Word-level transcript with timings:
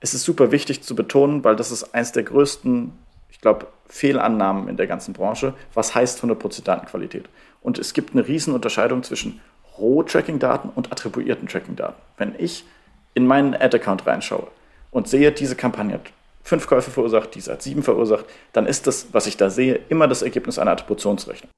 es 0.00 0.14
ist 0.14 0.24
super 0.24 0.52
wichtig 0.52 0.82
zu 0.82 0.94
betonen, 0.94 1.44
weil 1.44 1.56
das 1.56 1.70
ist 1.70 1.94
eins 1.94 2.12
der 2.12 2.22
größten, 2.22 2.92
ich 3.30 3.40
glaube, 3.40 3.66
Fehlannahmen 3.88 4.68
in 4.68 4.76
der 4.76 4.86
ganzen 4.86 5.14
Branche. 5.14 5.54
Was 5.74 5.94
heißt 5.94 6.22
100% 6.22 6.64
Datenqualität? 6.64 7.28
Und 7.62 7.78
es 7.78 7.92
gibt 7.92 8.12
eine 8.12 8.26
riesen 8.26 8.54
Unterscheidung 8.54 9.02
zwischen 9.02 9.40
Roh-Tracking-Daten 9.78 10.70
und 10.74 10.92
attribuierten 10.92 11.48
Tracking-Daten. 11.48 12.00
Wenn 12.16 12.34
ich 12.38 12.64
in 13.14 13.26
meinen 13.26 13.54
Ad-Account 13.54 14.06
reinschaue 14.06 14.48
und 14.90 15.08
sehe, 15.08 15.32
diese 15.32 15.56
Kampagne 15.56 15.94
hat 15.94 16.12
fünf 16.42 16.66
Käufe 16.66 16.90
verursacht, 16.90 17.34
diese 17.34 17.52
hat 17.52 17.62
sieben 17.62 17.82
verursacht, 17.82 18.24
dann 18.52 18.66
ist 18.66 18.86
das, 18.86 19.08
was 19.12 19.26
ich 19.26 19.36
da 19.36 19.50
sehe, 19.50 19.80
immer 19.88 20.06
das 20.06 20.22
Ergebnis 20.22 20.58
einer 20.58 20.70
Attributionsrechnung. 20.72 21.50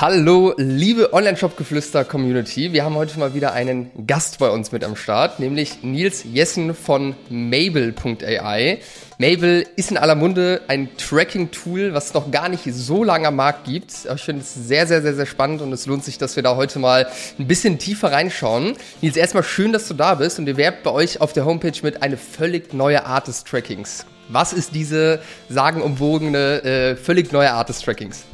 Hallo, 0.00 0.54
liebe 0.56 1.12
Online-Shop-Geflüster-Community. 1.12 2.72
Wir 2.72 2.86
haben 2.86 2.94
heute 2.94 3.18
mal 3.18 3.34
wieder 3.34 3.52
einen 3.52 3.90
Gast 4.06 4.38
bei 4.38 4.48
uns 4.48 4.72
mit 4.72 4.82
am 4.82 4.96
Start, 4.96 5.40
nämlich 5.40 5.82
Nils 5.82 6.24
Jessen 6.24 6.74
von 6.74 7.14
Mabel.ai. 7.28 8.78
Mabel 9.18 9.66
ist 9.76 9.90
in 9.90 9.98
aller 9.98 10.14
Munde 10.14 10.62
ein 10.68 10.88
Tracking-Tool, 10.96 11.92
was 11.92 12.06
es 12.06 12.14
noch 12.14 12.30
gar 12.30 12.48
nicht 12.48 12.64
so 12.64 13.04
lange 13.04 13.28
am 13.28 13.36
Markt 13.36 13.64
gibt. 13.64 13.92
Ich 14.14 14.22
finde 14.22 14.40
es 14.40 14.54
sehr, 14.54 14.86
sehr, 14.86 15.02
sehr, 15.02 15.12
sehr 15.12 15.26
spannend 15.26 15.60
und 15.60 15.70
es 15.70 15.84
lohnt 15.84 16.02
sich, 16.02 16.16
dass 16.16 16.34
wir 16.34 16.42
da 16.42 16.56
heute 16.56 16.78
mal 16.78 17.06
ein 17.38 17.46
bisschen 17.46 17.78
tiefer 17.78 18.10
reinschauen. 18.10 18.78
Nils, 19.02 19.18
erstmal 19.18 19.42
schön, 19.42 19.70
dass 19.70 19.86
du 19.86 19.92
da 19.92 20.14
bist 20.14 20.38
und 20.38 20.46
ihr 20.46 20.56
werbt 20.56 20.82
bei 20.82 20.92
euch 20.92 21.20
auf 21.20 21.34
der 21.34 21.44
Homepage 21.44 21.78
mit 21.82 22.02
eine 22.02 22.16
völlig 22.16 22.72
neue 22.72 23.04
Art 23.04 23.28
des 23.28 23.44
Trackings. 23.44 24.06
Was 24.30 24.54
ist 24.54 24.74
diese 24.74 25.20
sagenumwogene, 25.50 26.64
äh, 26.64 26.96
völlig 26.96 27.32
neue 27.32 27.52
Art 27.52 27.68
des 27.68 27.80
Trackings? 27.80 28.24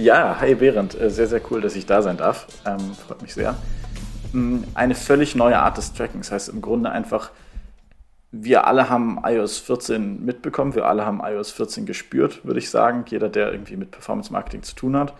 Ja, 0.00 0.40
hi 0.40 0.54
Behrend, 0.54 0.98
äh, 0.98 1.10
sehr, 1.10 1.26
sehr 1.26 1.42
cool, 1.50 1.60
dass 1.60 1.76
ich 1.76 1.84
da 1.84 2.00
sein 2.00 2.16
darf. 2.16 2.46
Ähm, 2.64 2.94
freut 3.06 3.20
mich 3.20 3.34
sehr. 3.34 3.54
Mm, 4.32 4.60
eine 4.72 4.94
völlig 4.94 5.34
neue 5.34 5.58
Art 5.58 5.76
des 5.76 5.92
Trackings, 5.92 6.32
heißt 6.32 6.48
im 6.48 6.62
Grunde 6.62 6.90
einfach, 6.90 7.32
wir 8.32 8.66
alle 8.66 8.88
haben 8.88 9.20
iOS 9.22 9.58
14 9.58 10.24
mitbekommen, 10.24 10.74
wir 10.74 10.86
alle 10.86 11.04
haben 11.04 11.20
iOS 11.22 11.50
14 11.50 11.84
gespürt, 11.84 12.46
würde 12.46 12.60
ich 12.60 12.70
sagen. 12.70 13.04
Jeder, 13.08 13.28
der 13.28 13.52
irgendwie 13.52 13.76
mit 13.76 13.90
Performance 13.90 14.32
Marketing 14.32 14.62
zu 14.62 14.74
tun 14.74 14.96
hat. 14.96 15.12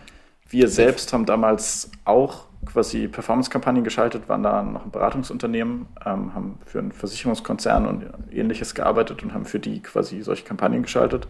Wir 0.49 0.67
selbst 0.67 1.13
haben 1.13 1.27
damals 1.27 1.91
auch 2.03 2.45
quasi 2.65 3.07
Performance-Kampagnen 3.07 3.83
geschaltet, 3.83 4.29
waren 4.29 4.41
da 4.41 4.63
noch 4.63 4.85
ein 4.85 4.91
Beratungsunternehmen, 4.91 5.89
ähm, 6.03 6.33
haben 6.33 6.57
für 6.65 6.79
einen 6.79 6.91
Versicherungskonzern 6.91 7.85
und 7.85 8.05
ähnliches 8.31 8.73
gearbeitet 8.73 9.21
und 9.21 9.35
haben 9.35 9.45
für 9.45 9.59
die 9.59 9.79
quasi 9.83 10.23
solche 10.23 10.43
Kampagnen 10.43 10.81
geschaltet 10.81 11.27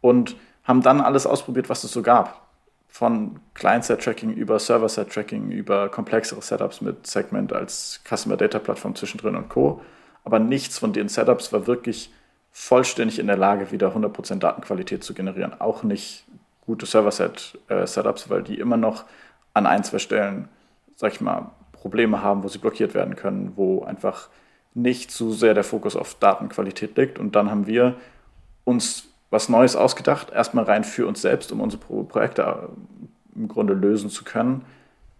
und 0.00 0.34
haben 0.64 0.82
dann 0.82 1.00
alles 1.00 1.24
ausprobiert, 1.24 1.68
was 1.68 1.84
es 1.84 1.92
so 1.92 2.02
gab 2.02 2.49
von 2.90 3.38
Client-Set-Tracking 3.54 4.32
über 4.32 4.58
Server-Set-Tracking, 4.58 5.50
über 5.52 5.88
komplexere 5.88 6.42
Setups 6.42 6.80
mit 6.80 7.06
Segment 7.06 7.52
als 7.52 8.00
Customer-Data-Plattform 8.04 8.96
zwischendrin 8.96 9.36
und 9.36 9.48
Co. 9.48 9.80
Aber 10.24 10.38
nichts 10.38 10.78
von 10.78 10.92
den 10.92 11.08
Setups 11.08 11.52
war 11.52 11.66
wirklich 11.66 12.12
vollständig 12.50 13.20
in 13.20 13.28
der 13.28 13.36
Lage, 13.36 13.70
wieder 13.70 13.94
100% 13.94 14.40
Datenqualität 14.40 15.04
zu 15.04 15.14
generieren. 15.14 15.60
Auch 15.60 15.84
nicht 15.84 16.24
gute 16.66 16.84
Server-Set-Setups, 16.84 18.28
weil 18.28 18.42
die 18.42 18.58
immer 18.58 18.76
noch 18.76 19.04
an 19.54 19.66
ein, 19.66 19.84
zwei 19.84 19.98
Stellen, 19.98 20.48
sag 20.96 21.12
ich 21.12 21.20
mal, 21.20 21.52
Probleme 21.72 22.22
haben, 22.22 22.42
wo 22.42 22.48
sie 22.48 22.58
blockiert 22.58 22.92
werden 22.92 23.14
können, 23.14 23.52
wo 23.54 23.84
einfach 23.84 24.28
nicht 24.74 25.12
zu 25.12 25.32
sehr 25.32 25.54
der 25.54 25.64
Fokus 25.64 25.94
auf 25.94 26.16
Datenqualität 26.16 26.96
liegt. 26.96 27.18
Und 27.18 27.36
dann 27.36 27.50
haben 27.50 27.66
wir 27.66 27.94
uns 28.64 29.09
was 29.30 29.48
Neues 29.48 29.76
ausgedacht, 29.76 30.30
erstmal 30.30 30.64
rein 30.64 30.84
für 30.84 31.06
uns 31.06 31.22
selbst, 31.22 31.52
um 31.52 31.60
unsere 31.60 31.82
Projekte 32.04 32.42
äh, 32.42 33.38
im 33.38 33.48
Grunde 33.48 33.74
lösen 33.74 34.10
zu 34.10 34.24
können, 34.24 34.64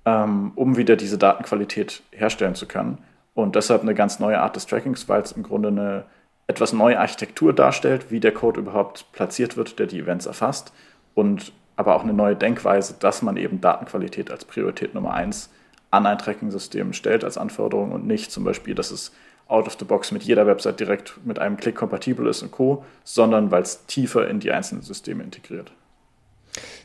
ähm, 0.04 0.52
um 0.56 0.76
wieder 0.76 0.96
diese 0.96 1.18
Datenqualität 1.18 2.02
herstellen 2.10 2.54
zu 2.54 2.66
können. 2.66 2.98
Und 3.34 3.54
deshalb 3.54 3.82
eine 3.82 3.94
ganz 3.94 4.18
neue 4.18 4.40
Art 4.40 4.56
des 4.56 4.66
Trackings, 4.66 5.08
weil 5.08 5.22
es 5.22 5.32
im 5.32 5.42
Grunde 5.42 5.68
eine 5.68 6.04
etwas 6.48 6.72
neue 6.72 6.98
Architektur 6.98 7.52
darstellt, 7.52 8.10
wie 8.10 8.18
der 8.18 8.34
Code 8.34 8.60
überhaupt 8.60 9.06
platziert 9.12 9.56
wird, 9.56 9.78
der 9.78 9.86
die 9.86 10.00
Events 10.00 10.26
erfasst. 10.26 10.72
Und 11.14 11.52
aber 11.76 11.94
auch 11.94 12.02
eine 12.02 12.12
neue 12.12 12.36
Denkweise, 12.36 12.96
dass 12.98 13.22
man 13.22 13.36
eben 13.36 13.60
Datenqualität 13.60 14.30
als 14.30 14.44
Priorität 14.44 14.94
Nummer 14.94 15.14
eins 15.14 15.48
an 15.90 16.06
ein 16.06 16.18
Tracking-System 16.18 16.92
stellt 16.92 17.24
als 17.24 17.38
Anforderung 17.38 17.92
und 17.92 18.06
nicht 18.06 18.30
zum 18.30 18.44
Beispiel, 18.44 18.74
dass 18.74 18.90
es 18.90 19.12
out 19.50 19.66
of 19.66 19.76
the 19.78 19.84
box 19.84 20.12
mit 20.12 20.22
jeder 20.22 20.46
Website 20.46 20.80
direkt 20.80 21.14
mit 21.24 21.38
einem 21.38 21.56
Klick 21.56 21.74
kompatibel 21.74 22.26
ist 22.26 22.42
und 22.42 22.50
Co., 22.50 22.84
sondern 23.04 23.50
weil 23.50 23.62
es 23.62 23.84
tiefer 23.86 24.28
in 24.28 24.40
die 24.40 24.52
einzelnen 24.52 24.82
Systeme 24.82 25.22
integriert. 25.22 25.72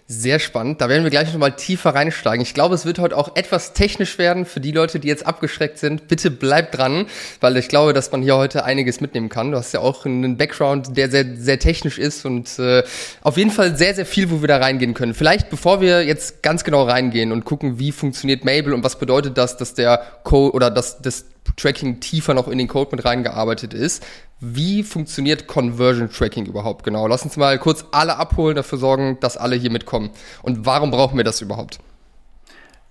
Sehr 0.07 0.37
spannend. 0.37 0.81
Da 0.81 0.87
werden 0.87 1.03
wir 1.03 1.09
gleich 1.09 1.33
nochmal 1.33 1.55
tiefer 1.55 1.95
reinsteigen. 1.95 2.43
Ich 2.43 2.53
glaube, 2.53 2.75
es 2.75 2.85
wird 2.85 2.99
heute 2.99 3.17
auch 3.17 3.35
etwas 3.35 3.73
technisch 3.73 4.19
werden 4.19 4.45
für 4.45 4.59
die 4.59 4.71
Leute, 4.71 4.99
die 4.99 5.07
jetzt 5.07 5.25
abgeschreckt 5.25 5.79
sind. 5.79 6.07
Bitte 6.07 6.29
bleibt 6.29 6.77
dran, 6.77 7.07
weil 7.41 7.57
ich 7.57 7.69
glaube, 7.69 7.91
dass 7.91 8.11
man 8.11 8.21
hier 8.21 8.37
heute 8.37 8.65
einiges 8.65 9.01
mitnehmen 9.01 9.29
kann. 9.29 9.49
Du 9.49 9.57
hast 9.57 9.71
ja 9.73 9.79
auch 9.79 10.05
einen 10.05 10.37
Background, 10.37 10.95
der 10.95 11.09
sehr, 11.09 11.25
sehr 11.35 11.57
technisch 11.57 11.97
ist 11.97 12.23
und 12.23 12.59
äh, 12.59 12.83
auf 13.23 13.37
jeden 13.37 13.49
Fall 13.49 13.77
sehr, 13.77 13.95
sehr 13.95 14.05
viel, 14.05 14.29
wo 14.29 14.41
wir 14.41 14.47
da 14.47 14.57
reingehen 14.57 14.93
können. 14.93 15.15
Vielleicht, 15.15 15.49
bevor 15.49 15.81
wir 15.81 16.05
jetzt 16.05 16.43
ganz 16.43 16.63
genau 16.63 16.83
reingehen 16.83 17.31
und 17.31 17.43
gucken, 17.43 17.79
wie 17.79 17.91
funktioniert 17.91 18.45
Mabel 18.45 18.75
und 18.75 18.83
was 18.83 18.99
bedeutet 18.99 19.39
das, 19.39 19.57
dass 19.57 19.73
der 19.73 20.03
Code 20.23 20.53
oder 20.53 20.69
dass 20.69 21.01
das 21.01 21.25
Tracking 21.55 21.99
tiefer 21.99 22.33
noch 22.33 22.47
in 22.47 22.57
den 22.57 22.67
Code 22.67 22.95
mit 22.95 23.05
reingearbeitet 23.05 23.73
ist. 23.73 24.05
Wie 24.39 24.83
funktioniert 24.83 25.47
Conversion 25.47 26.09
Tracking 26.09 26.45
überhaupt 26.45 26.83
genau? 26.83 27.07
Lass 27.07 27.23
uns 27.23 27.37
mal 27.37 27.57
kurz 27.57 27.85
alle 27.91 28.17
abholen, 28.17 28.55
dafür 28.55 28.77
sorgen, 28.77 29.17
dass 29.21 29.37
alle 29.37 29.55
hier 29.55 29.71
mitkommen. 29.71 30.09
Und 30.41 30.65
warum 30.65 30.91
brauchen 30.91 31.17
wir 31.17 31.23
das 31.23 31.41
überhaupt? 31.41 31.79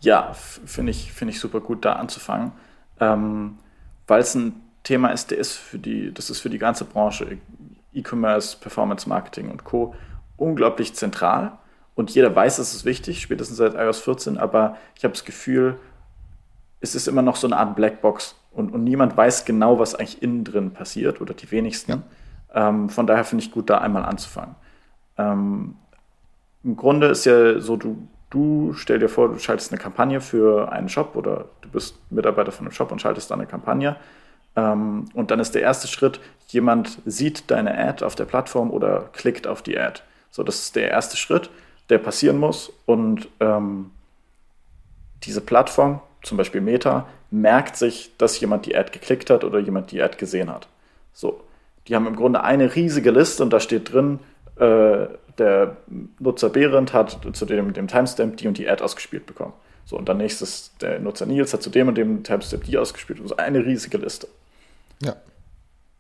Ja, 0.01 0.33
finde 0.33 0.91
ich, 0.91 1.13
find 1.13 1.31
ich 1.31 1.41
super 1.41 1.61
gut, 1.61 1.85
da 1.85 1.95
anzufangen. 1.95 2.53
Ähm, 3.01 3.59
Weil 4.07 4.21
es 4.21 4.35
ein 4.35 4.61
Thema 4.83 5.09
ist, 5.09 5.31
der 5.31 5.39
ist 5.39 5.53
für 5.53 5.79
die, 5.79 6.13
das 6.13 6.31
ist 6.31 6.41
für 6.41 6.51
die 6.51 6.59
ganze 6.59 6.85
Branche, 6.85 7.39
E-Commerce, 7.95 8.57
Performance 8.59 9.09
Marketing 9.09 9.51
und 9.51 9.65
Co. 9.65 9.95
unglaublich 10.37 10.95
zentral. 10.95 11.59
Und 11.95 12.11
jeder 12.11 12.35
weiß, 12.35 12.59
es 12.59 12.75
ist 12.75 12.85
wichtig, 12.85 13.23
spätestens 13.23 13.57
seit 13.57 13.75
iOS 13.75 14.01
14, 14.01 14.37
aber 14.37 14.77
ich 14.97 15.05
habe 15.05 15.13
das 15.13 15.25
Gefühl, 15.25 15.79
es 16.81 16.95
ist 16.95 17.09
immer 17.09 17.23
noch 17.23 17.37
so 17.37 17.47
eine 17.47 17.57
Art 17.57 17.77
Blackbox 17.77 18.35
und, 18.55 18.73
und 18.73 18.85
niemand 18.85 19.17
weiß 19.17 19.45
genau, 19.45 19.79
was 19.79 19.95
eigentlich 19.95 20.23
innen 20.23 20.45
drin 20.45 20.71
passiert 20.73 21.21
oder 21.21 21.35
die 21.35 21.51
wenigsten. 21.51 21.91
Ja. 22.55 22.69
Ähm, 22.69 22.89
von 22.89 23.07
daher 23.07 23.25
finde 23.25 23.45
ich 23.45 23.51
gut, 23.51 23.69
da 23.69 23.79
einmal 23.79 24.05
anzufangen. 24.05 24.55
Ähm, 25.19 25.77
Im 26.63 26.77
Grunde 26.77 27.09
ist 27.09 27.25
ja 27.25 27.61
so, 27.61 27.77
du, 27.77 28.09
du 28.31 28.73
stell 28.75 28.99
dir 28.99 29.09
vor, 29.09 29.29
du 29.29 29.39
schaltest 29.39 29.73
eine 29.73 29.81
Kampagne 29.81 30.21
für 30.21 30.71
einen 30.73 30.89
Shop 30.89 31.17
oder 31.17 31.47
du 31.63 31.69
bist 31.69 31.99
Mitarbeiter 32.11 32.53
von 32.53 32.67
einem 32.67 32.73
Shop 32.73 32.93
und 32.93 33.01
schaltest 33.01 33.31
da 33.31 33.35
eine 33.35 33.47
Kampagne. 33.47 33.97
Ähm, 34.57 35.07
und 35.15 35.31
dann 35.31 35.41
ist 35.41 35.55
der 35.55 35.63
erste 35.63 35.89
Schritt, 35.89 36.21
jemand 36.49 37.01
sieht 37.05 37.51
deine 37.51 37.77
Ad 37.77 38.05
auf 38.05 38.15
der 38.15 38.25
Plattform 38.25 38.71
oder 38.71 39.11
klickt 39.13 39.47
auf 39.47 39.63
die 39.63 39.79
Ad. 39.79 40.01
So, 40.31 40.43
das 40.43 40.61
ist 40.61 40.77
der 40.77 40.91
erste 40.91 41.17
Schritt, 41.17 41.51
der 41.91 41.99
passieren 41.99 42.39
muss. 42.39 42.73
Und 42.87 43.29
ähm, 43.41 43.91
diese 45.25 45.41
Plattform 45.41 46.01
zum 46.25 46.39
Beispiel 46.39 46.61
Meta, 46.61 47.07
merkt 47.31 47.77
sich, 47.77 48.13
dass 48.19 48.39
jemand 48.41 48.67
die 48.67 48.77
Ad 48.77 48.91
geklickt 48.93 49.31
hat 49.31 49.45
oder 49.45 49.59
jemand 49.59 49.93
die 49.93 50.03
Ad 50.03 50.17
gesehen 50.17 50.51
hat. 50.51 50.69
So, 51.13 51.43
die 51.87 51.95
haben 51.95 52.07
im 52.07 52.17
Grunde 52.17 52.43
eine 52.43 52.75
riesige 52.75 53.11
Liste 53.11 53.43
und 53.43 53.53
da 53.53 53.61
steht 53.61 53.93
drin, 53.93 54.19
äh, 54.57 55.07
der 55.39 55.77
Nutzer 56.19 56.49
Behrendt 56.49 56.93
hat 56.93 57.19
zu 57.33 57.45
dem, 57.45 57.73
dem 57.73 57.89
Timestamp 57.89 58.37
die 58.37 58.49
und 58.49 58.59
die 58.59 58.69
Ad 58.69 58.83
ausgespielt 58.83 59.27
bekommen. 59.27 59.53
So, 59.85 59.99
und 59.99 60.09
dann 60.09 60.17
nächstes, 60.17 60.73
der 60.81 60.99
Nutzer 60.99 61.27
Nils 61.27 61.53
hat 61.53 61.63
zu 61.63 61.71
dem 61.71 61.89
und 61.89 61.97
dem 61.97 62.23
Timestamp 62.23 62.65
die 62.65 62.79
ausgespielt. 62.79 63.21
Also 63.21 63.37
eine 63.37 63.65
riesige 63.65 63.99
Liste. 63.99 64.29
Ja. 65.03 65.17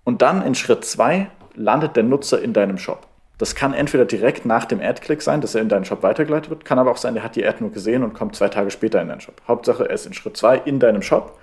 Und 0.05 0.23
dann 0.23 0.43
in 0.43 0.55
Schritt 0.55 0.85
zwei 0.85 1.31
landet 1.55 1.97
der 1.97 2.05
Nutzer 2.05 2.41
in 2.41 2.53
deinem 2.53 2.79
Shop. 2.79 3.07
Das 3.39 3.55
kann 3.55 3.75
entweder 3.75 4.05
direkt 4.05 4.47
nach 4.47 4.65
dem 4.65 4.81
Ad-Click 4.81 5.21
sein, 5.21 5.41
dass 5.41 5.55
er 5.55 5.63
in 5.63 5.69
deinen 5.69 5.85
Shop 5.85 6.03
weitergeleitet 6.03 6.51
wird, 6.51 6.65
kann 6.65 6.79
aber 6.79 6.93
auch 6.93 6.97
sein, 6.97 7.15
der 7.15 7.25
hat 7.25 7.35
die 7.35 7.45
Ad 7.45 7.59
nur 7.61 7.73
gesehen 7.73 8.05
und 8.05 8.15
kommt 8.15 8.37
zwei 8.37 8.49
Tage 8.49 8.71
später 8.71 9.03
in 9.03 9.09
deinen 9.09 9.21
Shop. 9.21 9.43
Hauptsache, 9.49 9.89
er 9.89 9.95
ist 9.95 10.07
in 10.07 10.15
Schritt 10.15 10.37
2 10.37 10.59
in 10.59 10.79
deinem 10.79 11.03
Shop 11.03 11.39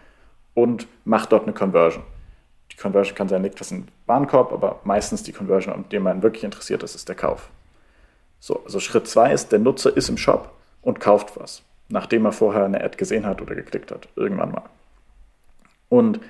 und 0.54 0.88
macht 1.04 1.32
dort 1.32 1.44
eine 1.44 1.54
Conversion. 1.54 2.04
Die 2.72 2.78
Conversion 2.78 3.16
kann 3.16 3.28
sein, 3.28 3.44
liegt 3.44 3.60
was 3.60 3.72
in 3.72 3.90
Warenkorb, 4.06 4.54
aber 4.54 4.80
meistens 4.86 5.24
die 5.24 5.34
Conversion, 5.34 5.74
an 5.74 5.86
dem 5.90 6.04
man 6.04 6.24
wirklich 6.24 6.46
interessiert 6.46 6.82
ist, 6.84 6.96
ist 6.96 7.10
der 7.10 7.16
Kauf. 7.16 7.50
So, 8.40 8.62
also 8.64 8.80
Schritt 8.80 9.08
2 9.08 9.34
ist, 9.34 9.52
der 9.52 9.60
Nutzer 9.60 9.96
ist 9.96 10.08
im 10.08 10.18
Shop 10.18 10.52
und 10.82 11.02
kauft 11.02 11.38
was, 11.38 11.62
nachdem 11.90 12.26
er 12.26 12.32
vorher 12.32 12.64
eine 12.64 12.82
Ad 12.82 12.98
gesehen 12.98 13.26
hat 13.26 13.42
oder 13.42 13.54
geklickt 13.54 13.92
hat, 13.92 14.08
irgendwann 14.16 14.52
mal. 14.52 14.64
Und 15.90 16.22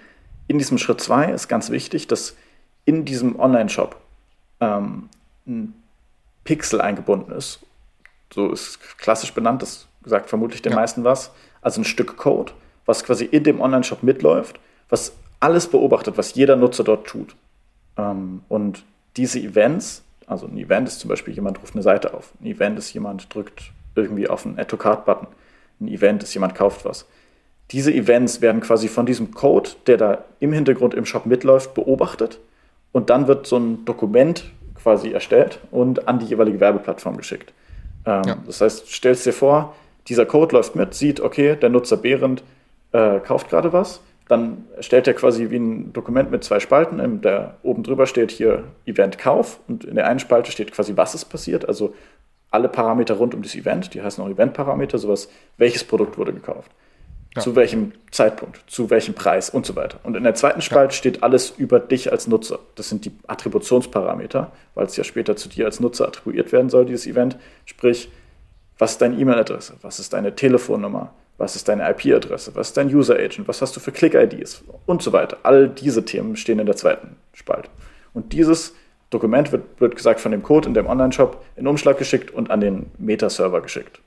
in 0.48 0.58
diesem 0.58 0.80
Schritt 0.80 1.00
2 1.00 1.32
ist 1.32 1.48
ganz 1.48 1.70
wichtig, 1.70 2.08
dass 2.08 2.36
in 2.84 3.06
diesem 3.06 3.40
Online-Shop 3.40 3.96
ähm, 4.60 5.10
ein 5.52 5.74
Pixel 6.44 6.82
eingebunden 6.82 7.32
ist. 7.32 7.60
So 8.34 8.52
ist 8.52 8.80
klassisch 8.98 9.34
benannt, 9.34 9.62
das 9.62 9.88
sagt 10.06 10.30
vermutlich 10.30 10.62
den 10.62 10.72
ja. 10.72 10.78
meisten 10.78 11.04
was. 11.04 11.32
Also 11.62 11.82
ein 11.82 11.86
Stück 11.86 12.18
Code, 12.18 12.54
was 12.86 13.04
quasi 13.04 13.26
in 13.26 13.44
dem 13.44 13.62
Online-Shop 13.62 14.04
mitläuft, 14.04 14.60
was 14.90 15.14
alles 15.40 15.68
beobachtet, 15.68 16.18
was 16.18 16.34
jeder 16.34 16.56
Nutzer 16.56 16.84
dort 16.84 17.08
tut. 17.08 17.36
Ähm, 17.98 18.42
und 18.48 18.84
diese 19.18 19.40
Events, 19.40 20.04
also 20.26 20.48
ein 20.48 20.58
Event 20.58 20.88
ist 20.88 21.00
zum 21.00 21.10
Beispiel, 21.10 21.34
jemand 21.34 21.62
ruft 21.62 21.76
eine 21.76 21.84
Seite 21.84 22.14
auf. 22.14 22.32
Ein 22.42 22.48
Event 22.48 22.80
ist, 22.80 22.94
jemand 22.94 23.34
drückt 23.34 23.72
irgendwie 23.96 24.28
auf 24.28 24.46
einen 24.46 24.58
Add-to-Card-Button. 24.58 25.28
ein 25.82 25.88
Event 25.88 26.24
ist, 26.24 26.34
jemand 26.34 26.56
kauft 26.56 26.86
was. 26.86 27.06
Diese 27.72 27.94
Events 27.94 28.42
werden 28.42 28.62
quasi 28.62 28.88
von 28.88 29.06
diesem 29.06 29.34
Code, 29.34 29.72
der 29.88 29.98
da 29.98 30.26
im 30.40 30.54
Hintergrund 30.54 30.94
im 30.94 31.06
Shop 31.06 31.26
mitläuft, 31.26 31.74
beobachtet 31.74 32.40
und 32.92 33.10
dann 33.10 33.28
wird 33.28 33.48
so 33.48 33.58
ein 33.58 33.86
Dokument 33.86 34.44
quasi 34.82 35.12
erstellt 35.12 35.60
und 35.72 36.08
an 36.08 36.20
die 36.20 36.26
jeweilige 36.26 36.60
Werbeplattform 36.60 37.18
geschickt. 37.18 37.54
Ähm, 38.06 38.24
ja. 38.26 38.38
Das 38.46 38.62
heißt, 38.62 38.88
stellst 38.92 39.26
dir 39.26 39.34
vor, 39.34 39.76
dieser 40.08 40.26
Code 40.26 40.56
läuft 40.56 40.76
mit, 40.76 40.94
sieht, 40.94 41.20
okay, 41.20 41.56
der 41.56 41.70
Nutzer 41.70 41.98
Behrend 41.98 42.44
äh, 42.92 43.20
kauft 43.20 43.50
gerade 43.50 43.74
was, 43.74 44.02
dann 44.28 44.66
stellt 44.80 45.08
er 45.08 45.14
quasi 45.14 45.50
wie 45.50 45.58
ein 45.58 45.94
Dokument 45.94 46.32
mit 46.32 46.44
zwei 46.44 46.60
Spalten, 46.60 47.00
in 47.00 47.22
der 47.22 47.56
oben 47.64 47.84
drüber 47.84 48.06
steht 48.08 48.32
hier 48.32 48.64
Event 48.86 49.18
Kauf 49.18 49.60
und 49.68 49.84
in 49.84 49.96
der 49.96 50.08
einen 50.08 50.20
Spalte 50.20 50.52
steht 50.52 50.72
quasi, 50.72 50.94
was 50.96 51.14
ist 51.14 51.26
passiert, 51.26 51.68
also 51.68 51.94
alle 52.50 52.68
Parameter 52.68 53.16
rund 53.16 53.34
um 53.34 53.42
das 53.42 53.56
Event, 53.56 53.94
die 53.94 54.02
heißen 54.02 54.24
auch 54.24 54.30
Event-Parameter, 54.30 54.98
sowas, 54.98 55.30
welches 55.58 55.84
Produkt 55.84 56.18
wurde 56.18 56.34
gekauft. 56.34 56.72
Ja. 57.34 57.42
Zu 57.42 57.56
welchem 57.56 57.94
Zeitpunkt, 58.12 58.62
zu 58.68 58.90
welchem 58.90 59.14
Preis 59.14 59.50
und 59.50 59.66
so 59.66 59.78
weiter. 59.78 60.02
Und 60.04 60.18
in 60.18 60.24
der 60.24 60.36
zweiten 60.36 60.62
Spalte 60.62 60.94
ja. 60.94 60.98
steht 60.98 61.24
alles 61.24 61.54
über 61.58 61.80
dich 61.80 62.12
als 62.12 62.28
Nutzer. 62.28 62.60
Das 62.76 62.90
sind 62.90 63.06
die 63.06 63.14
Attributionsparameter, 63.26 64.52
weil 64.76 64.86
es 64.86 64.98
ja 64.98 65.06
später 65.06 65.38
zu 65.38 65.48
dir 65.48 65.66
als 65.66 65.80
Nutzer 65.80 66.10
attribuiert 66.10 66.52
werden 66.52 66.70
soll, 66.70 66.84
dieses 66.84 67.08
Event. 67.08 67.38
Sprich, 67.64 68.10
was 68.78 68.92
ist 68.94 69.02
deine 69.02 69.16
E-Mail-Adresse? 69.16 69.76
Was 69.82 70.00
ist 70.00 70.12
deine 70.12 70.36
Telefonnummer? 70.36 71.14
Was 71.38 71.56
ist 71.56 71.70
deine 71.70 71.90
IP-Adresse? 71.90 72.54
Was 72.56 72.68
ist 72.68 72.78
dein 72.78 72.94
User-Agent? 72.94 73.48
Was 73.48 73.62
hast 73.62 73.76
du 73.76 73.80
für 73.80 73.94
Click-IDs? 73.94 74.64
Und 74.86 75.02
so 75.02 75.14
weiter. 75.14 75.38
All 75.44 75.70
diese 75.70 76.04
Themen 76.04 76.36
stehen 76.36 76.60
in 76.60 76.66
der 76.66 76.76
zweiten 76.76 77.16
Spalte. 77.34 77.70
Und 78.14 78.34
dieses 78.34 78.74
Dokument 79.10 79.52
wird, 79.52 79.80
wird 79.80 79.96
gesagt 79.96 80.20
von 80.20 80.32
dem 80.32 80.44
Code 80.44 80.68
in 80.68 80.74
dem 80.74 80.88
Online-Shop 80.88 81.44
in 81.56 81.68
Umschlag 81.68 81.98
geschickt 81.98 82.32
und 82.32 82.52
an 82.52 82.60
den 82.60 82.92
Meta-Server 82.98 83.62
geschickt. 83.62 84.02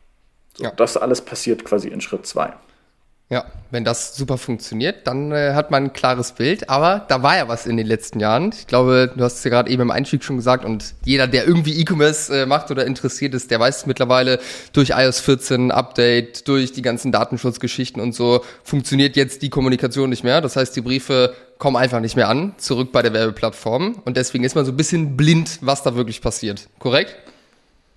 So, 0.55 0.65
ja. 0.65 0.73
Das 0.73 0.97
alles 0.97 1.23
passiert 1.23 1.65
quasi 1.65 1.89
in 1.89 2.01
Schritt 2.01 2.27
2. 2.27 2.53
Ja, 3.31 3.47
wenn 3.71 3.85
das 3.85 4.15
super 4.17 4.37
funktioniert, 4.37 5.07
dann 5.07 5.33
äh, 5.33 5.55
hat 5.55 5.71
man 5.71 5.85
ein 5.85 5.93
klares 5.95 6.33
Bild. 6.33 6.69
Aber 6.69 7.07
da 7.09 7.23
war 7.23 7.37
ja 7.37 7.49
was 7.49 7.67
in 7.67 7.79
den 7.79 7.87
letzten 7.87 8.21
Jahren. 8.21 8.53
Ich 8.53 8.67
glaube, 8.67 9.11
du 9.17 9.25
hast 9.25 9.39
es 9.39 9.45
ja 9.45 9.51
gerade 9.51 9.71
eben 9.71 9.81
im 9.81 9.91
Einstieg 9.91 10.23
schon 10.23 10.37
gesagt 10.37 10.65
und 10.65 10.95
jeder, 11.07 11.27
der 11.27 11.47
irgendwie 11.47 11.81
E-Commerce 11.81 12.43
äh, 12.43 12.47
macht 12.47 12.71
oder 12.71 12.87
interessiert 12.87 13.33
ist, 13.33 13.51
der 13.51 13.59
weiß 13.59 13.87
mittlerweile 13.87 14.41
durch 14.75 14.91
iOS 14.91 15.21
14 15.21 15.71
Update, 15.71 16.47
durch 16.49 16.73
die 16.73 16.83
ganzen 16.83 17.13
Datenschutzgeschichten 17.13 18.01
und 18.01 18.15
so 18.15 18.45
funktioniert 18.63 19.17
jetzt 19.17 19.41
die 19.41 19.49
Kommunikation 19.49 20.11
nicht 20.11 20.23
mehr. 20.23 20.43
Das 20.43 20.57
heißt, 20.57 20.77
die 20.77 20.83
Briefe 20.83 21.35
kommen 21.57 21.77
einfach 21.79 22.01
nicht 22.01 22.17
mehr 22.17 22.29
an, 22.29 22.55
zurück 22.59 22.93
bei 22.93 23.01
der 23.01 23.15
Werbeplattform. 23.15 24.03
Und 24.05 24.19
deswegen 24.19 24.45
ist 24.45 24.55
man 24.55 24.67
so 24.67 24.73
ein 24.73 24.77
bisschen 24.77 25.17
blind, 25.17 25.61
was 25.63 25.83
da 25.83 25.97
wirklich 25.97 26.21
passiert. 26.21 26.69
Korrekt? 26.79 27.17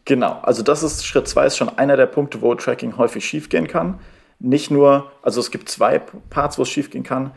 Genau. 0.05 0.39
Also 0.43 0.63
das 0.63 0.83
ist 0.83 1.05
Schritt 1.05 1.27
zwei, 1.27 1.47
ist 1.47 1.57
schon 1.57 1.77
einer 1.77 1.97
der 1.97 2.05
Punkte, 2.05 2.41
wo 2.41 2.55
Tracking 2.55 2.97
häufig 2.97 3.25
schiefgehen 3.25 3.67
kann 3.67 3.99
nicht 4.39 4.69
nur, 4.69 5.11
also 5.21 5.39
es 5.39 5.49
gibt 5.51 5.69
zwei 5.69 5.99
Parts, 5.99 6.57
wo 6.57 6.63
es 6.63 6.69
schiefgehen 6.69 7.03
kann. 7.03 7.31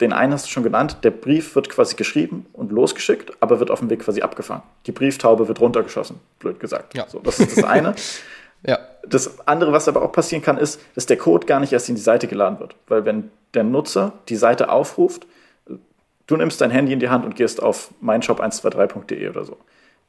Den 0.00 0.12
einen 0.12 0.32
hast 0.32 0.46
du 0.46 0.50
schon 0.50 0.62
genannt, 0.62 0.98
der 1.02 1.10
Brief 1.10 1.54
wird 1.54 1.68
quasi 1.68 1.96
geschrieben 1.96 2.46
und 2.54 2.72
losgeschickt, 2.72 3.32
aber 3.40 3.60
wird 3.60 3.70
auf 3.70 3.80
dem 3.80 3.90
Weg 3.90 4.00
quasi 4.00 4.22
abgefangen. 4.22 4.62
Die 4.86 4.92
Brieftaube 4.92 5.48
wird 5.48 5.60
runtergeschossen, 5.60 6.18
blöd 6.38 6.60
gesagt. 6.60 6.94
Ja. 6.94 7.06
So, 7.08 7.18
das 7.18 7.40
ist 7.40 7.58
das 7.58 7.64
eine. 7.64 7.94
ja. 8.66 8.78
Das 9.06 9.46
andere, 9.46 9.72
was 9.72 9.86
aber 9.86 10.00
auch 10.00 10.12
passieren 10.12 10.42
kann, 10.42 10.56
ist, 10.56 10.80
dass 10.94 11.04
der 11.04 11.18
Code 11.18 11.46
gar 11.46 11.60
nicht 11.60 11.74
erst 11.74 11.90
in 11.90 11.94
die 11.94 12.00
Seite 12.00 12.26
geladen 12.26 12.58
wird. 12.58 12.74
Weil 12.88 13.04
wenn 13.04 13.30
der 13.52 13.64
Nutzer 13.64 14.14
die 14.30 14.36
Seite 14.36 14.70
aufruft, 14.70 15.26
du 16.26 16.36
nimmst 16.38 16.62
dein 16.62 16.70
Handy 16.70 16.94
in 16.94 17.00
die 17.00 17.10
Hand 17.10 17.26
und 17.26 17.36
gehst 17.36 17.62
auf 17.62 17.90
meinshop123.de 18.02 19.28
oder 19.28 19.44
so. 19.44 19.58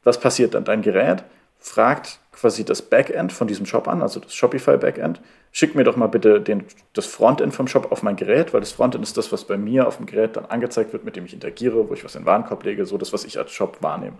Was 0.06 0.18
passiert 0.18 0.54
dann? 0.54 0.64
Dein 0.64 0.82
Gerät 0.82 1.26
fragt 1.66 2.20
quasi 2.32 2.64
das 2.64 2.84
Backend 2.84 3.34
von 3.34 3.48
diesem 3.48 3.66
Shop 3.66 3.88
an, 3.88 4.04
also 4.04 4.20
das 4.20 4.36
Shopify 4.36 4.78
Backend. 4.78 5.20
Schick 5.52 5.74
mir 5.74 5.84
doch 5.84 5.96
mal 5.96 6.08
bitte 6.08 6.40
den, 6.40 6.64
das 6.94 7.08
Frontend 7.08 7.56
vom 7.56 7.68
Shop 7.68 7.92
auf 7.92 8.04
mein 8.04 8.18
Gerät, 8.18 8.54
weil 8.54 8.60
das 8.60 8.72
Frontend 8.72 9.04
ist 9.04 9.18
das, 9.18 9.32
was 9.32 9.46
bei 9.46 9.58
mir 9.58 9.88
auf 9.88 9.98
dem 9.98 10.06
Gerät 10.06 10.36
dann 10.36 10.46
angezeigt 10.46 10.94
wird, 10.94 11.06
mit 11.06 11.16
dem 11.16 11.26
ich 11.26 11.34
interagiere, 11.34 11.90
wo 11.90 11.94
ich 11.96 12.04
was 12.04 12.14
in 12.14 12.22
den 12.22 12.28
Warenkorb 12.28 12.64
lege, 12.64 12.86
so 12.86 13.00
das, 13.00 13.14
was 13.14 13.26
ich 13.26 13.40
als 13.40 13.52
Shop 13.52 13.78
wahrnehme. 13.82 14.18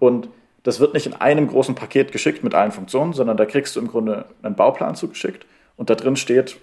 Und 0.00 0.28
das 0.64 0.80
wird 0.80 0.92
nicht 0.92 1.06
in 1.06 1.14
einem 1.14 1.46
großen 1.46 1.76
Paket 1.76 2.10
geschickt 2.10 2.42
mit 2.42 2.52
allen 2.52 2.72
Funktionen, 2.72 3.12
sondern 3.12 3.36
da 3.36 3.46
kriegst 3.46 3.76
du 3.76 3.80
im 3.80 3.86
Grunde 3.86 4.24
einen 4.42 4.56
Bauplan 4.56 4.96
zugeschickt 4.96 5.46
und 5.76 5.88
da 5.88 5.94
drin 5.94 6.16
steht, 6.16 6.56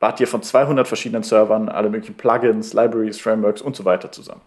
wart 0.00 0.20
dir 0.20 0.26
von 0.26 0.42
200 0.42 0.88
verschiedenen 0.88 1.22
Servern 1.22 1.68
alle 1.68 1.90
möglichen 1.90 2.14
Plugins, 2.14 2.72
Libraries, 2.72 3.20
Frameworks 3.20 3.60
und 3.60 3.76
so 3.76 3.84
weiter 3.84 4.10
zusammen. 4.10 4.40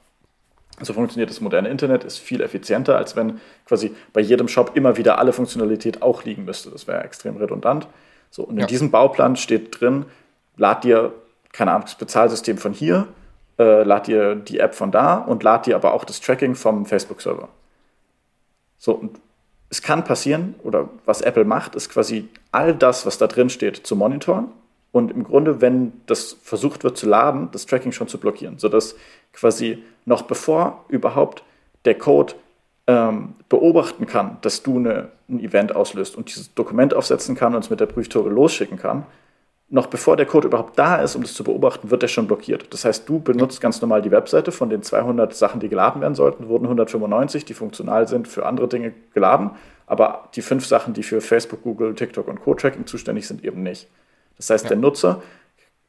So 0.82 0.94
funktioniert 0.94 1.30
das 1.30 1.42
moderne 1.42 1.70
Internet, 1.70 2.04
ist 2.04 2.20
viel 2.20 2.42
effizienter, 2.42 2.98
als 2.98 3.16
wenn 3.16 3.42
quasi 3.66 3.96
bei 4.14 4.22
jedem 4.22 4.48
Shop 4.48 4.72
immer 4.76 4.96
wieder 4.98 5.18
alle 5.18 5.34
Funktionalität 5.34 6.04
auch 6.04 6.24
liegen 6.24 6.46
müsste. 6.46 6.70
Das 6.70 6.86
wäre 6.86 7.04
extrem 7.04 7.38
redundant. 7.38 7.88
So, 8.30 8.44
und 8.44 8.56
in 8.56 8.62
ja. 8.62 8.68
diesem 8.68 8.92
Bauplan 8.92 9.36
steht 9.38 9.80
drin, 9.80 10.06
lad 10.56 10.84
dir, 10.84 11.14
keine 11.52 11.72
Ahnung, 11.72 11.84
das 11.86 11.96
Bezahlsystem 11.96 12.60
von 12.60 12.74
hier, 12.74 13.08
äh, 13.58 13.84
lad 13.84 14.06
dir 14.06 14.36
die 14.36 14.60
App 14.60 14.76
von 14.76 14.92
da 14.92 15.16
und 15.16 15.42
lad 15.42 15.66
dir 15.66 15.76
aber 15.76 15.94
auch 15.94 16.04
das 16.04 16.22
Tracking 16.22 16.54
vom 16.54 16.86
Facebook-Server. 16.86 17.50
So, 18.78 18.94
und 18.94 19.20
es 19.70 19.82
kann 19.82 20.04
passieren, 20.04 20.54
oder 20.64 20.90
was 21.06 21.22
Apple 21.22 21.46
macht, 21.46 21.74
ist 21.74 21.90
quasi 21.90 22.30
all 22.52 22.76
das, 22.76 23.06
was 23.08 23.18
da 23.18 23.26
drin 23.26 23.50
steht, 23.50 23.78
zu 23.78 23.96
monitoren 23.96 24.52
und 24.92 25.12
im 25.12 25.24
Grunde, 25.24 25.62
wenn 25.62 25.94
das 26.06 26.38
versucht 26.42 26.84
wird 26.84 26.98
zu 26.98 27.08
laden, 27.08 27.50
das 27.52 27.66
Tracking 27.66 27.92
schon 27.92 28.08
zu 28.08 28.18
blockieren, 28.18 28.58
sodass 28.58 28.96
quasi 29.34 29.84
noch 30.06 30.24
bevor 30.24 30.86
überhaupt 30.90 31.44
der 31.86 31.96
Code 31.96 32.34
ähm, 32.88 33.34
beobachten 33.50 34.06
kann, 34.06 34.38
dass 34.42 34.64
du 34.64 34.78
eine, 34.78 35.10
ein 35.30 35.40
Event 35.40 35.76
auslöst 35.76 36.16
und 36.16 36.30
dieses 36.30 36.54
Dokument 36.54 36.94
aufsetzen 36.94 37.36
kann 37.36 37.54
und 37.54 37.64
es 37.64 37.70
mit 37.70 37.80
der 37.80 37.86
Prüftore 37.86 38.30
losschicken 38.30 38.78
kann, 38.78 39.06
noch 39.70 39.88
bevor 39.88 40.16
der 40.16 40.26
Code 40.26 40.48
überhaupt 40.48 40.80
da 40.80 40.96
ist, 40.96 41.16
um 41.16 41.24
das 41.24 41.34
zu 41.34 41.44
beobachten, 41.44 41.92
wird 41.92 42.02
der 42.02 42.08
schon 42.08 42.28
blockiert. 42.28 42.74
Das 42.74 42.86
heißt, 42.86 43.08
du 43.08 43.20
benutzt 43.20 43.60
ganz 43.60 43.82
normal 43.82 44.02
die 44.02 44.12
Webseite. 44.12 44.54
Von 44.54 44.70
den 44.70 44.82
200 44.82 45.36
Sachen, 45.36 45.60
die 45.60 45.68
geladen 45.68 46.02
werden 46.02 46.16
sollten, 46.16 46.48
wurden 46.48 46.66
195, 46.66 47.44
die 47.44 47.54
funktional 47.54 48.08
sind, 48.08 48.30
für 48.30 48.46
andere 48.46 48.70
Dinge 48.70 48.94
geladen. 49.14 49.52
Aber 49.86 50.30
die 50.36 50.42
fünf 50.42 50.66
Sachen, 50.66 50.94
die 50.94 51.04
für 51.04 51.20
Facebook, 51.20 51.64
Google, 51.64 51.96
TikTok 51.96 52.30
und 52.30 52.42
Co-Tracking 52.42 52.86
zuständig 52.86 53.28
sind, 53.28 53.44
eben 53.44 53.62
nicht. 53.62 53.90
Das 54.38 54.50
heißt, 54.50 54.66
ja. 54.66 54.70
der 54.70 54.78
Nutzer 54.78 55.22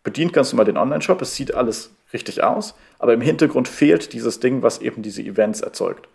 bedient 0.03 0.33
ganz 0.33 0.53
normal 0.53 0.67
den 0.67 0.77
Online-Shop, 0.77 1.21
es 1.23 1.35
sieht 1.35 1.55
alles 1.55 1.95
richtig 2.13 2.43
aus, 2.43 2.75
aber 2.99 3.13
im 3.13 3.21
Hintergrund 3.21 3.69
fehlt 3.69 4.13
dieses 4.13 4.41
Ding, 4.41 4.63
was 4.63 4.81
eben 4.81 5.03
diese 5.03 5.23
Events 5.23 5.61
erzeugt. 5.61 6.09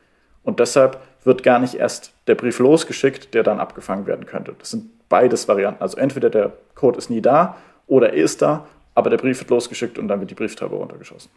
Und 0.43 0.59
deshalb 0.59 1.01
wird 1.23 1.43
gar 1.43 1.59
nicht 1.59 1.75
erst 1.75 2.13
der 2.27 2.35
Brief 2.35 2.59
losgeschickt, 2.59 3.33
der 3.33 3.43
dann 3.43 3.59
abgefangen 3.59 4.07
werden 4.07 4.25
könnte. 4.25 4.55
Das 4.57 4.71
sind 4.71 4.89
beides 5.09 5.47
Varianten. 5.47 5.81
Also 5.81 5.97
entweder 5.97 6.29
der 6.29 6.53
Code 6.75 6.97
ist 6.97 7.09
nie 7.09 7.21
da 7.21 7.57
oder 7.87 8.13
er 8.13 8.23
ist 8.23 8.41
da, 8.41 8.67
aber 8.95 9.09
der 9.09 9.17
Brief 9.17 9.39
wird 9.39 9.49
losgeschickt 9.49 9.97
und 9.97 10.07
dann 10.07 10.19
wird 10.19 10.31
die 10.31 10.35
Brieftaube 10.35 10.75
runtergeschossen. 10.75 11.31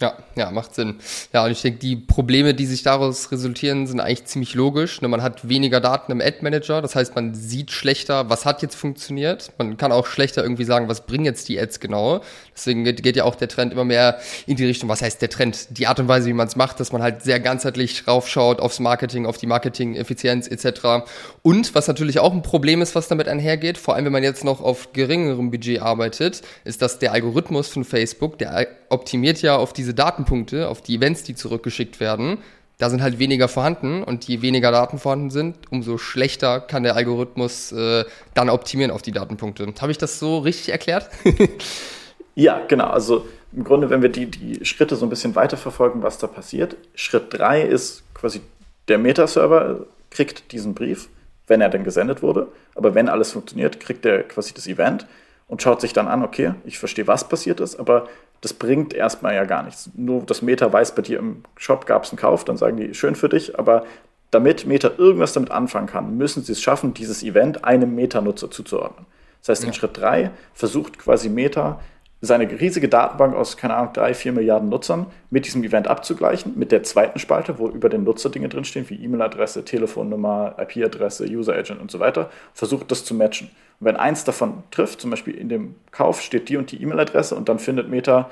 Ja, 0.00 0.16
ja, 0.36 0.52
macht 0.52 0.76
Sinn. 0.76 1.00
Ja, 1.32 1.44
und 1.44 1.50
ich 1.50 1.60
denke, 1.60 1.80
die 1.80 1.96
Probleme, 1.96 2.54
die 2.54 2.66
sich 2.66 2.84
daraus 2.84 3.32
resultieren, 3.32 3.88
sind 3.88 3.98
eigentlich 3.98 4.26
ziemlich 4.26 4.54
logisch. 4.54 5.02
Ne, 5.02 5.08
man 5.08 5.22
hat 5.22 5.48
weniger 5.48 5.80
Daten 5.80 6.12
im 6.12 6.20
Ad-Manager, 6.20 6.80
das 6.80 6.94
heißt, 6.94 7.16
man 7.16 7.34
sieht 7.34 7.72
schlechter, 7.72 8.30
was 8.30 8.44
hat 8.44 8.62
jetzt 8.62 8.76
funktioniert. 8.76 9.50
Man 9.58 9.76
kann 9.76 9.90
auch 9.90 10.06
schlechter 10.06 10.44
irgendwie 10.44 10.62
sagen, 10.62 10.88
was 10.88 11.04
bringen 11.04 11.24
jetzt 11.24 11.48
die 11.48 11.58
Ads 11.58 11.80
genau. 11.80 12.20
Deswegen 12.54 12.84
geht, 12.84 13.16
ja 13.16 13.24
auch 13.24 13.34
der 13.34 13.48
Trend 13.48 13.72
immer 13.72 13.84
mehr 13.84 14.20
in 14.46 14.54
die 14.54 14.66
Richtung, 14.66 14.88
was 14.88 15.02
heißt 15.02 15.20
der 15.20 15.30
Trend? 15.30 15.76
Die 15.76 15.88
Art 15.88 15.98
und 15.98 16.06
Weise, 16.06 16.28
wie 16.28 16.32
man 16.32 16.46
es 16.46 16.54
macht, 16.54 16.78
dass 16.78 16.92
man 16.92 17.02
halt 17.02 17.22
sehr 17.22 17.40
ganzheitlich 17.40 18.06
raufschaut 18.06 18.60
aufs 18.60 18.78
Marketing, 18.78 19.26
auf 19.26 19.36
die 19.36 19.46
Marketing-Effizienz 19.46 20.46
etc. 20.46 21.08
Und 21.42 21.74
was 21.74 21.88
natürlich 21.88 22.20
auch 22.20 22.32
ein 22.32 22.42
Problem 22.42 22.82
ist, 22.82 22.94
was 22.94 23.08
damit 23.08 23.26
einhergeht, 23.26 23.78
vor 23.78 23.96
allem 23.96 24.04
wenn 24.04 24.12
man 24.12 24.22
jetzt 24.22 24.44
noch 24.44 24.60
auf 24.60 24.92
geringerem 24.92 25.50
Budget 25.50 25.82
arbeitet, 25.82 26.42
ist, 26.62 26.82
dass 26.82 27.00
der 27.00 27.12
Algorithmus 27.12 27.66
von 27.66 27.82
Facebook, 27.82 28.38
der 28.38 28.68
optimiert 28.90 29.42
ja 29.42 29.56
auf 29.56 29.72
diese 29.72 29.94
Datenpunkte, 29.94 30.68
auf 30.68 30.82
die 30.82 30.96
Events, 30.96 31.22
die 31.22 31.34
zurückgeschickt 31.34 32.00
werden, 32.00 32.38
da 32.78 32.90
sind 32.90 33.02
halt 33.02 33.18
weniger 33.18 33.48
vorhanden 33.48 34.04
und 34.04 34.24
je 34.28 34.40
weniger 34.40 34.70
Daten 34.70 34.98
vorhanden 34.98 35.30
sind, 35.30 35.56
umso 35.70 35.98
schlechter 35.98 36.60
kann 36.60 36.84
der 36.84 36.94
Algorithmus 36.94 37.72
äh, 37.72 38.04
dann 38.34 38.48
optimieren 38.48 38.92
auf 38.92 39.02
die 39.02 39.10
Datenpunkte. 39.10 39.66
Habe 39.80 39.90
ich 39.90 39.98
das 39.98 40.20
so 40.20 40.38
richtig 40.38 40.70
erklärt? 40.70 41.10
ja, 42.36 42.60
genau. 42.68 42.86
Also 42.86 43.26
im 43.52 43.64
Grunde, 43.64 43.90
wenn 43.90 44.00
wir 44.00 44.10
die, 44.10 44.26
die 44.26 44.64
Schritte 44.64 44.94
so 44.94 45.06
ein 45.06 45.10
bisschen 45.10 45.34
weiterverfolgen, 45.34 46.02
was 46.02 46.18
da 46.18 46.28
passiert. 46.28 46.76
Schritt 46.94 47.36
3 47.36 47.62
ist 47.62 48.04
quasi, 48.14 48.40
der 48.86 48.98
Meta-Server 48.98 49.86
kriegt 50.10 50.52
diesen 50.52 50.74
Brief, 50.74 51.08
wenn 51.48 51.60
er 51.60 51.70
denn 51.70 51.82
gesendet 51.82 52.22
wurde. 52.22 52.46
Aber 52.76 52.94
wenn 52.94 53.08
alles 53.08 53.32
funktioniert, 53.32 53.80
kriegt 53.80 54.06
er 54.06 54.22
quasi 54.22 54.54
das 54.54 54.68
Event 54.68 55.06
und 55.48 55.62
schaut 55.62 55.80
sich 55.80 55.92
dann 55.94 56.06
an, 56.06 56.22
okay, 56.22 56.54
ich 56.64 56.78
verstehe, 56.78 57.08
was 57.08 57.28
passiert 57.28 57.58
ist, 57.58 57.80
aber 57.80 58.06
das 58.40 58.52
bringt 58.52 58.94
erstmal 58.94 59.34
ja 59.34 59.44
gar 59.44 59.62
nichts. 59.62 59.90
Nur 59.94 60.22
das 60.22 60.42
Meta 60.42 60.72
weiß, 60.72 60.94
bei 60.94 61.02
dir 61.02 61.18
im 61.18 61.44
Shop 61.56 61.86
gab 61.86 62.04
es 62.04 62.10
einen 62.10 62.18
Kauf, 62.18 62.44
dann 62.44 62.56
sagen 62.56 62.76
die, 62.76 62.94
schön 62.94 63.14
für 63.14 63.28
dich, 63.28 63.58
aber 63.58 63.84
damit 64.30 64.66
Meta 64.66 64.90
irgendwas 64.96 65.32
damit 65.32 65.50
anfangen 65.50 65.86
kann, 65.86 66.16
müssen 66.16 66.42
sie 66.42 66.52
es 66.52 66.60
schaffen, 66.60 66.94
dieses 66.94 67.22
Event 67.22 67.64
einem 67.64 67.94
Meta-Nutzer 67.94 68.50
zuzuordnen. 68.50 69.06
Das 69.40 69.48
heißt, 69.48 69.62
in 69.62 69.70
ja. 69.70 69.74
Schritt 69.74 69.96
3 69.96 70.30
versucht 70.52 70.98
quasi 70.98 71.28
Meta 71.28 71.80
seine 72.20 72.50
riesige 72.50 72.88
Datenbank 72.88 73.34
aus, 73.34 73.56
keine 73.56 73.76
Ahnung, 73.76 73.92
drei, 73.92 74.12
vier 74.12 74.32
Milliarden 74.32 74.68
Nutzern 74.68 75.06
mit 75.30 75.46
diesem 75.46 75.62
Event 75.62 75.86
abzugleichen, 75.86 76.58
mit 76.58 76.72
der 76.72 76.82
zweiten 76.82 77.18
Spalte, 77.20 77.58
wo 77.58 77.68
über 77.68 77.88
den 77.88 78.02
Nutzer 78.02 78.28
Dinge 78.28 78.48
drinstehen, 78.48 78.90
wie 78.90 78.96
E-Mail-Adresse, 78.96 79.64
Telefonnummer, 79.64 80.56
IP-Adresse, 80.58 81.26
User-Agent 81.26 81.80
und 81.80 81.90
so 81.90 82.00
weiter, 82.00 82.30
versucht 82.54 82.90
das 82.90 83.04
zu 83.04 83.14
matchen. 83.14 83.50
Und 83.78 83.86
wenn 83.86 83.96
eins 83.96 84.24
davon 84.24 84.64
trifft, 84.72 85.00
zum 85.00 85.10
Beispiel 85.10 85.34
in 85.34 85.48
dem 85.48 85.76
Kauf 85.92 86.20
steht 86.20 86.48
die 86.48 86.56
und 86.56 86.72
die 86.72 86.82
E-Mail-Adresse 86.82 87.36
und 87.36 87.48
dann 87.48 87.60
findet 87.60 87.88
Meta 87.88 88.28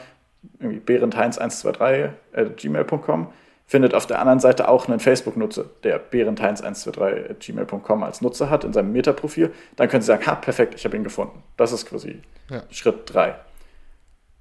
irgendwie 0.59 0.81
behrendheinz123 0.81 2.11
at 2.35 2.57
gmail.com, 2.57 3.29
findet 3.69 3.95
auf 3.95 4.07
der 4.07 4.21
anderen 4.21 4.41
Seite 4.41 4.69
auch 4.69 4.89
einen 4.89 4.99
Facebook-Nutzer, 4.99 5.65
der 5.85 6.01
behrendheinz123 6.01 7.31
at 7.31 7.41
gmail.com 7.41 8.03
als 8.03 8.21
Nutzer 8.21 8.51
hat 8.51 8.65
in 8.65 8.73
seinem 8.73 8.93
Meta-Profil, 8.93 9.53
dann 9.77 9.89
können 9.89 10.03
Sie 10.03 10.09
sagen, 10.09 10.27
ha, 10.27 10.35
perfekt, 10.35 10.75
ich 10.75 10.85
habe 10.85 10.97
ihn 10.97 11.05
gefunden. 11.05 11.43
Das 11.57 11.73
ist 11.73 11.87
quasi 11.87 12.21
ja. 12.51 12.63
Schritt 12.71 13.13
3. 13.13 13.37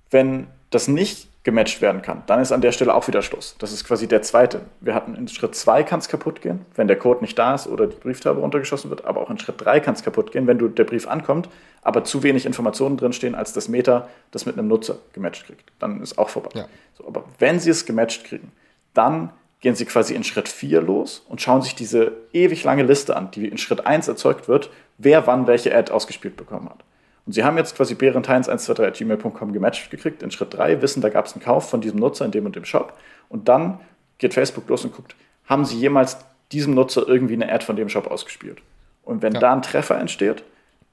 Wenn 0.09 0.47
das 0.69 0.87
nicht 0.87 1.29
gematcht 1.45 1.79
werden 1.79 2.01
kann, 2.01 2.23
dann 2.25 2.41
ist 2.41 2.51
an 2.51 2.61
der 2.61 2.71
Stelle 2.71 2.93
auch 2.95 3.07
wieder 3.07 3.21
Schluss. 3.21 3.55
Das 3.59 3.71
ist 3.71 3.85
quasi 3.85 4.07
der 4.07 4.23
zweite. 4.23 4.61
Wir 4.81 4.95
hatten 4.95 5.13
in 5.13 5.27
Schritt 5.27 5.55
2 5.55 5.83
kann 5.83 5.99
es 5.99 6.09
kaputt 6.09 6.41
gehen, 6.41 6.65
wenn 6.75 6.87
der 6.87 6.97
Code 6.97 7.21
nicht 7.21 7.37
da 7.37 7.53
ist 7.53 7.67
oder 7.67 7.85
die 7.85 7.95
Brieftabe 7.95 8.39
runtergeschossen 8.41 8.89
wird, 8.89 9.05
aber 9.05 9.21
auch 9.21 9.29
in 9.29 9.37
Schritt 9.37 9.63
3 9.63 9.79
kann 9.79 9.93
es 9.93 10.03
kaputt 10.03 10.31
gehen, 10.31 10.47
wenn 10.47 10.57
du, 10.57 10.67
der 10.67 10.85
Brief 10.85 11.07
ankommt, 11.07 11.47
aber 11.83 12.03
zu 12.03 12.23
wenig 12.23 12.47
Informationen 12.47 12.97
drinstehen, 12.97 13.35
als 13.35 13.53
das 13.53 13.69
Meta 13.69 14.09
das 14.31 14.47
mit 14.47 14.57
einem 14.57 14.67
Nutzer 14.67 14.97
gematcht 15.13 15.45
kriegt. 15.45 15.71
Dann 15.77 16.01
ist 16.01 16.17
auch 16.17 16.29
vorbei. 16.29 16.49
Ja. 16.55 16.65
So, 16.97 17.07
aber 17.07 17.23
wenn 17.37 17.59
sie 17.59 17.69
es 17.69 17.85
gematcht 17.85 18.23
kriegen, 18.23 18.51
dann 18.95 19.29
gehen 19.61 19.75
sie 19.75 19.85
quasi 19.85 20.15
in 20.15 20.23
Schritt 20.23 20.49
4 20.49 20.81
los 20.81 21.23
und 21.29 21.41
schauen 21.41 21.61
sich 21.61 21.75
diese 21.75 22.11
ewig 22.33 22.63
lange 22.63 22.83
Liste 22.83 23.15
an, 23.15 23.29
die 23.29 23.47
in 23.47 23.59
Schritt 23.59 23.85
1 23.85 24.07
erzeugt 24.07 24.47
wird, 24.47 24.71
wer 24.97 25.27
wann 25.27 25.45
welche 25.45 25.75
Ad 25.75 25.91
ausgespielt 25.91 26.37
bekommen 26.37 26.69
hat. 26.69 26.83
Und 27.25 27.33
sie 27.33 27.43
haben 27.43 27.57
jetzt 27.57 27.75
quasi 27.75 27.95
behrendheinz123.gmail.com 27.95 29.53
gematcht 29.53 29.89
gekriegt 29.89 30.21
in 30.21 30.31
Schritt 30.31 30.53
3, 30.53 30.81
wissen, 30.81 31.01
da 31.01 31.09
gab 31.09 31.25
es 31.25 31.33
einen 31.33 31.43
Kauf 31.43 31.69
von 31.69 31.81
diesem 31.81 31.99
Nutzer 31.99 32.25
in 32.25 32.31
dem 32.31 32.45
und 32.45 32.55
dem 32.55 32.65
Shop. 32.65 32.93
Und 33.29 33.47
dann 33.47 33.79
geht 34.19 34.33
Facebook 34.33 34.69
los 34.69 34.85
und 34.85 34.95
guckt, 34.95 35.15
haben 35.45 35.65
sie 35.65 35.77
jemals 35.77 36.17
diesem 36.51 36.75
Nutzer 36.75 37.07
irgendwie 37.07 37.33
eine 37.33 37.51
Ad 37.51 37.65
von 37.65 37.75
dem 37.75 37.89
Shop 37.89 38.07
ausgespielt? 38.07 38.61
Und 39.03 39.21
wenn 39.21 39.33
ja. 39.33 39.39
da 39.39 39.53
ein 39.53 39.61
Treffer 39.61 39.97
entsteht, 39.97 40.43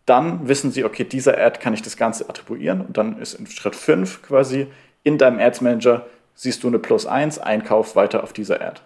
dann 0.07 0.49
wissen 0.49 0.73
sie, 0.73 0.85
okay, 0.85 1.05
dieser 1.05 1.39
Ad 1.39 1.61
kann 1.61 1.75
ich 1.75 1.83
das 1.83 1.97
Ganze 1.97 2.29
attribuieren. 2.29 2.81
Und 2.81 2.97
dann 2.97 3.19
ist 3.21 3.35
in 3.35 3.47
Schritt 3.47 3.77
5 3.77 4.23
quasi 4.23 4.67
in 5.05 5.19
deinem 5.19 5.39
Ads 5.39 5.61
Manager 5.61 6.07
siehst 6.35 6.63
du 6.63 6.69
eine 6.69 6.79
Plus 6.79 7.07
1, 7.07 7.39
Einkauf 7.39 7.95
weiter 7.95 8.23
auf 8.23 8.33
dieser 8.33 8.61
Ad. 8.61 8.81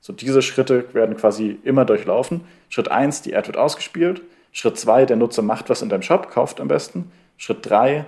So, 0.00 0.12
diese 0.12 0.42
Schritte 0.42 0.92
werden 0.94 1.16
quasi 1.16 1.58
immer 1.62 1.84
durchlaufen. 1.84 2.42
Schritt 2.68 2.90
1, 2.90 3.22
die 3.22 3.34
Ad 3.36 3.46
wird 3.46 3.56
ausgespielt. 3.56 4.20
Schritt 4.52 4.78
2, 4.78 5.06
der 5.06 5.16
Nutzer 5.16 5.42
macht 5.42 5.70
was 5.70 5.82
in 5.82 5.88
deinem 5.88 6.02
Shop, 6.02 6.30
kauft 6.30 6.60
am 6.60 6.68
besten. 6.68 7.10
Schritt 7.36 7.68
3, 7.68 8.04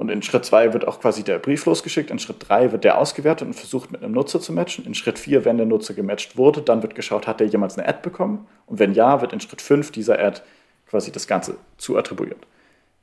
und 0.00 0.08
in 0.10 0.22
Schritt 0.22 0.46
2 0.46 0.72
wird 0.72 0.88
auch 0.88 0.98
quasi 0.98 1.24
der 1.24 1.38
Brief 1.38 1.66
losgeschickt. 1.66 2.10
In 2.10 2.18
Schritt 2.18 2.48
3 2.48 2.72
wird 2.72 2.84
der 2.84 2.96
ausgewertet 2.96 3.46
und 3.46 3.52
versucht 3.52 3.92
mit 3.92 4.02
einem 4.02 4.14
Nutzer 4.14 4.40
zu 4.40 4.50
matchen. 4.50 4.86
In 4.86 4.94
Schritt 4.94 5.18
4, 5.18 5.44
wenn 5.44 5.58
der 5.58 5.66
Nutzer 5.66 5.92
gematcht 5.92 6.38
wurde, 6.38 6.62
dann 6.62 6.80
wird 6.80 6.94
geschaut, 6.94 7.26
hat 7.26 7.38
der 7.38 7.48
jemals 7.48 7.76
eine 7.76 7.86
Ad 7.86 7.98
bekommen? 8.00 8.46
Und 8.64 8.78
wenn 8.78 8.94
ja, 8.94 9.20
wird 9.20 9.34
in 9.34 9.40
Schritt 9.40 9.60
5 9.60 9.92
dieser 9.92 10.18
Ad 10.18 10.40
quasi 10.88 11.12
das 11.12 11.26
Ganze 11.26 11.56
zu 11.76 11.98
attribuiert. 11.98 12.38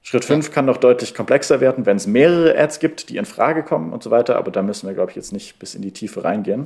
Schritt 0.01 0.25
5 0.25 0.47
ja. 0.47 0.53
kann 0.53 0.65
noch 0.65 0.77
deutlich 0.77 1.13
komplexer 1.13 1.61
werden, 1.61 1.85
wenn 1.85 1.97
es 1.97 2.07
mehrere 2.07 2.57
Ads 2.57 2.79
gibt, 2.79 3.09
die 3.09 3.17
in 3.17 3.25
Frage 3.25 3.61
kommen 3.61 3.93
und 3.93 4.01
so 4.01 4.09
weiter. 4.09 4.35
Aber 4.35 4.49
da 4.49 4.63
müssen 4.63 4.87
wir, 4.87 4.95
glaube 4.95 5.11
ich, 5.11 5.15
jetzt 5.17 5.33
nicht 5.33 5.59
bis 5.59 5.75
in 5.75 5.83
die 5.83 5.91
Tiefe 5.91 6.23
reingehen. 6.23 6.65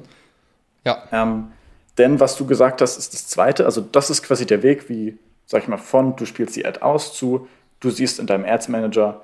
Ja. 0.86 1.04
Ähm, 1.12 1.52
denn 1.98 2.22
was 2.22 2.38
du 2.38 2.46
gesagt 2.46 2.82
hast, 2.82 2.98
ist 2.98 3.14
das 3.14 3.28
Zweite. 3.28 3.66
Also 3.66 3.82
das 3.82 4.10
ist 4.10 4.24
quasi 4.24 4.46
der 4.46 4.64
Weg, 4.64 4.88
wie 4.88 5.18
sag 5.52 5.64
ich 5.64 5.68
mal, 5.68 5.78
von 5.78 6.16
du 6.16 6.26
spielst 6.26 6.56
die 6.56 6.66
Ad 6.66 6.80
aus 6.80 7.14
zu 7.14 7.48
du 7.82 7.90
siehst 7.90 8.20
in 8.20 8.28
deinem 8.28 8.46
Ads 8.46 8.70
Manager, 8.70 9.22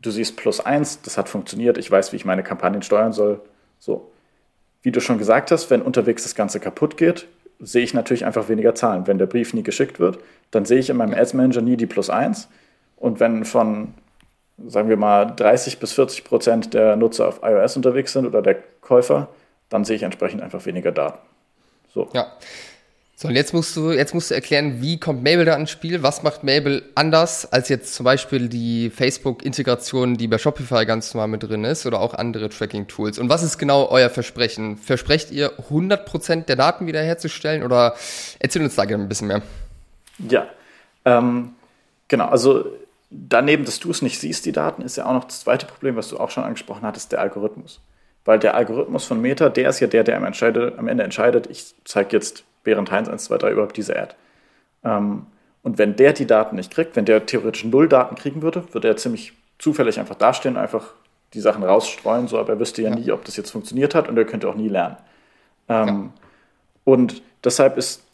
du 0.00 0.12
siehst 0.12 0.36
plus 0.36 0.60
eins, 0.60 1.02
das 1.02 1.18
hat 1.18 1.28
funktioniert, 1.28 1.76
ich 1.76 1.90
weiß, 1.90 2.12
wie 2.12 2.16
ich 2.16 2.24
meine 2.24 2.44
Kampagnen 2.44 2.82
steuern 2.82 3.12
soll. 3.12 3.40
So. 3.80 4.12
Wie 4.82 4.92
du 4.92 5.00
schon 5.00 5.18
gesagt 5.18 5.50
hast, 5.50 5.68
wenn 5.70 5.82
unterwegs 5.82 6.22
das 6.22 6.36
Ganze 6.36 6.60
kaputt 6.60 6.96
geht, 6.96 7.26
sehe 7.58 7.82
ich 7.82 7.92
natürlich 7.92 8.24
einfach 8.24 8.48
weniger 8.48 8.74
Zahlen. 8.74 9.06
Wenn 9.06 9.18
der 9.18 9.26
Brief 9.26 9.52
nie 9.52 9.62
geschickt 9.62 9.98
wird, 9.98 10.18
dann 10.52 10.64
sehe 10.64 10.78
ich 10.78 10.88
in 10.88 10.96
meinem 10.96 11.14
Ads 11.14 11.34
Manager 11.34 11.60
nie 11.60 11.76
die 11.76 11.86
plus 11.86 12.08
eins. 12.08 12.48
Und 12.96 13.18
wenn 13.18 13.44
von, 13.44 13.94
sagen 14.66 14.88
wir 14.88 14.96
mal, 14.96 15.24
30 15.24 15.78
bis 15.80 15.92
40 15.92 16.24
Prozent 16.24 16.74
der 16.74 16.96
Nutzer 16.96 17.28
auf 17.28 17.40
iOS 17.42 17.76
unterwegs 17.76 18.12
sind 18.12 18.26
oder 18.26 18.40
der 18.40 18.56
Käufer, 18.80 19.28
dann 19.68 19.84
sehe 19.84 19.96
ich 19.96 20.02
entsprechend 20.02 20.42
einfach 20.42 20.64
weniger 20.64 20.92
Daten. 20.92 21.18
So. 21.92 22.08
Ja. 22.14 22.32
So, 23.20 23.28
und 23.28 23.34
jetzt 23.34 23.52
musst 23.52 23.76
du, 23.76 23.90
jetzt 23.92 24.14
musst 24.14 24.30
du 24.30 24.34
erklären, 24.34 24.80
wie 24.80 24.98
kommt 24.98 25.22
Mabel 25.22 25.44
da 25.44 25.54
ins 25.54 25.70
Spiel? 25.70 26.02
Was 26.02 26.22
macht 26.22 26.42
Mabel 26.42 26.82
anders 26.94 27.44
als 27.52 27.68
jetzt 27.68 27.94
zum 27.94 28.04
Beispiel 28.04 28.48
die 28.48 28.88
Facebook-Integration, 28.88 30.16
die 30.16 30.26
bei 30.26 30.38
Shopify 30.38 30.86
ganz 30.86 31.12
normal 31.12 31.28
mit 31.28 31.42
drin 31.42 31.64
ist 31.64 31.84
oder 31.84 32.00
auch 32.00 32.14
andere 32.14 32.48
Tracking-Tools? 32.48 33.18
Und 33.18 33.28
was 33.28 33.42
ist 33.42 33.58
genau 33.58 33.90
euer 33.90 34.08
Versprechen? 34.08 34.78
Versprecht 34.78 35.32
ihr 35.32 35.52
100% 35.68 36.46
der 36.46 36.56
Daten 36.56 36.86
wiederherzustellen 36.86 37.62
oder 37.62 37.94
erzähl 38.38 38.62
uns 38.62 38.76
da 38.76 38.86
gerne 38.86 39.04
ein 39.04 39.08
bisschen 39.10 39.28
mehr. 39.28 39.42
Ja, 40.30 40.46
ähm, 41.04 41.50
genau. 42.08 42.24
Also 42.24 42.64
daneben, 43.10 43.66
dass 43.66 43.80
du 43.80 43.90
es 43.90 44.00
nicht 44.00 44.18
siehst, 44.18 44.46
die 44.46 44.52
Daten, 44.52 44.80
ist 44.80 44.96
ja 44.96 45.04
auch 45.04 45.12
noch 45.12 45.24
das 45.24 45.40
zweite 45.40 45.66
Problem, 45.66 45.94
was 45.94 46.08
du 46.08 46.18
auch 46.18 46.30
schon 46.30 46.44
angesprochen 46.44 46.84
hattest, 46.84 47.12
der 47.12 47.20
Algorithmus. 47.20 47.82
Weil 48.24 48.38
der 48.38 48.54
Algorithmus 48.54 49.04
von 49.04 49.20
Meta, 49.20 49.50
der 49.50 49.68
ist 49.68 49.80
ja 49.80 49.88
der, 49.88 50.04
der 50.04 50.16
am, 50.16 50.24
am 50.24 50.88
Ende 50.88 51.04
entscheidet, 51.04 51.48
ich 51.50 51.74
zeige 51.84 52.16
jetzt 52.16 52.44
während 52.64 52.90
Heinz 52.90 53.08
1, 53.08 53.24
2, 53.24 53.38
3 53.38 53.50
überhaupt 53.52 53.76
diese 53.76 53.96
Ad. 53.96 54.14
Ähm, 54.84 55.26
und 55.62 55.78
wenn 55.78 55.96
der 55.96 56.12
die 56.12 56.26
Daten 56.26 56.56
nicht 56.56 56.72
kriegt, 56.72 56.96
wenn 56.96 57.04
der 57.04 57.26
theoretisch 57.26 57.64
null 57.64 57.88
Daten 57.88 58.14
kriegen 58.14 58.42
würde, 58.42 58.64
würde 58.72 58.88
er 58.88 58.96
ziemlich 58.96 59.32
zufällig 59.58 60.00
einfach 60.00 60.14
dastehen, 60.14 60.56
einfach 60.56 60.94
die 61.34 61.40
Sachen 61.40 61.62
rausstreuen, 61.62 62.28
so, 62.28 62.38
aber 62.38 62.54
er 62.54 62.60
wüsste 62.60 62.82
ja, 62.82 62.90
ja. 62.90 62.96
nie, 62.96 63.12
ob 63.12 63.24
das 63.24 63.36
jetzt 63.36 63.50
funktioniert 63.50 63.94
hat 63.94 64.08
und 64.08 64.16
er 64.16 64.24
könnte 64.24 64.48
auch 64.48 64.54
nie 64.54 64.68
lernen. 64.68 64.96
Ähm, 65.68 65.86
ja. 65.86 66.10
Und 66.84 67.22
deshalb 67.44 67.76
ist 67.76 68.04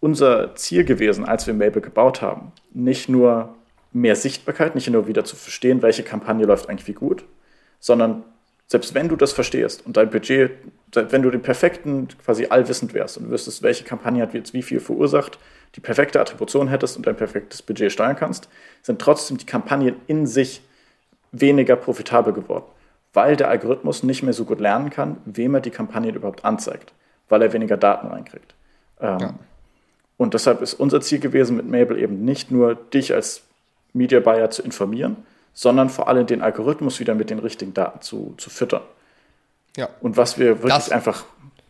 unser 0.00 0.54
Ziel 0.54 0.84
gewesen, 0.84 1.24
als 1.24 1.46
wir 1.46 1.54
Maple 1.54 1.80
gebaut 1.80 2.20
haben, 2.20 2.52
nicht 2.72 3.08
nur 3.08 3.54
mehr 3.92 4.16
Sichtbarkeit, 4.16 4.74
nicht 4.74 4.90
nur 4.90 5.06
wieder 5.06 5.24
zu 5.24 5.36
verstehen, 5.36 5.82
welche 5.82 6.02
Kampagne 6.02 6.46
läuft 6.46 6.68
eigentlich 6.68 6.88
wie 6.88 6.92
gut, 6.92 7.24
sondern 7.80 8.22
selbst 8.66 8.94
wenn 8.94 9.08
du 9.08 9.16
das 9.16 9.32
verstehst 9.32 9.86
und 9.86 9.96
dein 9.96 10.10
Budget, 10.10 10.50
wenn 10.92 11.22
du 11.22 11.30
den 11.30 11.42
perfekten, 11.42 12.08
quasi 12.24 12.46
allwissend 12.46 12.94
wärst 12.94 13.18
und 13.18 13.30
wüsstest, 13.30 13.62
welche 13.62 13.84
Kampagne 13.84 14.22
hat 14.22 14.34
jetzt 14.34 14.54
wie 14.54 14.62
viel 14.62 14.80
verursacht, 14.80 15.38
die 15.74 15.80
perfekte 15.80 16.20
Attribution 16.20 16.68
hättest 16.68 16.96
und 16.96 17.06
dein 17.06 17.16
perfektes 17.16 17.62
Budget 17.62 17.92
steuern 17.92 18.16
kannst, 18.16 18.48
sind 18.82 19.00
trotzdem 19.00 19.36
die 19.36 19.46
Kampagnen 19.46 19.96
in 20.06 20.26
sich 20.26 20.62
weniger 21.30 21.76
profitabel 21.76 22.32
geworden, 22.32 22.64
weil 23.12 23.36
der 23.36 23.48
Algorithmus 23.48 24.02
nicht 24.02 24.22
mehr 24.22 24.32
so 24.32 24.44
gut 24.44 24.60
lernen 24.60 24.90
kann, 24.90 25.18
wem 25.24 25.54
er 25.54 25.60
die 25.60 25.70
Kampagnen 25.70 26.14
überhaupt 26.14 26.44
anzeigt, 26.44 26.92
weil 27.28 27.42
er 27.42 27.52
weniger 27.52 27.76
Daten 27.76 28.06
reinkriegt. 28.08 28.54
Ähm, 29.00 29.18
ja. 29.18 29.34
Und 30.16 30.34
deshalb 30.34 30.62
ist 30.62 30.74
unser 30.74 31.00
Ziel 31.00 31.20
gewesen, 31.20 31.56
mit 31.56 31.68
Mabel 31.68 31.98
eben 31.98 32.24
nicht 32.24 32.50
nur 32.50 32.74
dich 32.74 33.14
als 33.14 33.42
Media 33.92 34.20
Buyer 34.20 34.50
zu 34.50 34.62
informieren, 34.62 35.16
sondern 35.52 35.90
vor 35.90 36.08
allem 36.08 36.26
den 36.26 36.42
Algorithmus 36.42 36.98
wieder 36.98 37.14
mit 37.14 37.30
den 37.30 37.38
richtigen 37.38 37.74
Daten 37.74 38.00
zu, 38.00 38.34
zu 38.38 38.50
füttern. 38.50 38.82
Ja. 39.78 39.88
Und 40.00 40.16
was 40.16 40.38
wir 40.38 40.56
wirklich 40.56 40.74
das, 40.74 40.90
einfach. 40.90 41.24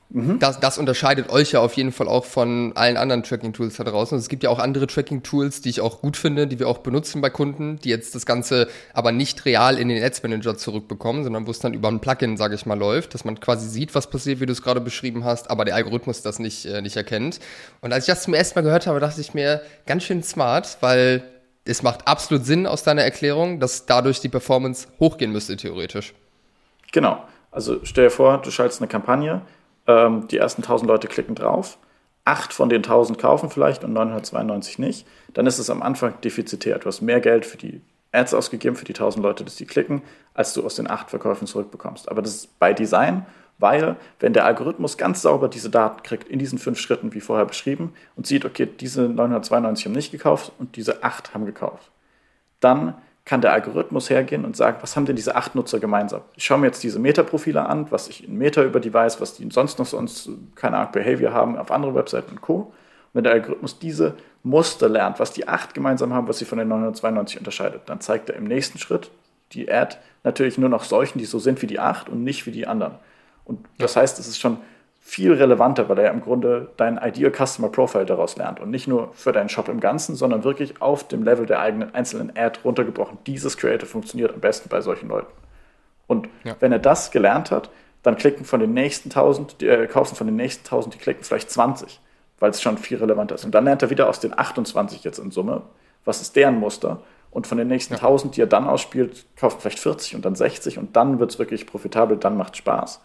Mhm. 0.09 0.39
Das, 0.39 0.59
das 0.61 0.79
unterscheidet 0.79 1.29
euch 1.29 1.53
ja 1.53 1.61
auf 1.61 1.75
jeden 1.75 1.93
Fall 1.93 2.09
auch 2.09 2.25
von 2.25 2.73
allen 2.75 2.97
anderen 2.97 3.23
Tracking-Tools 3.23 3.77
da 3.77 3.85
draußen. 3.85 4.17
Und 4.17 4.21
es 4.21 4.31
gibt 4.31 4.43
ja 4.43 4.49
auch 4.49 4.59
andere 4.59 4.87
Tracking-Tools, 4.87 5.61
die 5.61 5.69
ich 5.69 5.83
auch 5.83 6.01
gut 6.01 6.17
finde, 6.17 6.47
die 6.47 6.59
wir 6.59 6.69
auch 6.69 6.79
benutzen 6.79 7.21
bei 7.21 7.29
Kunden, 7.29 7.79
die 7.85 7.91
jetzt 7.91 8.15
das 8.15 8.25
Ganze 8.25 8.69
aber 8.95 9.13
nicht 9.13 9.45
real 9.45 9.77
in 9.79 9.89
den 9.89 10.03
Ads 10.03 10.23
Manager 10.23 10.57
zurückbekommen, 10.57 11.23
sondern 11.23 11.47
wo 11.47 11.51
es 11.51 11.59
dann 11.59 11.75
über 11.75 11.89
ein 11.89 12.01
Plugin, 12.01 12.39
sage 12.39 12.55
ich 12.55 12.65
mal, 12.65 12.79
läuft, 12.79 13.13
dass 13.13 13.27
man 13.27 13.39
quasi 13.41 13.69
sieht, 13.69 13.95
was 13.95 14.09
passiert, 14.09 14.41
wie 14.41 14.47
du 14.47 14.53
es 14.53 14.63
gerade 14.63 14.81
beschrieben 14.81 15.25
hast, 15.25 15.51
aber 15.51 15.67
der 15.67 15.75
Algorithmus 15.75 16.23
das 16.23 16.39
nicht, 16.39 16.65
äh, 16.65 16.81
nicht 16.81 16.97
erkennt. 16.97 17.41
Und 17.83 17.93
als 17.93 18.09
ich 18.09 18.15
das 18.15 18.23
zum 18.23 18.33
ersten 18.33 18.59
Mal 18.59 18.63
gehört 18.63 18.87
habe, 18.87 19.01
dachte 19.01 19.21
ich 19.21 19.35
mir, 19.35 19.61
ganz 19.85 20.05
schön 20.05 20.23
smart, 20.23 20.79
weil 20.81 21.23
es 21.67 21.83
macht 21.83 22.09
absolut 22.09 22.47
Sinn 22.47 22.67
aus 22.67 22.83
deiner 22.83 23.03
Erklärung, 23.03 23.61
dass 23.61 23.85
dadurch 23.85 24.21
die 24.21 24.31
Performance 24.31 24.89
hochgehen 24.99 25.33
müsste, 25.33 25.59
theoretisch. 25.59 26.15
Genau. 26.93 27.23
Also 27.51 27.81
stell 27.83 28.05
dir 28.05 28.11
vor, 28.11 28.39
du 28.39 28.51
schaltest 28.51 28.81
eine 28.81 28.89
Kampagne, 28.89 29.43
ähm, 29.87 30.29
die 30.29 30.39
ersten 30.39 30.63
1000 30.63 30.89
Leute 30.89 31.09
klicken 31.09 31.35
drauf, 31.35 31.79
acht 32.25 32.53
von 32.53 32.69
den 32.69 32.83
1000 32.83 33.19
kaufen 33.19 33.51
vielleicht 33.51 33.85
und 33.85 33.93
992 33.93 34.79
nicht. 34.79 35.07
Dann 35.35 35.47
ist 35.47 35.59
es 35.59 35.71
am 35.71 35.83
Anfang 35.83 36.21
defizitär. 36.21 36.79
Du 36.79 36.87
hast 36.87 37.01
mehr 37.01 37.21
Geld 37.21 37.47
für 37.47 37.57
die 37.57 37.81
Ads 38.13 38.35
ausgegeben, 38.35 38.77
für 38.77 38.85
die 38.85 38.95
1000 38.95 39.23
Leute, 39.23 39.45
dass 39.45 39.57
die 39.57 39.67
klicken, 39.67 40.03
als 40.35 40.53
du 40.55 40.65
aus 40.65 40.77
den 40.77 40.91
acht 40.91 41.11
Verkäufen 41.11 41.47
zurückbekommst. 41.47 42.11
Aber 42.11 42.23
das 42.23 42.35
ist 42.35 42.59
bei 42.59 42.73
Design 42.73 43.27
weil, 43.59 43.97
wenn 44.21 44.33
der 44.33 44.45
Algorithmus 44.45 44.97
ganz 44.97 45.23
sauber 45.23 45.49
diese 45.49 45.71
Daten 45.71 46.03
kriegt, 46.03 46.29
in 46.29 46.39
diesen 46.39 46.59
fünf 46.59 46.79
Schritten, 46.79 47.13
wie 47.13 47.21
vorher 47.21 47.45
beschrieben, 47.45 47.93
und 48.17 48.27
sieht, 48.27 48.45
okay, 48.45 48.67
diese 48.67 49.03
992 49.03 49.87
haben 49.87 49.93
nicht 49.93 50.13
gekauft 50.13 50.53
und 50.59 50.77
diese 50.77 51.03
acht 51.03 51.35
haben 51.35 51.45
gekauft, 51.45 51.91
dann 52.61 52.95
kann 53.29 53.43
der 53.43 53.53
Algorithmus 53.53 54.09
hergehen 54.09 54.47
und 54.47 54.57
sagen, 54.57 54.79
was 54.81 54.97
haben 54.97 55.05
denn 55.05 55.15
diese 55.15 55.37
acht 55.37 55.55
Nutzer 55.55 55.79
gemeinsam? 55.81 56.23
Ich 56.35 56.45
schaue 56.45 56.57
mir 56.57 56.67
jetzt 56.67 56.83
diese 56.83 56.99
Meta-Profile 56.99 57.67
an, 57.67 57.91
was 57.91 58.09
ich 58.09 58.27
in 58.27 58.39
Meta 58.39 58.63
über 58.63 58.81
die 58.81 58.93
weiß, 58.93 59.21
was 59.21 59.35
die 59.35 59.47
sonst 59.51 59.79
noch 59.79 59.85
sonst, 59.85 60.31
keine 60.55 60.79
Ahnung, 60.79 60.93
Behavior 60.93 61.35
haben 61.35 61.59
auf 61.59 61.71
anderen 61.71 61.95
Webseiten 61.95 62.31
und 62.31 62.41
Co. 62.41 62.55
Und 62.55 62.73
wenn 63.13 63.25
der 63.25 63.35
Algorithmus 63.35 63.79
diese 63.79 64.15
Muster 64.43 64.89
lernt, 64.89 65.21
was 65.21 65.31
die 65.35 65.47
acht 65.47 65.75
gemeinsam 65.75 66.15
haben, 66.15 66.27
was 66.27 66.39
sie 66.39 66.47
von 66.47 66.57
den 66.57 66.69
992 66.69 67.39
unterscheidet, 67.39 67.83
dann 67.85 68.01
zeigt 68.01 68.31
er 68.31 68.37
im 68.37 68.45
nächsten 68.45 68.79
Schritt 68.79 69.11
die 69.53 69.71
Ad 69.71 69.99
natürlich 70.25 70.57
nur 70.57 70.71
noch 70.71 70.85
solchen, 70.85 71.19
die 71.19 71.27
so 71.27 71.39
sind 71.39 71.61
wie 71.61 71.67
die 71.67 71.81
8 71.81 72.09
und 72.09 72.25
nicht 72.25 72.47
wie 72.47 72.51
die 72.51 72.67
anderen. 72.67 72.95
Und 73.45 73.61
das 73.77 73.95
heißt, 73.95 74.19
es 74.19 74.27
ist 74.27 74.39
schon 74.39 74.57
viel 75.09 75.33
relevanter, 75.33 75.89
weil 75.89 75.99
er 76.01 76.11
im 76.11 76.21
Grunde 76.21 76.69
dein 76.77 76.99
Ideal 76.99 77.33
Customer 77.33 77.71
Profile 77.71 78.05
daraus 78.05 78.37
lernt 78.37 78.61
und 78.61 78.69
nicht 78.69 78.87
nur 78.87 79.11
für 79.15 79.33
deinen 79.33 79.49
Shop 79.49 79.71
im 79.71 79.81
Ganzen, 79.81 80.15
sondern 80.15 80.45
wirklich 80.45 80.83
auf 80.83 81.09
dem 81.09 81.23
Level 81.23 81.47
der 81.47 81.61
eigenen 81.61 81.95
einzelnen 81.95 82.37
Ad 82.37 82.61
runtergebrochen. 82.63 83.17
Dieses 83.27 83.57
Creative 83.57 83.87
funktioniert 83.87 84.35
am 84.35 84.41
besten 84.41 84.69
bei 84.69 84.83
solchen 84.83 85.09
Leuten. 85.09 85.33
Und 86.07 86.29
ja. 86.45 86.57
wenn 86.61 86.73
er 86.73 86.79
das 86.79 87.11
gelernt 87.11 87.51
hat, 87.51 87.71
dann 88.03 88.19
klicken 88.19 88.45
von 88.45 88.61
den 88.61 88.75
nächsten 88.75 89.09
1000, 89.09 89.63
die 89.63 89.69
äh, 89.69 89.87
kaufen 89.87 90.15
von 90.15 90.27
den 90.27 90.37
nächsten 90.37 90.67
1000, 90.67 90.97
die 90.97 90.99
klicken 90.99 91.25
vielleicht 91.25 91.51
20, 91.51 92.01
weil 92.39 92.51
es 92.51 92.61
schon 92.61 92.77
viel 92.77 92.99
relevanter 92.99 93.37
ist. 93.37 93.47
Und 93.47 93.55
dann 93.55 93.65
lernt 93.65 93.81
er 93.81 93.89
wieder 93.89 94.11
aus 94.11 94.21
den 94.21 94.39
28 94.39 95.05
jetzt 95.05 95.19
in 95.19 95.31
Summe, 95.31 95.63
was 96.05 96.21
ist 96.21 96.37
deren 96.37 96.61
Muster. 96.61 97.01
Und 97.31 97.47
von 97.47 97.57
den 97.57 97.69
nächsten 97.69 97.95
ja. 97.95 98.01
1000, 98.01 98.37
die 98.37 98.43
er 98.43 98.47
dann 98.47 98.67
ausspielt, 98.67 99.25
kaufen 99.37 99.57
vielleicht 99.59 99.79
40 99.79 100.17
und 100.17 100.27
dann 100.27 100.35
60 100.35 100.77
und 100.77 100.97
dann 100.97 101.19
wird 101.19 101.31
es 101.31 101.39
wirklich 101.39 101.67
profitabel, 101.67 102.19
dann 102.19 102.37
macht 102.37 102.59
Spaß. 102.59 103.01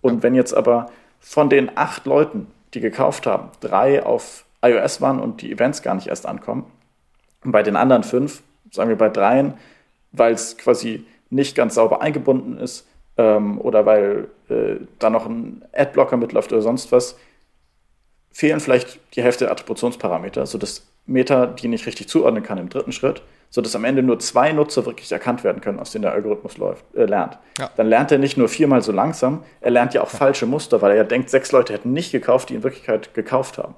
Und 0.00 0.16
ja. 0.16 0.22
wenn 0.22 0.34
jetzt 0.34 0.54
aber 0.54 0.86
von 1.22 1.48
den 1.48 1.70
acht 1.76 2.04
Leuten, 2.04 2.48
die 2.74 2.80
gekauft 2.80 3.26
haben, 3.26 3.48
drei 3.60 4.04
auf 4.04 4.44
iOS 4.62 5.00
waren 5.00 5.20
und 5.20 5.40
die 5.40 5.52
Events 5.52 5.82
gar 5.82 5.94
nicht 5.94 6.08
erst 6.08 6.26
ankommen. 6.26 6.66
Und 7.44 7.52
bei 7.52 7.62
den 7.62 7.76
anderen 7.76 8.04
fünf, 8.04 8.42
sagen 8.70 8.90
wir 8.90 8.98
bei 8.98 9.08
dreien, 9.08 9.54
weil 10.10 10.34
es 10.34 10.58
quasi 10.58 11.06
nicht 11.30 11.56
ganz 11.56 11.76
sauber 11.76 12.02
eingebunden 12.02 12.58
ist 12.58 12.86
ähm, 13.16 13.60
oder 13.60 13.86
weil 13.86 14.28
äh, 14.48 14.76
da 14.98 15.10
noch 15.10 15.26
ein 15.26 15.64
Adblocker 15.72 16.16
mitläuft 16.16 16.52
oder 16.52 16.62
sonst 16.62 16.92
was, 16.92 17.16
fehlen 18.30 18.60
vielleicht 18.60 18.98
die 19.14 19.22
Hälfte 19.22 19.44
der 19.44 19.52
Attributionsparameter, 19.52 20.46
sodass 20.46 20.86
Meta 21.06 21.46
die 21.46 21.68
nicht 21.68 21.86
richtig 21.86 22.08
zuordnen 22.08 22.42
kann 22.42 22.58
im 22.58 22.68
dritten 22.68 22.92
Schritt 22.92 23.22
sodass 23.52 23.76
am 23.76 23.84
Ende 23.84 24.02
nur 24.02 24.18
zwei 24.18 24.50
Nutzer 24.50 24.86
wirklich 24.86 25.12
erkannt 25.12 25.44
werden 25.44 25.60
können, 25.60 25.78
aus 25.78 25.92
denen 25.92 26.02
der 26.02 26.12
Algorithmus 26.12 26.56
läuft, 26.56 26.86
äh, 26.96 27.04
lernt. 27.04 27.38
Ja. 27.58 27.70
Dann 27.76 27.86
lernt 27.86 28.10
er 28.10 28.16
nicht 28.16 28.38
nur 28.38 28.48
viermal 28.48 28.80
so 28.80 28.92
langsam, 28.92 29.44
er 29.60 29.70
lernt 29.70 29.92
ja 29.92 30.00
auch 30.00 30.10
ja. 30.10 30.18
falsche 30.18 30.46
Muster, 30.46 30.80
weil 30.80 30.92
er 30.92 30.96
ja 30.96 31.04
denkt, 31.04 31.28
sechs 31.28 31.52
Leute 31.52 31.74
hätten 31.74 31.92
nicht 31.92 32.12
gekauft, 32.12 32.48
die 32.48 32.54
in 32.54 32.62
Wirklichkeit 32.62 33.12
gekauft 33.12 33.58
haben. 33.58 33.74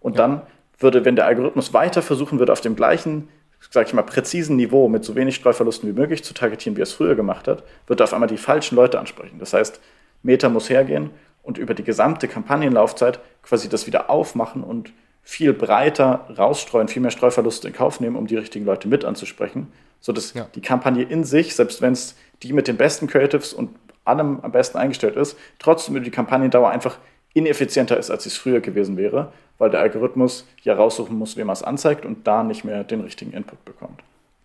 Und 0.00 0.16
ja. 0.16 0.26
dann 0.26 0.42
würde, 0.76 1.04
wenn 1.04 1.14
der 1.14 1.26
Algorithmus 1.26 1.72
weiter 1.72 2.02
versuchen 2.02 2.40
würde, 2.40 2.50
auf 2.50 2.60
dem 2.60 2.74
gleichen, 2.74 3.28
sag 3.70 3.86
ich 3.86 3.94
mal, 3.94 4.02
präzisen 4.02 4.56
Niveau 4.56 4.88
mit 4.88 5.04
so 5.04 5.14
wenig 5.14 5.36
Streuverlusten 5.36 5.88
wie 5.88 5.98
möglich 5.98 6.24
zu 6.24 6.34
targetieren, 6.34 6.76
wie 6.76 6.80
er 6.80 6.84
es 6.84 6.92
früher 6.92 7.14
gemacht 7.14 7.46
hat, 7.46 7.62
wird 7.86 8.00
er 8.00 8.04
auf 8.04 8.14
einmal 8.14 8.28
die 8.28 8.36
falschen 8.36 8.74
Leute 8.74 8.98
ansprechen. 8.98 9.38
Das 9.38 9.52
heißt, 9.52 9.80
Meta 10.24 10.48
muss 10.48 10.68
hergehen 10.68 11.10
und 11.44 11.58
über 11.58 11.74
die 11.74 11.84
gesamte 11.84 12.26
Kampagnenlaufzeit 12.26 13.20
quasi 13.44 13.68
das 13.68 13.86
wieder 13.86 14.10
aufmachen 14.10 14.64
und 14.64 14.92
viel 15.22 15.52
breiter 15.52 16.26
rausstreuen, 16.36 16.88
viel 16.88 17.02
mehr 17.02 17.10
Streuverluste 17.10 17.68
in 17.68 17.74
Kauf 17.74 18.00
nehmen, 18.00 18.16
um 18.16 18.26
die 18.26 18.36
richtigen 18.36 18.64
Leute 18.64 18.88
mit 18.88 19.04
anzusprechen, 19.04 19.72
sodass 20.00 20.34
ja. 20.34 20.48
die 20.54 20.60
Kampagne 20.60 21.04
in 21.04 21.24
sich, 21.24 21.54
selbst 21.54 21.80
wenn 21.80 21.92
es 21.92 22.16
die 22.42 22.52
mit 22.52 22.66
den 22.68 22.76
besten 22.76 23.06
Creatives 23.06 23.52
und 23.52 23.70
allem 24.04 24.40
am 24.40 24.50
besten 24.50 24.78
eingestellt 24.78 25.16
ist, 25.16 25.36
trotzdem 25.58 25.96
über 25.96 26.04
die 26.04 26.10
Kampagnendauer 26.10 26.70
einfach 26.70 26.98
ineffizienter 27.34 27.96
ist, 27.96 28.10
als 28.10 28.26
es 28.26 28.36
früher 28.36 28.60
gewesen 28.60 28.96
wäre, 28.96 29.32
weil 29.58 29.70
der 29.70 29.80
Algorithmus 29.80 30.46
ja 30.62 30.74
raussuchen 30.74 31.16
muss, 31.16 31.36
wem 31.36 31.48
er 31.48 31.54
es 31.54 31.62
anzeigt 31.62 32.04
und 32.04 32.26
da 32.26 32.42
nicht 32.42 32.64
mehr 32.64 32.84
den 32.84 33.00
richtigen 33.00 33.32
Input 33.32 33.64
bekommt. 33.64 34.02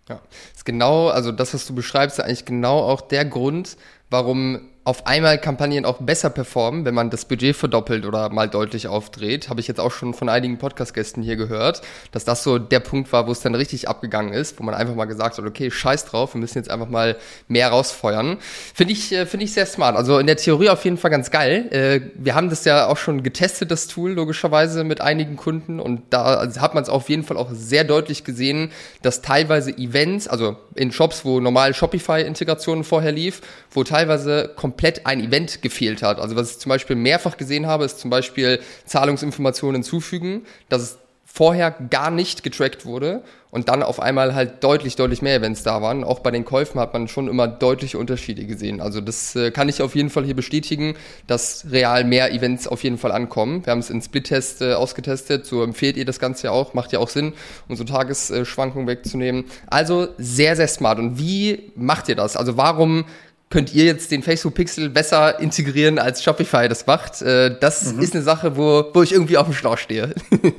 Ja, 0.08 0.22
ist 0.54 0.64
genau, 0.64 1.10
also 1.10 1.34
das, 1.34 1.54
was 1.54 1.66
du 1.66 1.76
beschreibst, 1.76 2.18
ist 2.18 2.24
eigentlich 2.24 2.46
genau 2.46 2.80
auch 2.80 3.02
der 3.02 3.26
Grund, 3.26 3.78
warum 4.10 4.70
auf 4.88 5.06
einmal 5.06 5.38
Kampagnen 5.38 5.84
auch 5.84 5.98
besser 5.98 6.30
performen, 6.30 6.86
wenn 6.86 6.94
man 6.94 7.10
das 7.10 7.26
Budget 7.26 7.58
verdoppelt 7.58 8.06
oder 8.06 8.30
mal 8.30 8.48
deutlich 8.48 8.88
aufdreht. 8.88 9.50
Habe 9.50 9.60
ich 9.60 9.68
jetzt 9.68 9.82
auch 9.82 9.92
schon 9.92 10.14
von 10.14 10.30
einigen 10.30 10.60
Podcast-Gästen 10.60 11.22
hier 11.22 11.36
gehört, 11.36 11.82
dass 12.14 12.24
das 12.24 12.42
so 12.42 12.58
der 12.58 12.80
Punkt 12.80 13.12
war, 13.12 13.28
wo 13.28 13.34
es 13.34 13.42
dann 13.42 13.54
richtig 13.54 13.90
abgegangen 13.90 14.32
ist, 14.32 14.58
wo 14.58 14.64
man 14.64 14.74
einfach 14.74 14.96
mal 14.96 15.04
gesagt 15.04 15.38
hat, 15.38 15.44
okay, 15.44 15.70
scheiß 15.70 16.06
drauf, 16.06 16.36
wir 16.36 16.40
müssen 16.40 16.58
jetzt 16.58 16.72
einfach 16.72 16.88
mal 16.88 17.18
mehr 17.50 17.68
rausfeuern. 17.68 18.38
Finde 18.74 18.94
ich, 18.94 19.12
äh, 19.12 19.26
finde 19.26 19.44
ich 19.44 19.52
sehr 19.52 19.66
smart. 19.66 19.98
Also 19.98 20.20
in 20.20 20.26
der 20.26 20.38
Theorie 20.38 20.70
auf 20.70 20.86
jeden 20.86 20.96
Fall 20.96 21.12
ganz 21.12 21.32
geil. 21.32 21.68
Äh, 21.70 22.00
wir 22.16 22.34
haben 22.34 22.50
das 22.50 22.64
ja 22.64 22.88
auch 22.88 22.96
schon 22.96 23.24
getestet, 23.24 23.72
das 23.72 23.88
Tool, 23.88 24.14
logischerweise 24.14 24.86
mit 24.86 25.02
einigen 25.02 25.36
Kunden 25.36 25.82
und 25.82 26.04
da 26.12 26.50
hat 26.60 26.76
man 26.76 26.84
es 26.84 26.88
auf 26.88 27.10
jeden 27.10 27.24
Fall 27.24 27.36
auch 27.36 27.50
sehr 27.52 27.84
deutlich 27.84 28.24
gesehen, 28.24 28.72
dass 29.02 29.22
teilweise 29.22 29.78
Events, 29.78 30.30
also 30.30 30.56
in 30.76 30.94
Shops, 30.94 31.26
wo 31.26 31.42
normal 31.42 31.74
Shopify-Integrationen 31.74 32.86
vorher 32.86 33.12
lief, 33.12 33.42
wo 33.72 33.84
teilweise 33.84 34.54
komplett 34.56 34.77
ein 35.06 35.20
Event 35.22 35.62
gefehlt 35.62 36.02
hat. 36.02 36.20
Also 36.20 36.36
was 36.36 36.52
ich 36.52 36.60
zum 36.60 36.70
Beispiel 36.70 36.96
mehrfach 36.96 37.38
gesehen 37.38 37.68
habe, 37.68 37.86
ist 37.86 38.00
zum 38.00 38.10
Beispiel 38.10 38.60
Zahlungsinformationen 38.86 39.82
hinzufügen, 39.82 40.46
dass 40.70 40.82
es 40.82 40.98
vorher 41.26 41.70
gar 41.70 42.10
nicht 42.10 42.42
getrackt 42.42 42.86
wurde 42.86 43.22
und 43.52 43.70
dann 43.70 43.84
auf 43.84 44.00
einmal 44.00 44.34
halt 44.34 44.64
deutlich, 44.64 44.96
deutlich 44.96 45.22
mehr 45.22 45.36
Events 45.36 45.62
da 45.62 45.82
waren. 45.84 46.04
Auch 46.04 46.20
bei 46.20 46.32
den 46.32 46.46
Käufen 46.46 46.80
hat 46.80 46.94
man 46.94 47.08
schon 47.08 47.28
immer 47.28 47.48
deutliche 47.48 48.00
Unterschiede 48.00 48.46
gesehen. 48.46 48.82
Also 48.82 49.02
das 49.02 49.36
äh, 49.36 49.52
kann 49.52 49.70
ich 49.70 49.82
auf 49.84 49.96
jeden 49.96 50.10
Fall 50.10 50.26
hier 50.26 50.36
bestätigen, 50.36 50.96
dass 51.28 51.68
real 51.70 52.06
mehr 52.06 52.34
Events 52.34 52.68
auf 52.68 52.84
jeden 52.84 52.98
Fall 52.98 53.12
ankommen. 53.12 53.64
Wir 53.66 53.72
haben 53.72 53.80
es 53.80 53.92
in 53.92 54.02
Split-Test 54.02 54.64
äh, 54.64 54.74
ausgetestet, 54.74 55.46
so 55.46 55.62
empfehlt 55.64 55.96
ihr 55.96 56.06
das 56.06 56.20
Ganze 56.20 56.48
ja 56.48 56.52
auch, 56.52 56.74
macht 56.74 56.92
ja 56.92 56.98
auch 56.98 57.10
Sinn, 57.10 57.34
um 57.68 57.76
so 57.76 57.84
Tagesschwankungen 57.84 58.88
wegzunehmen. 58.88 59.46
Also 59.68 60.08
sehr, 60.18 60.56
sehr 60.56 60.68
smart. 60.68 60.98
Und 60.98 61.20
wie 61.20 61.72
macht 61.76 62.10
ihr 62.10 62.16
das? 62.16 62.36
Also 62.36 62.58
warum 62.58 63.06
könnt 63.50 63.74
ihr 63.74 63.86
jetzt 63.86 64.12
den 64.12 64.24
Facebook 64.24 64.56
Pixel 64.56 64.90
besser 64.90 65.40
integrieren, 65.40 66.00
als 66.00 66.24
Shopify 66.24 66.68
das 66.68 66.86
macht? 66.86 67.22
Äh, 67.22 67.58
das 67.60 67.94
mhm. 67.94 68.02
ist 68.02 68.14
eine 68.14 68.24
Sache, 68.24 68.58
wo, 68.58 68.86
wo 68.94 69.02
ich 69.04 69.14
irgendwie 69.14 69.38
auf 69.38 69.48
dem 69.48 69.54
Schlauch 69.54 69.78
stehe. 69.78 70.14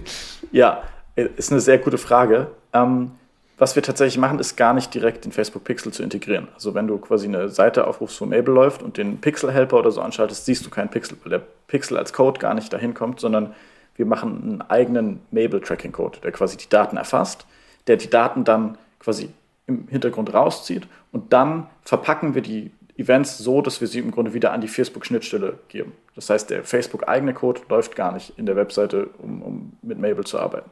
ja, 0.52 0.82
ist 1.14 1.52
eine 1.52 1.60
sehr 1.60 1.78
gute 1.78 1.98
Frage. 1.98 2.48
Ähm, 2.72 3.12
was 3.58 3.74
wir 3.74 3.82
tatsächlich 3.82 4.18
machen, 4.18 4.38
ist 4.38 4.56
gar 4.56 4.72
nicht 4.72 4.94
direkt 4.94 5.24
den 5.24 5.32
Facebook 5.32 5.64
Pixel 5.64 5.92
zu 5.92 6.04
integrieren. 6.04 6.46
Also 6.54 6.74
wenn 6.74 6.86
du 6.86 6.96
quasi 6.98 7.26
eine 7.26 7.48
Seite 7.48 7.88
aufrufst, 7.88 8.20
wo 8.20 8.26
Mabel 8.26 8.54
läuft 8.54 8.82
und 8.82 8.96
den 8.96 9.20
Pixel 9.20 9.52
Helper 9.52 9.78
oder 9.78 9.90
so 9.90 10.00
anschaltest, 10.00 10.44
siehst 10.44 10.64
du 10.64 10.70
keinen 10.70 10.90
Pixel, 10.90 11.18
weil 11.24 11.30
der 11.30 11.42
Pixel 11.66 11.98
als 11.98 12.12
Code 12.12 12.38
gar 12.38 12.54
nicht 12.54 12.72
dahin 12.72 12.94
kommt, 12.94 13.18
sondern 13.18 13.54
wir 13.96 14.06
machen 14.06 14.42
einen 14.42 14.62
eigenen 14.62 15.20
Mabel 15.32 15.60
Tracking 15.60 15.90
Code, 15.90 16.18
der 16.22 16.30
quasi 16.30 16.56
die 16.56 16.68
Daten 16.68 16.96
erfasst, 16.96 17.46
der 17.88 17.96
die 17.96 18.08
Daten 18.08 18.44
dann 18.44 18.78
quasi 19.00 19.28
im 19.66 19.88
Hintergrund 19.88 20.32
rauszieht 20.32 20.86
und 21.10 21.32
dann 21.32 21.66
verpacken 21.82 22.36
wir 22.36 22.42
die 22.42 22.70
Events 22.98 23.38
so, 23.38 23.62
dass 23.62 23.80
wir 23.80 23.88
sie 23.88 24.00
im 24.00 24.10
Grunde 24.10 24.34
wieder 24.34 24.52
an 24.52 24.60
die 24.60 24.68
Facebook-Schnittstelle 24.68 25.58
geben. 25.68 25.92
Das 26.14 26.28
heißt, 26.30 26.50
der 26.50 26.64
Facebook-eigene 26.64 27.32
Code 27.32 27.60
läuft 27.68 27.94
gar 27.94 28.12
nicht 28.12 28.36
in 28.36 28.44
der 28.44 28.56
Webseite, 28.56 29.08
um, 29.18 29.42
um 29.42 29.72
mit 29.82 29.98
Mabel 29.98 30.24
zu 30.24 30.38
arbeiten. 30.38 30.68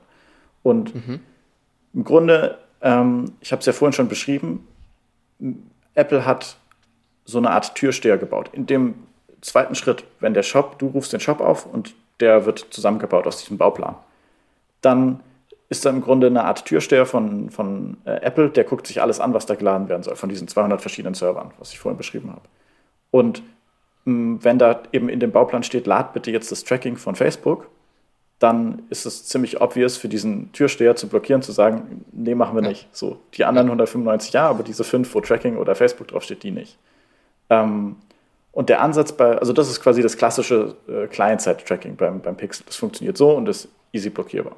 Und 0.63 0.95
mhm. 0.95 1.21
im 1.95 2.05
Grunde, 2.05 2.59
ähm, 2.83 3.33
ich 3.41 3.53
habe 3.53 3.61
es 3.61 3.67
ja 3.67 3.73
vorhin 3.73 3.93
schon 3.93 4.09
beschrieben, 4.09 4.67
Apple 5.95 6.27
hat 6.27 6.57
so 7.25 7.39
eine 7.39 7.51
Art 7.51 7.75
Türsteher 7.77 8.19
gebaut. 8.19 8.51
In 8.53 8.67
dem 8.67 8.95
zweiten 9.41 9.77
Schritt, 9.77 10.05
wenn 10.19 10.35
der 10.35 10.43
Shop, 10.43 10.79
du 10.81 10.89
rufst 10.89 11.13
den 11.13 11.21
Shop 11.21 11.41
auf 11.41 11.65
und 11.67 11.95
der 12.19 12.45
wird 12.45 12.67
zusammengebaut 12.71 13.27
aus 13.27 13.39
diesem 13.39 13.59
Bauplan, 13.59 13.95
dann 14.81 15.21
ist 15.69 15.85
da 15.85 15.91
im 15.91 16.01
Grunde 16.01 16.29
eine 16.29 16.45
Art 16.45 16.65
Türsteher 16.65 17.07
von, 17.07 17.51
von 17.51 17.97
äh, 18.05 18.21
Apple, 18.23 18.51
der 18.51 18.65
guckt 18.65 18.87
sich 18.87 19.03
alles 19.03 19.21
an, 19.21 19.35
was 19.35 19.47
da 19.47 19.55
geladen 19.55 19.89
werden 19.89 20.03
soll, 20.03 20.17
von 20.17 20.29
diesen 20.29 20.49
200 20.49 20.81
verschiedenen 20.81 21.15
Servern, 21.15 21.53
was 21.59 21.73
ich 21.73 21.79
vorhin 21.79 21.97
beschrieben 21.97 22.31
habe. 22.31 22.43
Und 23.11 23.43
mh, 24.05 24.13
mm, 24.13 24.45
wenn 24.45 24.59
da 24.59 24.81
eben 24.93 25.09
in 25.09 25.21
dem 25.21 25.33
Bauplan 25.33 25.63
steht, 25.63 25.87
lad 25.87 26.13
bitte 26.13 26.31
jetzt 26.31 26.53
das 26.53 26.65
Tracking 26.65 26.97
von 26.97 27.17
Facebook, 27.17 27.69
dann 28.39 28.83
ist 28.91 29.07
es 29.07 29.25
ziemlich 29.25 29.61
obvious 29.61 29.97
für 29.97 30.09
diesen 30.09 30.53
Türsteher 30.53 30.95
zu 30.95 31.09
blockieren, 31.09 31.43
zu 31.43 31.53
sagen, 31.53 32.05
nee, 32.13 32.35
machen 32.35 32.55
wir 32.55 32.63
ja. 32.63 32.69
nicht. 32.69 32.89
So, 32.95 33.19
die 33.35 33.45
anderen 33.45 33.69
195 33.69 34.35
ja, 34.35 34.49
aber 34.49 34.63
diese 34.63 34.85
fünf, 34.85 35.15
wo 35.15 35.21
Tracking 35.21 35.57
oder 35.57 35.75
Facebook 35.75 36.09
draufsteht, 36.09 36.43
die 36.43 36.51
nicht. 36.51 36.79
Ähm, 37.49 37.97
und 38.53 38.69
der 38.69 38.83
Ansatz 38.83 39.13
bei, 39.13 39.39
also 39.39 39.53
das 39.53 39.69
ist 39.69 39.81
quasi 39.81 40.03
das 40.03 40.17
klassische 40.17 40.77
äh, 40.89 41.07
Client-Side-Tracking 41.09 41.97
beim, 41.97 42.21
beim 42.21 42.37
Pixel. 42.37 42.65
Das 42.67 42.77
funktioniert 42.77 43.17
so 43.17 43.31
und 43.33 43.49
ist 43.49 43.69
easy 43.93 44.11
blockierbar. 44.11 44.57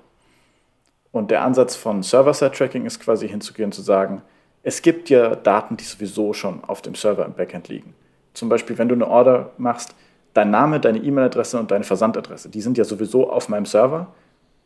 Und 1.19 1.33
der 1.33 1.43
Ansatz 1.43 1.75
von 1.75 2.05
Server-Side-Tracking 2.05 2.87
ist 2.87 3.01
quasi 3.01 3.29
hinzugehen, 3.29 3.73
zu 3.73 3.83
sagen, 3.83 4.23
es 4.63 4.83
gibt 4.83 5.11
ja 5.11 5.35
Daten, 5.35 5.77
die 5.77 5.85
sowieso 5.85 6.33
schon 6.33 6.63
auf 6.65 6.81
dem 6.81 6.95
Server 6.95 7.25
im 7.27 7.33
Backend 7.33 7.69
liegen. 7.69 7.93
Zum 8.35 8.49
Beispiel, 8.49 8.79
wenn 8.79 8.89
du 8.89 8.95
eine 8.95 9.09
Order 9.09 9.51
machst, 9.59 9.95
dein 10.33 10.51
Name, 10.51 10.79
deine 10.79 10.99
E-Mail-Adresse 10.99 11.59
und 11.59 11.73
deine 11.73 11.83
Versandadresse, 11.83 12.51
die 12.51 12.61
sind 12.61 12.79
ja 12.79 12.85
sowieso 12.85 13.31
auf 13.33 13.49
meinem 13.49 13.67
Server 13.67 14.07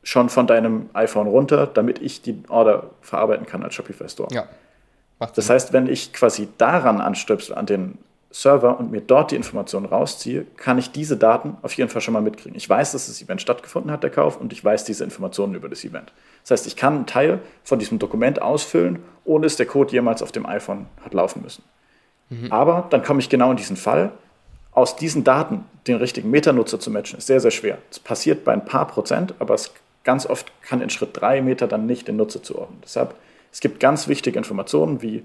schon 0.02 0.28
von 0.28 0.46
deinem 0.46 0.90
iPhone 0.92 1.26
runter, 1.26 1.66
damit 1.66 2.02
ich 2.02 2.20
die 2.20 2.42
Order 2.48 2.90
verarbeiten 3.00 3.46
kann 3.46 3.62
als 3.62 3.74
Shopify 3.74 4.08
Store. 4.08 4.28
Ja. 4.32 4.46
Das 5.34 5.48
heißt, 5.48 5.72
wenn 5.72 5.86
ich 5.86 6.12
quasi 6.12 6.48
daran 6.58 7.00
anstöpsel, 7.00 7.54
an 7.54 7.64
den 7.64 7.96
Server 8.32 8.80
und 8.80 8.90
mir 8.90 9.02
dort 9.02 9.30
die 9.30 9.36
Informationen 9.36 9.84
rausziehe, 9.86 10.46
kann 10.56 10.78
ich 10.78 10.90
diese 10.90 11.18
Daten 11.18 11.58
auf 11.60 11.74
jeden 11.74 11.90
Fall 11.90 12.00
schon 12.00 12.14
mal 12.14 12.22
mitkriegen. 12.22 12.56
Ich 12.56 12.68
weiß, 12.68 12.92
dass 12.92 13.06
das 13.06 13.20
Event 13.20 13.42
stattgefunden 13.42 13.92
hat, 13.92 14.02
der 14.02 14.10
Kauf, 14.10 14.40
und 14.40 14.52
ich 14.52 14.64
weiß 14.64 14.84
diese 14.84 15.04
Informationen 15.04 15.54
über 15.54 15.68
das 15.68 15.84
Event. 15.84 16.12
Das 16.42 16.52
heißt, 16.52 16.66
ich 16.66 16.76
kann 16.76 16.94
einen 16.94 17.06
Teil 17.06 17.40
von 17.62 17.78
diesem 17.78 17.98
Dokument 17.98 18.40
ausfüllen, 18.40 19.00
ohne 19.24 19.44
dass 19.44 19.56
der 19.56 19.66
Code 19.66 19.92
jemals 19.92 20.22
auf 20.22 20.32
dem 20.32 20.46
iPhone 20.46 20.86
hat 21.04 21.12
laufen 21.12 21.42
müssen. 21.42 21.62
Mhm. 22.30 22.50
Aber 22.50 22.86
dann 22.88 23.02
komme 23.02 23.20
ich 23.20 23.28
genau 23.28 23.50
in 23.50 23.58
diesen 23.58 23.76
Fall. 23.76 24.12
Aus 24.72 24.96
diesen 24.96 25.22
Daten 25.22 25.66
den 25.86 25.96
richtigen 25.96 26.30
Metanutzer 26.30 26.80
zu 26.80 26.90
matchen, 26.90 27.18
ist 27.18 27.26
sehr, 27.26 27.40
sehr 27.40 27.50
schwer. 27.50 27.78
Es 27.90 28.00
passiert 28.00 28.44
bei 28.44 28.54
ein 28.54 28.64
paar 28.64 28.86
Prozent, 28.86 29.34
aber 29.38 29.52
es 29.52 29.72
ganz 30.04 30.24
oft 30.24 30.50
kann 30.62 30.80
in 30.80 30.88
Schritt 30.88 31.10
drei 31.12 31.42
Meter 31.42 31.68
dann 31.68 31.84
nicht 31.84 32.08
den 32.08 32.16
Nutzer 32.16 32.42
zuordnen. 32.42 32.78
Deshalb, 32.82 33.14
es 33.52 33.60
gibt 33.60 33.78
ganz 33.78 34.08
wichtige 34.08 34.38
Informationen 34.38 35.02
wie 35.02 35.22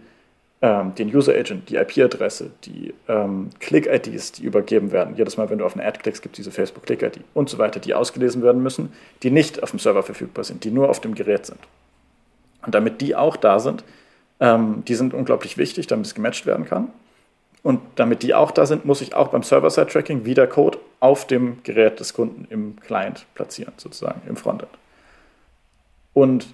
ähm, 0.61 0.95
den 0.95 1.13
User 1.15 1.33
Agent, 1.33 1.69
die 1.69 1.75
IP-Adresse, 1.75 2.51
die 2.63 2.93
ähm, 3.07 3.49
Click-IDs, 3.59 4.33
die 4.33 4.43
übergeben 4.43 4.91
werden. 4.91 5.15
Jedes 5.15 5.37
Mal, 5.37 5.49
wenn 5.49 5.59
du 5.59 5.65
auf 5.65 5.75
eine 5.75 5.85
Ad 5.85 5.99
klickst, 5.99 6.23
gibt 6.23 6.35
es 6.35 6.37
diese 6.37 6.51
Facebook 6.51 6.83
Click-ID 6.85 7.19
und 7.33 7.49
so 7.49 7.57
weiter, 7.59 7.79
die 7.79 7.93
ausgelesen 7.93 8.41
werden 8.41 8.63
müssen, 8.63 8.91
die 9.21 9.29
nicht 9.29 9.61
auf 9.61 9.69
dem 9.69 9.79
Server 9.79 10.01
verfügbar 10.01 10.43
sind, 10.43 10.63
die 10.63 10.71
nur 10.71 10.89
auf 10.89 10.99
dem 10.99 11.13
Gerät 11.13 11.45
sind. 11.45 11.59
Und 12.65 12.73
damit 12.73 13.01
die 13.01 13.15
auch 13.15 13.37
da 13.37 13.59
sind, 13.59 13.83
ähm, 14.39 14.83
die 14.87 14.95
sind 14.95 15.13
unglaublich 15.13 15.57
wichtig, 15.57 15.87
damit 15.87 16.07
es 16.07 16.15
gematcht 16.15 16.45
werden 16.45 16.65
kann. 16.65 16.89
Und 17.61 17.81
damit 17.95 18.23
die 18.23 18.33
auch 18.33 18.51
da 18.51 18.65
sind, 18.65 18.85
muss 18.85 19.01
ich 19.01 19.13
auch 19.13 19.27
beim 19.27 19.43
Server-Side-Tracking 19.43 20.25
wieder 20.25 20.47
Code 20.47 20.79
auf 20.99 21.27
dem 21.27 21.61
Gerät 21.63 21.99
des 21.99 22.13
Kunden 22.13 22.47
im 22.49 22.79
Client 22.79 23.25
platzieren, 23.35 23.73
sozusagen 23.77 24.21
im 24.27 24.37
Frontend. 24.37 24.71
Und 26.13 26.47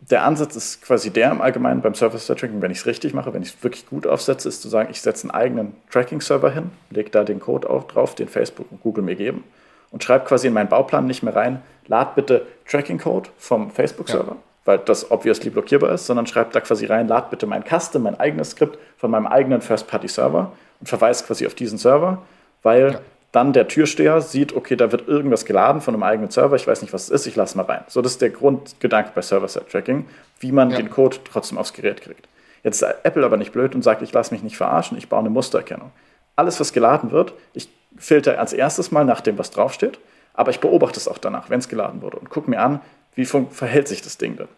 der 0.00 0.24
Ansatz 0.24 0.56
ist 0.56 0.82
quasi 0.82 1.10
der 1.10 1.30
im 1.30 1.40
Allgemeinen 1.40 1.80
beim 1.80 1.94
Server-Side-Tracking, 1.94 2.60
wenn 2.62 2.70
ich 2.70 2.78
es 2.78 2.86
richtig 2.86 3.14
mache, 3.14 3.32
wenn 3.32 3.42
ich 3.42 3.54
es 3.54 3.64
wirklich 3.64 3.86
gut 3.86 4.06
aufsetze, 4.06 4.48
ist 4.48 4.62
zu 4.62 4.68
sagen, 4.68 4.88
ich 4.90 5.00
setze 5.00 5.24
einen 5.24 5.30
eigenen 5.32 5.74
Tracking-Server 5.90 6.50
hin, 6.50 6.70
lege 6.90 7.10
da 7.10 7.24
den 7.24 7.40
Code 7.40 7.68
auch 7.68 7.84
drauf, 7.84 8.14
den 8.14 8.28
Facebook 8.28 8.70
und 8.70 8.82
Google 8.82 9.02
mir 9.02 9.16
geben 9.16 9.44
und 9.90 10.04
schreibe 10.04 10.26
quasi 10.26 10.48
in 10.48 10.52
meinen 10.52 10.68
Bauplan 10.68 11.06
nicht 11.06 11.22
mehr 11.22 11.34
rein, 11.34 11.62
lad 11.86 12.14
bitte 12.14 12.46
Tracking-Code 12.68 13.30
vom 13.38 13.70
Facebook-Server, 13.70 14.32
ja. 14.32 14.36
weil 14.64 14.78
das 14.78 15.10
obviously 15.10 15.50
blockierbar 15.50 15.90
ist, 15.92 16.06
sondern 16.06 16.26
schreibe 16.26 16.52
da 16.52 16.60
quasi 16.60 16.86
rein, 16.86 17.08
lad 17.08 17.30
bitte 17.30 17.46
mein 17.46 17.64
Custom, 17.64 18.02
mein 18.02 18.20
eigenes 18.20 18.50
Skript 18.50 18.78
von 18.98 19.10
meinem 19.10 19.26
eigenen 19.26 19.62
First-Party-Server 19.62 20.52
und 20.80 20.86
verweise 20.86 21.24
quasi 21.24 21.46
auf 21.46 21.54
diesen 21.54 21.78
Server, 21.78 22.22
weil 22.62 22.92
ja 22.92 23.00
dann 23.36 23.52
der 23.52 23.68
Türsteher 23.68 24.22
sieht, 24.22 24.56
okay, 24.56 24.76
da 24.76 24.92
wird 24.92 25.08
irgendwas 25.08 25.44
geladen 25.44 25.82
von 25.82 25.92
einem 25.92 26.02
eigenen 26.02 26.30
Server, 26.30 26.56
ich 26.56 26.66
weiß 26.66 26.80
nicht, 26.80 26.94
was 26.94 27.04
es 27.04 27.10
ist, 27.10 27.26
ich 27.26 27.36
lasse 27.36 27.54
mal 27.58 27.64
rein. 27.64 27.84
So, 27.86 28.00
das 28.00 28.12
ist 28.12 28.22
der 28.22 28.30
Grundgedanke 28.30 29.10
bei 29.14 29.20
Server-Side-Tracking, 29.20 30.06
wie 30.40 30.52
man 30.52 30.70
ja. 30.70 30.78
den 30.78 30.88
Code 30.88 31.18
trotzdem 31.30 31.58
aufs 31.58 31.74
Gerät 31.74 32.00
kriegt. 32.00 32.26
Jetzt 32.62 32.80
ist 32.80 32.94
Apple 33.02 33.26
aber 33.26 33.36
nicht 33.36 33.52
blöd 33.52 33.74
und 33.74 33.82
sagt, 33.82 34.00
ich 34.00 34.10
lasse 34.10 34.32
mich 34.32 34.42
nicht 34.42 34.56
verarschen, 34.56 34.96
ich 34.96 35.10
baue 35.10 35.20
eine 35.20 35.28
Mustererkennung. 35.28 35.90
Alles, 36.34 36.58
was 36.60 36.72
geladen 36.72 37.10
wird, 37.10 37.34
ich 37.52 37.68
filter 37.98 38.38
als 38.40 38.54
erstes 38.54 38.90
mal 38.90 39.04
nach 39.04 39.20
dem, 39.20 39.36
was 39.36 39.50
draufsteht, 39.50 39.98
aber 40.32 40.50
ich 40.50 40.60
beobachte 40.60 40.98
es 40.98 41.06
auch 41.06 41.18
danach, 41.18 41.50
wenn 41.50 41.58
es 41.58 41.68
geladen 41.68 42.00
wurde 42.00 42.16
und 42.16 42.30
gucke 42.30 42.48
mir 42.48 42.62
an, 42.62 42.80
wie 43.16 43.26
verhält 43.26 43.86
sich 43.86 44.00
das 44.00 44.16
Ding 44.16 44.36
denn. 44.36 44.48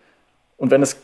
Und 0.57 0.71
wenn 0.71 0.85
es 0.85 0.99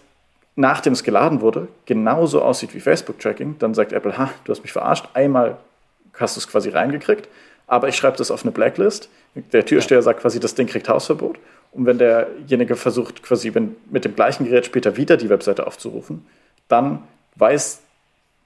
nachdem 0.55 0.93
es 0.93 1.03
geladen 1.03 1.41
wurde, 1.41 1.67
genauso 1.87 2.41
aussieht 2.41 2.73
wie 2.73 2.81
Facebook-Tracking, 2.81 3.57
dann 3.59 3.75
sagt 3.75 3.93
Apple, 3.93 4.17
ha, 4.17 4.31
du 4.45 4.53
hast 4.53 4.63
mich 4.63 4.73
verarscht, 4.73 5.09
einmal 5.15 5.57
hast 6.17 6.37
du 6.37 6.39
es 6.39 6.47
quasi 6.47 6.69
reingekriegt 6.69 7.29
aber 7.67 7.89
ich 7.89 7.97
schreibe 7.97 8.17
das 8.17 8.31
auf 8.31 8.43
eine 8.43 8.53
Blacklist. 8.53 9.09
Der 9.53 9.65
Türsteher 9.65 10.03
sagt 10.03 10.21
quasi, 10.21 10.41
das 10.41 10.55
Ding 10.55 10.67
kriegt 10.67 10.89
Hausverbot. 10.89 11.39
Und 11.73 11.87
wenn 11.87 11.99
derjenige 11.99 12.77
versucht, 12.77 13.23
quasi 13.23 13.53
wenn, 13.55 13.77
mit 13.91 14.05
dem 14.05 14.15
gleichen 14.15 14.45
Gerät 14.45 14.67
später 14.67 14.97
wieder 14.97 15.17
die 15.17 15.29
Webseite 15.29 15.67
aufzurufen, 15.67 16.27
dann 16.69 17.03
weiß 17.37 17.81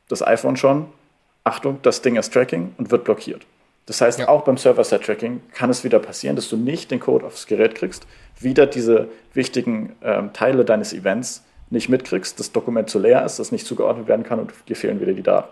das 0.09 0.27
iPhone 0.27 0.57
schon, 0.57 0.87
Achtung, 1.45 1.79
das 1.83 2.03
Ding 2.03 2.17
ist 2.17 2.33
Tracking 2.33 2.75
und 2.79 2.91
wird 2.91 3.05
blockiert. 3.05 3.45
Das 3.87 4.01
heißt, 4.01 4.19
ja. 4.19 4.29
auch 4.29 4.45
beim 4.45 4.59
Server-Side-Tracking 4.59 5.41
kann 5.53 5.71
es 5.71 5.83
wieder 5.83 5.99
passieren, 5.99 6.37
dass 6.37 6.49
du 6.49 6.57
nicht 6.57 6.91
den 6.91 7.01
Code 7.01 7.25
aufs 7.25 7.47
Gerät 7.47 7.75
kriegst, 7.75 8.07
wieder 8.39 8.67
diese 8.67 9.09
wichtigen 9.33 9.97
ähm, 10.03 10.33
Teile 10.35 10.65
deines 10.65 10.93
Events 10.93 11.43
nicht 11.71 11.89
mitkriegst, 11.89 12.39
das 12.39 12.53
Dokument 12.53 12.91
zu 12.91 12.99
leer 12.99 13.25
ist, 13.25 13.39
das 13.39 13.53
nicht 13.53 13.67
zugeordnet 13.67 14.07
werden 14.07 14.25
kann 14.25 14.41
und 14.41 14.53
dir 14.69 14.77
fehlen 14.77 15.01
wieder 15.01 15.13
die 15.13 15.23
Daten. 15.23 15.49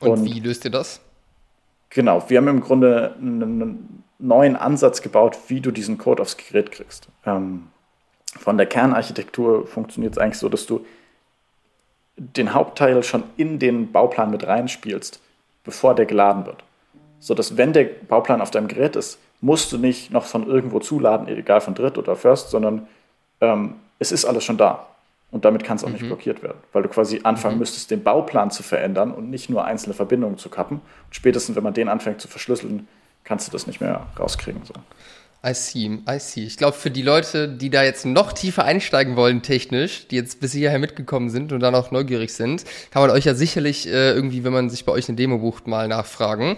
Und, 0.00 0.10
und 0.10 0.24
wie 0.24 0.40
löst 0.40 0.64
ihr 0.64 0.70
das? 0.70 1.00
Genau, 1.96 2.22
wir 2.28 2.36
haben 2.36 2.48
im 2.48 2.60
Grunde 2.60 3.14
einen 3.18 4.04
neuen 4.18 4.54
Ansatz 4.54 5.00
gebaut, 5.00 5.38
wie 5.48 5.62
du 5.62 5.70
diesen 5.70 5.96
Code 5.96 6.20
aufs 6.20 6.36
Gerät 6.36 6.70
kriegst. 6.70 7.08
Ähm, 7.24 7.68
von 8.38 8.58
der 8.58 8.66
Kernarchitektur 8.66 9.66
funktioniert 9.66 10.12
es 10.12 10.18
eigentlich 10.18 10.36
so, 10.36 10.50
dass 10.50 10.66
du 10.66 10.84
den 12.18 12.52
Hauptteil 12.52 13.02
schon 13.02 13.22
in 13.38 13.58
den 13.58 13.92
Bauplan 13.92 14.30
mit 14.30 14.46
reinspielst, 14.46 15.22
bevor 15.64 15.94
der 15.94 16.04
geladen 16.04 16.44
wird. 16.44 16.64
So 17.18 17.32
dass 17.32 17.56
wenn 17.56 17.72
der 17.72 17.84
Bauplan 17.84 18.42
auf 18.42 18.50
deinem 18.50 18.68
Gerät 18.68 18.94
ist, 18.94 19.18
musst 19.40 19.72
du 19.72 19.78
nicht 19.78 20.12
noch 20.12 20.26
von 20.26 20.46
irgendwo 20.46 20.80
zuladen, 20.80 21.28
egal 21.28 21.62
von 21.62 21.74
Dritt 21.74 21.96
oder 21.96 22.14
First, 22.14 22.50
sondern 22.50 22.88
ähm, 23.40 23.76
es 23.98 24.12
ist 24.12 24.26
alles 24.26 24.44
schon 24.44 24.58
da. 24.58 24.86
Und 25.30 25.44
damit 25.44 25.64
kann 25.64 25.76
es 25.76 25.84
auch 25.84 25.88
mhm. 25.88 25.94
nicht 25.94 26.06
blockiert 26.06 26.42
werden, 26.42 26.58
weil 26.72 26.82
du 26.82 26.88
quasi 26.88 27.20
anfangen 27.24 27.56
mhm. 27.56 27.60
müsstest, 27.60 27.90
den 27.90 28.02
Bauplan 28.02 28.50
zu 28.50 28.62
verändern 28.62 29.12
und 29.12 29.28
nicht 29.28 29.50
nur 29.50 29.64
einzelne 29.64 29.94
Verbindungen 29.94 30.38
zu 30.38 30.48
kappen. 30.48 30.78
Und 30.78 31.14
spätestens, 31.14 31.56
wenn 31.56 31.64
man 31.64 31.74
den 31.74 31.88
anfängt 31.88 32.20
zu 32.20 32.28
verschlüsseln, 32.28 32.88
kannst 33.24 33.48
du 33.48 33.52
das 33.52 33.66
nicht 33.66 33.80
mehr 33.80 34.06
rauskriegen. 34.18 34.62
So. 34.64 34.74
I 35.44 35.54
see, 35.54 36.00
I 36.08 36.18
see. 36.18 36.44
Ich 36.44 36.56
glaube, 36.56 36.76
für 36.76 36.90
die 36.90 37.02
Leute, 37.02 37.48
die 37.48 37.70
da 37.70 37.82
jetzt 37.82 38.06
noch 38.06 38.32
tiefer 38.32 38.64
einsteigen 38.64 39.16
wollen, 39.16 39.42
technisch, 39.42 40.08
die 40.08 40.16
jetzt 40.16 40.40
bis 40.40 40.52
hierher 40.52 40.78
mitgekommen 40.78 41.30
sind 41.30 41.52
und 41.52 41.60
dann 41.60 41.74
auch 41.74 41.90
neugierig 41.90 42.32
sind, 42.32 42.64
kann 42.90 43.02
man 43.02 43.10
euch 43.10 43.24
ja 43.24 43.34
sicherlich 43.34 43.86
äh, 43.86 44.12
irgendwie, 44.12 44.44
wenn 44.44 44.52
man 44.52 44.70
sich 44.70 44.84
bei 44.84 44.92
euch 44.92 45.08
eine 45.08 45.16
Demo 45.16 45.38
bucht, 45.38 45.66
mal 45.66 45.88
nachfragen. 45.88 46.56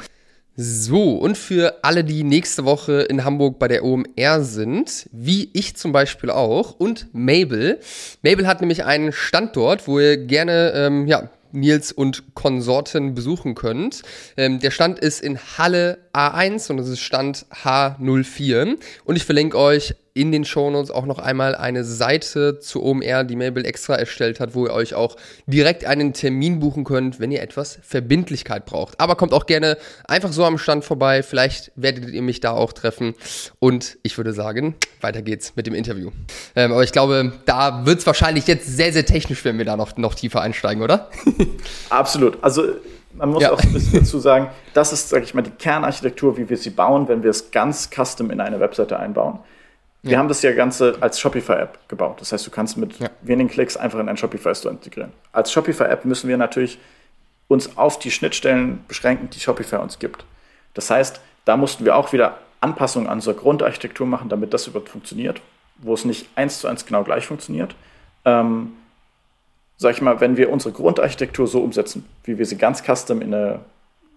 So, 0.60 1.12
und 1.12 1.38
für 1.38 1.84
alle, 1.84 2.02
die 2.02 2.24
nächste 2.24 2.64
Woche 2.64 3.02
in 3.02 3.24
Hamburg 3.24 3.60
bei 3.60 3.68
der 3.68 3.84
OMR 3.84 4.42
sind, 4.42 5.08
wie 5.12 5.50
ich 5.52 5.76
zum 5.76 5.92
Beispiel 5.92 6.30
auch, 6.30 6.72
und 6.72 7.06
Mabel. 7.12 7.78
Mabel 8.22 8.48
hat 8.48 8.60
nämlich 8.60 8.84
einen 8.84 9.12
Standort, 9.12 9.86
wo 9.86 10.00
ihr 10.00 10.16
gerne 10.16 10.72
ähm, 10.74 11.06
ja, 11.06 11.30
Nils 11.52 11.92
und 11.92 12.34
Konsorten 12.34 13.14
besuchen 13.14 13.54
könnt. 13.54 14.02
Ähm, 14.36 14.58
der 14.58 14.72
Stand 14.72 14.98
ist 14.98 15.20
in 15.20 15.38
Halle 15.38 15.98
A1 16.18 16.70
und 16.70 16.80
es 16.80 16.88
ist 16.88 17.00
Stand 17.00 17.46
H04. 17.62 18.76
Und 19.04 19.16
ich 19.16 19.24
verlinke 19.24 19.56
euch 19.56 19.94
in 20.14 20.32
den 20.32 20.44
Shownotes 20.44 20.90
auch 20.90 21.06
noch 21.06 21.20
einmal 21.20 21.54
eine 21.54 21.84
Seite 21.84 22.58
zu 22.58 22.82
OMR, 22.82 23.22
die 23.22 23.36
Mabel 23.36 23.64
extra 23.64 23.94
erstellt 23.94 24.40
hat, 24.40 24.52
wo 24.52 24.66
ihr 24.66 24.72
euch 24.72 24.94
auch 24.94 25.16
direkt 25.46 25.84
einen 25.84 26.12
Termin 26.12 26.58
buchen 26.58 26.82
könnt, 26.82 27.20
wenn 27.20 27.30
ihr 27.30 27.40
etwas 27.40 27.78
Verbindlichkeit 27.82 28.66
braucht. 28.66 28.98
Aber 28.98 29.14
kommt 29.14 29.32
auch 29.32 29.46
gerne 29.46 29.78
einfach 30.08 30.32
so 30.32 30.44
am 30.44 30.58
Stand 30.58 30.84
vorbei. 30.84 31.22
Vielleicht 31.22 31.70
werdet 31.76 32.10
ihr 32.10 32.22
mich 32.22 32.40
da 32.40 32.50
auch 32.50 32.72
treffen. 32.72 33.14
Und 33.60 33.96
ich 34.02 34.16
würde 34.16 34.32
sagen, 34.32 34.74
weiter 35.00 35.22
geht's 35.22 35.54
mit 35.54 35.68
dem 35.68 35.74
Interview. 35.74 36.10
Ähm, 36.56 36.72
aber 36.72 36.82
ich 36.82 36.90
glaube, 36.90 37.34
da 37.44 37.86
wird 37.86 38.00
es 38.00 38.06
wahrscheinlich 38.06 38.48
jetzt 38.48 38.66
sehr, 38.66 38.92
sehr 38.92 39.06
technisch, 39.06 39.44
wenn 39.44 39.56
wir 39.56 39.64
da 39.64 39.76
noch, 39.76 39.96
noch 39.96 40.16
tiefer 40.16 40.40
einsteigen, 40.40 40.82
oder? 40.82 41.10
Absolut. 41.90 42.42
Also 42.42 42.64
man 43.18 43.30
muss 43.30 43.42
ja. 43.42 43.52
auch 43.52 43.60
ein 43.60 43.72
bisschen 43.72 44.00
dazu 44.00 44.18
sagen, 44.18 44.48
das 44.74 44.92
ist, 44.92 45.08
sage 45.08 45.24
ich 45.24 45.34
mal, 45.34 45.42
die 45.42 45.50
Kernarchitektur, 45.50 46.36
wie 46.36 46.48
wir 46.48 46.56
sie 46.56 46.70
bauen, 46.70 47.08
wenn 47.08 47.22
wir 47.22 47.30
es 47.30 47.50
ganz 47.50 47.90
custom 47.90 48.30
in 48.30 48.40
eine 48.40 48.60
Webseite 48.60 48.98
einbauen. 48.98 49.40
Wir 50.02 50.12
ja. 50.12 50.18
haben 50.18 50.28
das 50.28 50.42
ja 50.42 50.52
Ganze 50.52 50.96
als 51.00 51.18
Shopify-App 51.18 51.88
gebaut. 51.88 52.20
Das 52.20 52.32
heißt, 52.32 52.46
du 52.46 52.50
kannst 52.50 52.76
mit 52.76 52.98
ja. 53.00 53.08
wenigen 53.20 53.50
Klicks 53.50 53.76
einfach 53.76 53.98
in 53.98 54.08
einen 54.08 54.16
Shopify-Store 54.16 54.72
integrieren. 54.72 55.12
Als 55.32 55.52
Shopify-App 55.52 56.04
müssen 56.04 56.28
wir 56.28 56.36
natürlich 56.36 56.78
uns 57.48 57.76
auf 57.76 57.98
die 57.98 58.10
Schnittstellen 58.10 58.84
beschränken, 58.86 59.30
die 59.30 59.40
Shopify 59.40 59.76
uns 59.76 59.98
gibt. 59.98 60.24
Das 60.74 60.90
heißt, 60.90 61.20
da 61.44 61.56
mussten 61.56 61.84
wir 61.84 61.96
auch 61.96 62.12
wieder 62.12 62.38
Anpassungen 62.60 63.08
an 63.08 63.18
unsere 63.18 63.34
Grundarchitektur 63.34 64.06
machen, 64.06 64.28
damit 64.28 64.54
das 64.54 64.66
überhaupt 64.66 64.90
funktioniert, 64.90 65.40
wo 65.78 65.94
es 65.94 66.04
nicht 66.04 66.28
eins 66.36 66.60
zu 66.60 66.68
eins 66.68 66.86
genau 66.86 67.04
gleich 67.04 67.26
funktioniert. 67.26 67.74
Ähm, 68.24 68.72
sag 69.78 69.94
ich 69.94 70.02
mal, 70.02 70.20
wenn 70.20 70.36
wir 70.36 70.50
unsere 70.50 70.74
Grundarchitektur 70.74 71.46
so 71.46 71.62
umsetzen, 71.62 72.04
wie 72.24 72.36
wir 72.36 72.44
sie 72.44 72.58
ganz 72.58 72.82
custom 72.82 73.22
in 73.22 73.32
eine 73.32 73.60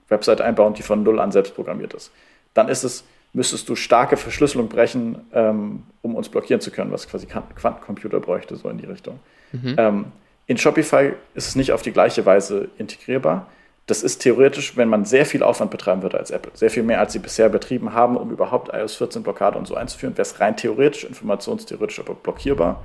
Website 0.10 0.42
einbauen, 0.42 0.74
die 0.74 0.82
von 0.82 1.04
null 1.04 1.20
an 1.20 1.32
selbst 1.32 1.56
programmiert 1.56 1.94
ist, 1.94 2.12
dann 2.54 2.68
ist 2.68 2.84
es 2.84 3.06
müsstest 3.34 3.70
du 3.70 3.76
starke 3.76 4.18
Verschlüsselung 4.18 4.68
brechen, 4.68 5.20
ähm, 5.34 5.84
um 6.02 6.16
uns 6.16 6.30
blockieren 6.30 6.62
zu 6.62 6.72
können, 6.72 6.92
was 6.92 7.08
quasi 7.08 7.28
Quantencomputer 7.28 8.20
bräuchte, 8.20 8.56
so 8.56 8.70
in 8.70 8.78
die 8.78 8.86
Richtung. 8.86 9.20
Mhm. 9.54 9.76
Ähm, 9.78 10.06
in 10.48 10.58
Shopify 10.58 11.14
ist 11.34 11.48
es 11.48 11.56
nicht 11.56 11.72
auf 11.72 11.82
die 11.82 11.92
gleiche 11.92 12.26
Weise 12.26 12.70
integrierbar. 12.78 13.48
Das 13.88 14.04
ist 14.04 14.20
theoretisch, 14.20 14.78
wenn 14.78 14.90
man 14.90 15.06
sehr 15.06 15.26
viel 15.26 15.44
Aufwand 15.44 15.72
betreiben 15.72 16.02
würde 16.02 16.18
als 16.18 16.30
Apple, 16.30 16.52
sehr 16.56 16.70
viel 16.70 16.84
mehr 16.84 17.00
als 17.00 17.14
sie 17.14 17.20
bisher 17.20 17.50
betrieben 17.50 17.94
haben, 17.94 18.18
um 18.18 18.32
überhaupt 18.32 18.74
iOS 18.74 18.96
14 18.96 19.24
Blockade 19.24 19.58
und 19.58 19.66
so 19.66 19.76
einzuführen, 19.76 20.14
wäre 20.18 20.24
es 20.24 20.40
rein 20.40 20.58
theoretisch, 20.58 21.04
informationstheoretisch 21.04 22.00
aber 22.00 22.16
blockierbar. 22.16 22.84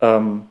Ähm, 0.00 0.46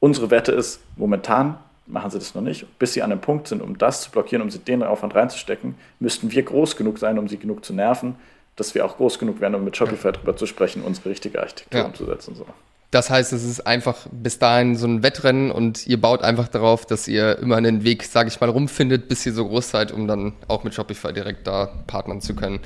unsere 0.00 0.30
Wette 0.30 0.52
ist, 0.52 0.80
momentan 0.96 1.58
machen 1.86 2.10
sie 2.10 2.18
das 2.18 2.34
noch 2.34 2.42
nicht. 2.42 2.66
Bis 2.78 2.92
sie 2.92 3.02
an 3.02 3.12
einem 3.12 3.20
Punkt 3.20 3.48
sind, 3.48 3.62
um 3.62 3.78
das 3.78 4.02
zu 4.02 4.10
blockieren, 4.10 4.42
um 4.42 4.50
sie 4.50 4.58
den 4.58 4.82
Aufwand 4.82 5.14
reinzustecken, 5.14 5.74
müssten 6.00 6.30
wir 6.30 6.42
groß 6.42 6.76
genug 6.76 6.98
sein, 6.98 7.18
um 7.18 7.28
sie 7.28 7.38
genug 7.38 7.64
zu 7.64 7.72
nerven, 7.72 8.16
dass 8.56 8.74
wir 8.74 8.84
auch 8.84 8.96
groß 8.96 9.18
genug 9.18 9.40
werden, 9.40 9.54
um 9.54 9.64
mit 9.64 9.76
Shopify 9.76 10.08
ja. 10.08 10.12
darüber 10.12 10.36
zu 10.36 10.46
sprechen, 10.46 10.82
unsere 10.82 11.10
richtige 11.10 11.40
Architektur 11.40 11.80
ja. 11.80 11.86
umzusetzen. 11.86 12.34
So. 12.34 12.46
Das 12.90 13.10
heißt, 13.10 13.34
es 13.34 13.44
ist 13.44 13.66
einfach 13.66 14.06
bis 14.10 14.38
dahin 14.38 14.74
so 14.74 14.86
ein 14.86 15.02
Wettrennen 15.02 15.50
und 15.50 15.86
ihr 15.86 16.00
baut 16.00 16.22
einfach 16.22 16.48
darauf, 16.48 16.86
dass 16.86 17.06
ihr 17.06 17.38
immer 17.38 17.56
einen 17.56 17.84
Weg, 17.84 18.02
sage 18.04 18.30
ich 18.30 18.40
mal, 18.40 18.48
rumfindet, 18.48 19.08
bis 19.08 19.26
ihr 19.26 19.34
so 19.34 19.46
groß 19.46 19.68
seid, 19.68 19.92
um 19.92 20.08
dann 20.08 20.32
auch 20.48 20.64
mit 20.64 20.74
Shopify 20.74 21.12
direkt 21.12 21.46
da 21.46 21.66
partnern 21.86 22.22
zu 22.22 22.34
können. 22.34 22.60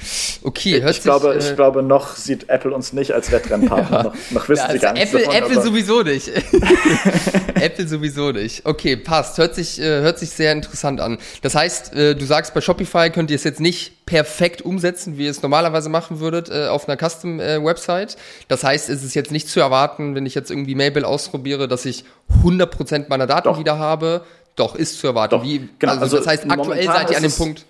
Okay, 0.45 0.81
hört 0.81 0.93
ich 0.93 0.97
sich, 0.99 1.05
glaube, 1.05 1.35
äh, 1.35 1.39
ich 1.39 1.57
glaube, 1.57 1.83
noch 1.83 2.15
sieht 2.15 2.49
Apple 2.49 2.73
uns 2.73 2.93
nicht 2.93 3.13
als 3.13 3.33
Wettrennpartner. 3.33 3.97
ja. 3.97 4.03
noch, 4.05 4.15
noch, 4.31 4.49
wissen 4.49 4.61
ja, 4.61 4.67
also 4.67 4.79
sie 4.79 4.83
gar 4.83 4.97
Apple, 4.97 5.21
davon, 5.25 5.35
Apple 5.35 5.63
sowieso 5.63 6.03
nicht. 6.03 6.29
Apple 7.55 7.89
sowieso 7.89 8.31
nicht. 8.31 8.65
Okay, 8.65 8.97
passt. 8.97 9.39
Hört 9.39 9.57
sich, 9.57 9.81
äh, 9.81 10.03
hört 10.03 10.21
sich 10.21 10.31
sehr 10.31 10.53
interessant 10.53 11.01
an. 11.01 11.19
Das 11.43 11.57
heißt, 11.57 11.97
äh, 11.97 12.15
du 12.15 12.25
sagst, 12.27 12.55
bei 12.55 12.61
Shopify 12.61 13.11
könnt 13.11 13.33
ihr 13.33 13.37
es 13.37 13.43
jetzt 13.45 13.61
nicht 13.61 14.02
perfekt 14.07 14.63
umsetzen, 14.63 15.17
wie 15.17 15.25
ihr 15.25 15.31
es 15.31 15.43
normalerweise 15.43 15.89
machen 15.89 16.21
würdet 16.21 16.51
äh, 16.51 16.69
auf 16.69 16.89
einer 16.89 16.97
Custom-Website. 16.97 18.15
Äh, 18.15 18.19
das 18.49 18.65
heißt, 18.65 18.89
es 18.89 19.03
ist 19.03 19.15
jetzt 19.15 19.31
nicht 19.31 19.49
zu 19.49 19.61
erwarten, 19.61 20.15
wenn 20.15 20.27
ich 20.27 20.35
jetzt 20.35 20.51
irgendwie 20.51 20.75
Mabel 20.75 21.05
ausprobiere, 21.05 21.69
dass 21.69 21.85
ich 21.85 22.05
100% 22.43 23.07
meiner 23.09 23.27
Daten 23.27 23.49
Doch. 23.49 23.59
wieder 23.59 23.79
habe. 23.79 24.23
Doch, 24.57 24.75
ist 24.75 24.99
zu 24.99 25.07
erwarten. 25.07 25.31
Doch, 25.31 25.45
Wie, 25.45 25.69
genau. 25.79 25.93
also, 25.93 26.19
das 26.19 26.27
heißt, 26.27 26.51
aktuell 26.51 26.85
seid 26.85 27.11
ihr 27.11 27.17
an 27.17 27.23
dem 27.23 27.33
Punkt. 27.33 27.65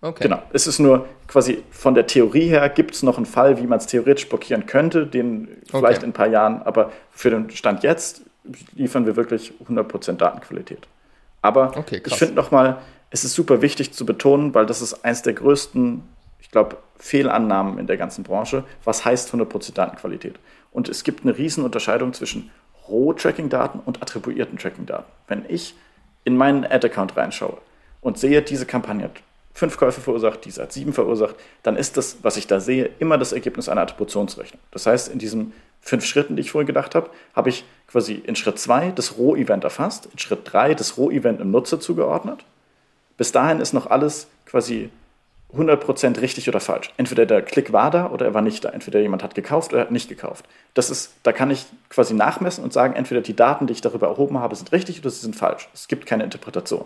Okay. 0.00 0.24
Genau. 0.24 0.42
Es 0.52 0.66
ist 0.66 0.80
nur 0.80 1.06
quasi 1.28 1.62
von 1.70 1.94
der 1.94 2.06
Theorie 2.06 2.48
her 2.48 2.68
gibt 2.68 2.94
es 2.94 3.02
noch 3.02 3.16
einen 3.16 3.24
Fall, 3.24 3.58
wie 3.58 3.66
man 3.66 3.78
es 3.78 3.86
theoretisch 3.86 4.28
blockieren 4.28 4.66
könnte, 4.66 5.06
den 5.06 5.48
vielleicht 5.70 5.98
okay. 5.98 6.04
in 6.04 6.10
ein 6.10 6.12
paar 6.12 6.26
Jahren, 6.26 6.60
aber 6.62 6.92
für 7.10 7.30
den 7.30 7.48
Stand 7.50 7.82
jetzt 7.84 8.20
liefern 8.74 9.06
wir 9.06 9.16
wirklich 9.16 9.54
100% 9.66 10.16
Datenqualität. 10.16 10.86
Aber 11.40 11.76
okay, 11.76 12.02
ich 12.04 12.14
finde 12.16 12.34
nochmal, 12.34 12.78
es 13.14 13.22
ist 13.22 13.34
super 13.34 13.62
wichtig 13.62 13.92
zu 13.92 14.04
betonen, 14.04 14.54
weil 14.54 14.66
das 14.66 14.82
ist 14.82 15.04
eins 15.04 15.22
der 15.22 15.34
größten, 15.34 16.02
ich 16.40 16.50
glaube, 16.50 16.78
Fehlannahmen 16.98 17.78
in 17.78 17.86
der 17.86 17.96
ganzen 17.96 18.24
Branche. 18.24 18.64
Was 18.82 19.04
heißt 19.04 19.32
100% 19.32 19.72
Datenqualität? 19.72 20.34
Und 20.72 20.88
es 20.88 21.04
gibt 21.04 21.22
eine 21.22 21.38
riesen 21.38 21.64
Unterscheidung 21.64 22.12
zwischen 22.12 22.50
Roh-Tracking-Daten 22.88 23.78
und 23.78 24.02
attribuierten 24.02 24.58
Tracking-Daten. 24.58 25.04
Wenn 25.28 25.44
ich 25.46 25.76
in 26.24 26.36
meinen 26.36 26.64
Ad-Account 26.64 27.16
reinschaue 27.16 27.58
und 28.00 28.18
sehe, 28.18 28.42
diese 28.42 28.66
Kampagne 28.66 29.04
hat 29.04 29.22
fünf 29.52 29.76
Käufe 29.76 30.00
verursacht, 30.00 30.44
diese 30.44 30.62
hat 30.62 30.72
sieben 30.72 30.92
verursacht, 30.92 31.36
dann 31.62 31.76
ist 31.76 31.96
das, 31.96 32.16
was 32.22 32.36
ich 32.36 32.48
da 32.48 32.58
sehe, 32.58 32.90
immer 32.98 33.16
das 33.16 33.30
Ergebnis 33.30 33.68
einer 33.68 33.82
Attributionsrechnung. 33.82 34.60
Das 34.72 34.86
heißt, 34.86 35.06
in 35.12 35.20
diesen 35.20 35.52
fünf 35.80 36.04
Schritten, 36.04 36.34
die 36.34 36.40
ich 36.40 36.50
vorhin 36.50 36.66
gedacht 36.66 36.96
habe, 36.96 37.10
habe 37.32 37.50
ich 37.50 37.64
quasi 37.86 38.14
in 38.14 38.34
Schritt 38.34 38.58
zwei 38.58 38.90
das 38.90 39.18
Roh-Event 39.18 39.62
erfasst, 39.62 40.06
in 40.06 40.18
Schritt 40.18 40.40
drei 40.42 40.74
das 40.74 40.96
Roh-Event 40.96 41.40
im 41.40 41.52
Nutzer 41.52 41.78
zugeordnet. 41.78 42.44
Bis 43.16 43.32
dahin 43.32 43.60
ist 43.60 43.72
noch 43.72 43.86
alles 43.86 44.28
quasi 44.46 44.90
100% 45.56 46.20
richtig 46.20 46.48
oder 46.48 46.60
falsch. 46.60 46.92
Entweder 46.96 47.26
der 47.26 47.42
Klick 47.42 47.72
war 47.72 47.90
da 47.90 48.10
oder 48.10 48.26
er 48.26 48.34
war 48.34 48.42
nicht 48.42 48.64
da. 48.64 48.70
Entweder 48.70 49.00
jemand 49.00 49.22
hat 49.22 49.34
gekauft 49.34 49.72
oder 49.72 49.82
hat 49.82 49.90
nicht 49.90 50.08
gekauft. 50.08 50.46
Das 50.74 50.90
ist, 50.90 51.12
da 51.22 51.32
kann 51.32 51.50
ich 51.50 51.66
quasi 51.90 52.14
nachmessen 52.14 52.64
und 52.64 52.72
sagen, 52.72 52.94
entweder 52.94 53.20
die 53.20 53.36
Daten, 53.36 53.66
die 53.66 53.72
ich 53.72 53.80
darüber 53.80 54.08
erhoben 54.08 54.38
habe, 54.38 54.56
sind 54.56 54.72
richtig 54.72 55.00
oder 55.00 55.10
sie 55.10 55.20
sind 55.20 55.36
falsch. 55.36 55.68
Es 55.72 55.86
gibt 55.86 56.06
keine 56.06 56.24
Interpretation. 56.24 56.84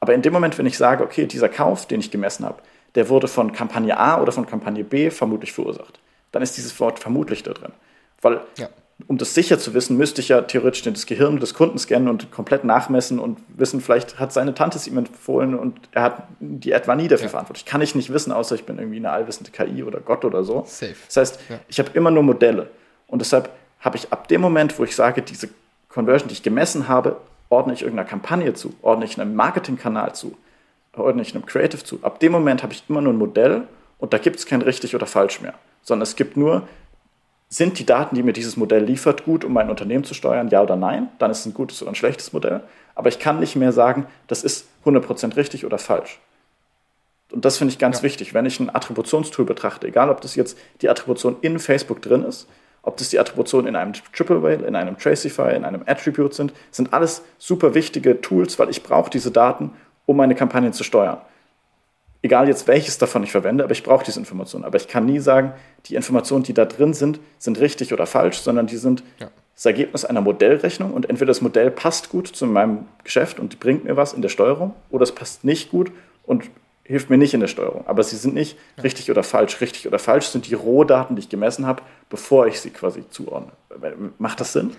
Aber 0.00 0.14
in 0.14 0.22
dem 0.22 0.32
Moment, 0.32 0.56
wenn 0.58 0.66
ich 0.66 0.78
sage, 0.78 1.02
okay, 1.02 1.26
dieser 1.26 1.48
Kauf, 1.48 1.86
den 1.86 2.00
ich 2.00 2.10
gemessen 2.10 2.44
habe, 2.44 2.62
der 2.94 3.08
wurde 3.08 3.28
von 3.28 3.52
Kampagne 3.52 3.98
A 3.98 4.20
oder 4.20 4.32
von 4.32 4.46
Kampagne 4.46 4.84
B 4.84 5.10
vermutlich 5.10 5.52
verursacht, 5.52 5.98
dann 6.32 6.42
ist 6.42 6.56
dieses 6.56 6.78
Wort 6.80 6.98
vermutlich 6.98 7.42
da 7.42 7.52
drin. 7.52 7.72
Weil, 8.20 8.40
ja. 8.56 8.68
Um 9.06 9.16
das 9.16 9.32
sicher 9.32 9.58
zu 9.58 9.74
wissen, 9.74 9.96
müsste 9.96 10.20
ich 10.20 10.28
ja 10.28 10.42
theoretisch 10.42 10.82
das 10.82 11.06
Gehirn 11.06 11.38
des 11.38 11.54
Kunden 11.54 11.78
scannen 11.78 12.08
und 12.08 12.32
komplett 12.32 12.64
nachmessen 12.64 13.20
und 13.20 13.38
wissen, 13.48 13.80
vielleicht 13.80 14.18
hat 14.18 14.32
seine 14.32 14.54
Tante 14.54 14.76
es 14.76 14.88
ihm 14.88 14.98
empfohlen 14.98 15.54
und 15.54 15.78
er 15.92 16.02
hat 16.02 16.22
die 16.40 16.72
etwa 16.72 16.96
nie 16.96 17.06
dafür 17.06 17.26
ja. 17.26 17.30
verantwortlich. 17.30 17.64
Kann 17.64 17.80
ich 17.80 17.94
nicht 17.94 18.12
wissen, 18.12 18.32
außer 18.32 18.56
ich 18.56 18.64
bin 18.64 18.78
irgendwie 18.78 18.96
eine 18.96 19.10
allwissende 19.10 19.52
KI 19.52 19.84
oder 19.84 20.00
Gott 20.00 20.24
oder 20.24 20.42
so. 20.42 20.64
Safe. 20.66 20.96
Das 21.06 21.16
heißt, 21.16 21.40
ja. 21.48 21.60
ich 21.68 21.78
habe 21.78 21.90
immer 21.94 22.10
nur 22.10 22.24
Modelle. 22.24 22.70
Und 23.06 23.20
deshalb 23.20 23.50
habe 23.80 23.96
ich 23.96 24.12
ab 24.12 24.26
dem 24.26 24.40
Moment, 24.40 24.76
wo 24.78 24.84
ich 24.84 24.96
sage, 24.96 25.22
diese 25.22 25.48
Conversion, 25.88 26.28
die 26.28 26.34
ich 26.34 26.42
gemessen 26.42 26.88
habe, 26.88 27.18
ordne 27.50 27.74
ich 27.74 27.82
irgendeiner 27.82 28.08
Kampagne 28.08 28.52
zu, 28.54 28.74
ordne 28.82 29.04
ich 29.04 29.20
einem 29.20 29.34
Marketingkanal 29.36 30.14
zu, 30.14 30.36
ordne 30.92 31.22
ich 31.22 31.34
einem 31.34 31.46
Creative 31.46 31.82
zu. 31.82 32.00
Ab 32.02 32.18
dem 32.18 32.32
Moment 32.32 32.64
habe 32.64 32.72
ich 32.72 32.82
immer 32.88 33.00
nur 33.00 33.12
ein 33.12 33.18
Modell 33.18 33.62
und 33.98 34.12
da 34.12 34.18
gibt 34.18 34.36
es 34.36 34.46
kein 34.46 34.60
richtig 34.60 34.94
oder 34.96 35.06
falsch 35.06 35.40
mehr, 35.40 35.54
sondern 35.82 36.02
es 36.02 36.16
gibt 36.16 36.36
nur, 36.36 36.68
sind 37.48 37.78
die 37.78 37.86
Daten, 37.86 38.14
die 38.14 38.22
mir 38.22 38.32
dieses 38.32 38.56
Modell 38.56 38.84
liefert, 38.84 39.24
gut, 39.24 39.44
um 39.44 39.52
mein 39.52 39.70
Unternehmen 39.70 40.04
zu 40.04 40.14
steuern, 40.14 40.48
ja 40.48 40.62
oder 40.62 40.76
nein? 40.76 41.08
Dann 41.18 41.30
ist 41.30 41.40
es 41.40 41.46
ein 41.46 41.54
gutes 41.54 41.80
oder 41.82 41.92
ein 41.92 41.94
schlechtes 41.94 42.32
Modell. 42.32 42.62
Aber 42.94 43.08
ich 43.08 43.18
kann 43.18 43.40
nicht 43.40 43.56
mehr 43.56 43.72
sagen, 43.72 44.06
das 44.26 44.44
ist 44.44 44.66
100% 44.84 45.36
richtig 45.36 45.64
oder 45.64 45.78
falsch. 45.78 46.20
Und 47.32 47.44
das 47.44 47.58
finde 47.58 47.72
ich 47.72 47.78
ganz 47.78 47.98
ja. 47.98 48.02
wichtig, 48.04 48.34
wenn 48.34 48.46
ich 48.46 48.60
ein 48.60 48.74
Attributionstool 48.74 49.44
betrachte, 49.44 49.86
egal 49.86 50.10
ob 50.10 50.20
das 50.20 50.34
jetzt 50.34 50.58
die 50.80 50.88
Attribution 50.88 51.36
in 51.40 51.58
Facebook 51.58 52.02
drin 52.02 52.24
ist 52.24 52.48
ob 52.88 52.96
das 52.96 53.10
die 53.10 53.18
Attributionen 53.18 53.68
in 53.68 53.76
einem 53.76 53.92
Triple 53.92 54.42
Whale, 54.42 54.66
in 54.66 54.74
einem 54.74 54.96
Tracify, 54.96 55.54
in 55.54 55.64
einem 55.64 55.82
Attribute 55.86 56.32
sind, 56.32 56.52
sind 56.70 56.92
alles 56.92 57.22
super 57.36 57.74
wichtige 57.74 58.20
Tools, 58.20 58.58
weil 58.58 58.70
ich 58.70 58.82
brauche 58.82 59.10
diese 59.10 59.30
Daten, 59.30 59.72
um 60.06 60.16
meine 60.16 60.34
Kampagnen 60.34 60.72
zu 60.72 60.84
steuern. 60.84 61.18
Egal 62.20 62.48
jetzt 62.48 62.66
welches 62.66 62.98
davon 62.98 63.22
ich 63.22 63.30
verwende, 63.30 63.62
aber 63.62 63.72
ich 63.72 63.84
brauche 63.84 64.04
diese 64.04 64.18
Informationen. 64.18 64.64
Aber 64.64 64.76
ich 64.76 64.88
kann 64.88 65.06
nie 65.06 65.20
sagen, 65.20 65.52
die 65.86 65.94
Informationen, 65.94 66.42
die 66.42 66.52
da 66.52 66.64
drin 66.64 66.92
sind, 66.92 67.20
sind 67.38 67.60
richtig 67.60 67.92
oder 67.92 68.06
falsch, 68.06 68.38
sondern 68.38 68.66
die 68.66 68.76
sind 68.76 69.04
ja. 69.20 69.30
das 69.54 69.66
Ergebnis 69.66 70.04
einer 70.04 70.20
Modellrechnung 70.20 70.92
und 70.92 71.08
entweder 71.08 71.28
das 71.28 71.40
Modell 71.40 71.70
passt 71.70 72.08
gut 72.08 72.26
zu 72.26 72.46
meinem 72.46 72.86
Geschäft 73.04 73.38
und 73.38 73.60
bringt 73.60 73.84
mir 73.84 73.96
was 73.96 74.14
in 74.14 74.22
der 74.22 74.30
Steuerung 74.30 74.74
oder 74.90 75.04
es 75.04 75.12
passt 75.12 75.44
nicht 75.44 75.70
gut 75.70 75.92
und 76.24 76.44
hilft 76.82 77.08
mir 77.08 77.18
nicht 77.18 77.34
in 77.34 77.40
der 77.40 77.48
Steuerung. 77.48 77.86
Aber 77.86 78.02
sie 78.02 78.16
sind 78.16 78.34
nicht 78.34 78.58
ja. 78.76 78.82
richtig 78.82 79.10
oder 79.10 79.22
falsch. 79.22 79.60
Richtig 79.60 79.86
oder 79.86 79.98
falsch 79.98 80.26
sind 80.28 80.48
die 80.48 80.54
Rohdaten, 80.54 81.14
die 81.14 81.20
ich 81.20 81.28
gemessen 81.28 81.66
habe, 81.66 81.82
bevor 82.10 82.46
ich 82.46 82.60
sie 82.60 82.70
quasi 82.70 83.04
zuordne. 83.10 83.52
Macht 84.18 84.40
das 84.40 84.54
Sinn? 84.54 84.72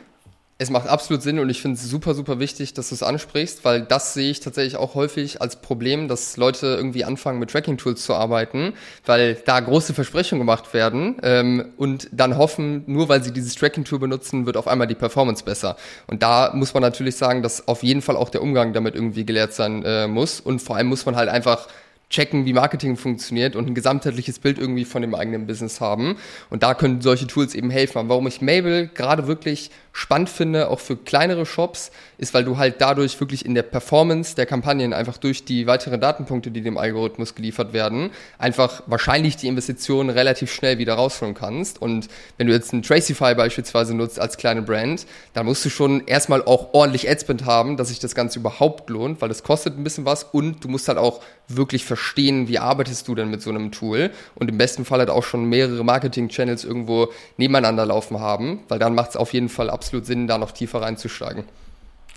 Es 0.62 0.69
macht 0.69 0.89
absolut 0.89 1.22
Sinn 1.22 1.39
und 1.39 1.50
ich 1.50 1.62
finde 1.62 1.78
es 1.78 1.89
super, 1.89 2.13
super 2.13 2.38
wichtig, 2.38 2.74
dass 2.74 2.89
du 2.89 2.95
es 2.95 3.02
ansprichst, 3.02 3.63
weil 3.63 3.82
das 3.82 4.13
sehe 4.13 4.30
ich 4.30 4.41
tatsächlich 4.41 4.76
auch 4.76 4.93
häufig 4.93 5.41
als 5.41 5.62
Problem, 5.62 6.10
dass 6.10 6.36
Leute 6.36 6.67
irgendwie 6.76 7.06
anfangen 7.06 7.39
mit 7.39 7.50
Tracking-Tools 7.50 8.04
zu 8.04 8.13
arbeiten, 8.13 8.74
weil 9.06 9.36
da 9.45 9.62
große 9.62 9.93
Versprechungen 9.93 10.41
gemacht 10.41 10.74
werden 10.74 11.15
ähm, 11.24 11.72
und 11.78 12.10
dann 12.12 12.38
hoffen, 12.38 12.84
nur 12.88 13.08
weil 13.08 13.24
sie 13.24 13.32
dieses 13.32 13.56
Tracking-Tool 13.56 14.00
benutzen, 14.00 14.45
wird 14.45 14.58
auf 14.58 14.67
einmal 14.67 14.88
die 14.88 14.95
Performance 14.95 15.45
besser. 15.45 15.78
Und 16.08 16.24
da 16.24 16.52
muss 16.54 16.74
man 16.74 16.84
natürlich 16.84 17.15
sagen, 17.15 17.41
dass 17.41 17.69
auf 17.69 17.82
jeden 17.82 18.02
Fall 18.02 18.17
auch 18.17 18.28
der 18.28 18.41
Umgang 18.41 18.74
damit 18.74 18.95
irgendwie 18.95 19.26
gelehrt 19.26 19.54
sein 19.54 19.86
äh, 19.86 20.10
muss 20.10 20.41
und 20.41 20.62
vor 20.62 20.76
allem 20.76 20.88
muss 20.88 21.06
man 21.06 21.15
halt 21.15 21.30
einfach 21.30 21.69
checken, 22.10 22.45
wie 22.45 22.54
Marketing 22.54 22.98
funktioniert 22.98 23.56
und 23.56 23.67
ein 23.67 23.76
gesamtheitliches 23.76 24.39
Bild 24.39 24.58
irgendwie 24.58 24.86
von 24.86 25.02
dem 25.02 25.13
eigenen 25.13 25.45
Business 25.45 25.80
haben. 25.80 26.17
Und 26.50 26.63
da 26.63 26.74
können 26.74 27.02
solche 27.02 27.28
Tools 27.28 27.54
eben 27.54 27.69
helfen. 27.69 28.10
Warum 28.10 28.28
ich 28.28 28.41
Mabel 28.41 28.88
gerade 28.88 29.28
wirklich 29.28 29.69
spannend 30.00 30.30
finde, 30.30 30.70
auch 30.70 30.80
für 30.80 30.96
kleinere 30.96 31.46
Shops, 31.46 31.92
ist, 32.18 32.34
weil 32.34 32.46
du 32.46 32.58
halt 32.58 32.76
dadurch 32.80 33.20
wirklich 33.20 33.46
in 33.46 33.54
der 33.54 33.64
Performance 33.64 34.36
der 34.36 34.46
Kampagnen 34.46 34.94
einfach 34.94 35.18
durch 35.18 35.44
die 35.44 35.68
weiteren 35.68 36.00
Datenpunkte, 36.00 36.52
die 36.52 36.62
dem 36.62 36.78
Algorithmus 36.78 37.36
geliefert 37.36 37.74
werden, 37.74 38.12
einfach 38.38 38.82
wahrscheinlich 38.88 39.36
die 39.36 39.48
Investitionen 39.48 40.10
relativ 40.10 40.54
schnell 40.54 40.78
wieder 40.78 40.94
rausholen 40.94 41.34
kannst. 41.34 41.82
Und 41.82 42.08
wenn 42.38 42.48
du 42.48 42.54
jetzt 42.54 42.72
einen 42.72 42.82
Tracify 42.82 43.36
beispielsweise 43.36 43.94
nutzt 43.94 44.20
als 44.20 44.38
kleine 44.38 44.62
Brand, 44.62 45.06
dann 45.34 45.46
musst 45.46 45.66
du 45.66 45.70
schon 45.70 46.08
erstmal 46.08 46.44
auch 46.44 46.74
ordentlich 46.74 47.10
Adspend 47.10 47.46
haben, 47.46 47.76
dass 47.76 47.90
sich 47.90 48.00
das 48.00 48.16
Ganze 48.16 48.40
überhaupt 48.40 48.90
lohnt, 48.90 49.22
weil 49.22 49.30
das 49.30 49.44
kostet 49.44 49.78
ein 49.78 49.84
bisschen 49.84 50.06
was 50.06 50.24
und 50.24 50.64
du 50.64 50.70
musst 50.70 50.88
halt 50.88 50.98
auch 50.98 51.22
wirklich 51.50 51.84
verstehen, 51.84 52.48
wie 52.48 52.60
arbeitest 52.60 53.08
du 53.08 53.16
denn 53.16 53.30
mit 53.30 53.42
so 53.42 53.50
einem 53.50 53.72
Tool 53.72 54.12
und 54.36 54.50
im 54.50 54.58
besten 54.58 54.86
Fall 54.86 55.00
halt 55.00 55.10
auch 55.10 55.24
schon 55.24 55.46
mehrere 55.46 55.84
Marketing-Channels 55.84 56.64
irgendwo 56.64 57.10
nebeneinander 57.38 57.86
laufen 57.86 58.20
haben, 58.20 58.60
weil 58.70 58.80
dann 58.80 58.94
macht 58.94 59.12
es 59.12 59.16
auf 59.18 59.34
jeden 59.34 59.50
Fall 59.50 59.70
absolut 59.70 59.88
Sinn, 60.04 60.28
da 60.28 60.38
noch 60.38 60.52
tiefer 60.52 60.82
reinzusteigen. 60.82 61.43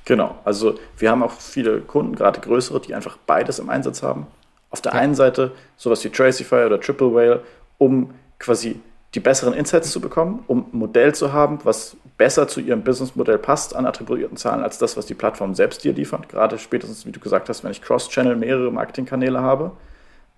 Genau, 0.05 0.37
also 0.45 0.79
wir 0.99 1.11
haben 1.11 1.23
auch 1.23 1.33
viele 1.33 1.81
Kunden, 1.81 2.17
gerade 2.17 2.41
größere, 2.41 2.81
die 2.81 2.95
einfach 2.95 3.17
beides 3.27 3.59
im 3.59 3.71
Einsatz 3.71 4.03
haben. 4.03 4.27
Auf 4.71 4.81
der 4.81 4.93
ja. 4.93 4.99
einen 4.99 5.15
Seite 5.15 5.53
sowas 5.77 6.05
wie 6.05 6.11
Tracify 6.11 6.65
oder 6.65 6.81
Triple 6.81 7.15
Whale, 7.15 7.43
um 7.79 8.13
quasi 8.39 8.81
die 9.15 9.21
besseren 9.21 9.53
Insights 9.53 9.91
zu 9.91 10.01
bekommen, 10.01 10.43
um 10.47 10.67
ein 10.73 10.79
Modell 10.79 11.15
zu 11.15 11.33
haben, 11.33 11.59
was 11.65 11.97
besser 12.17 12.49
zu 12.49 12.61
ihrem 12.61 12.83
Businessmodell 12.83 13.39
passt 13.39 13.77
an 13.77 13.87
attribuierten 13.87 14.37
Zahlen 14.37 14.63
als 14.63 14.79
das, 14.79 14.97
was 14.97 15.07
die 15.07 15.15
Plattform 15.15 15.55
selbst 15.55 15.85
dir 15.85 15.93
liefert. 15.93 16.29
Gerade 16.29 16.59
spätestens, 16.59 17.05
wie 17.07 17.13
du 17.13 17.21
gesagt 17.21 17.49
hast, 17.49 17.63
wenn 17.63 17.71
ich 17.71 17.83
Cross-Channel 17.83 18.37
mehrere 18.37 18.71
Marketingkanäle 18.71 19.41
habe, 19.41 19.73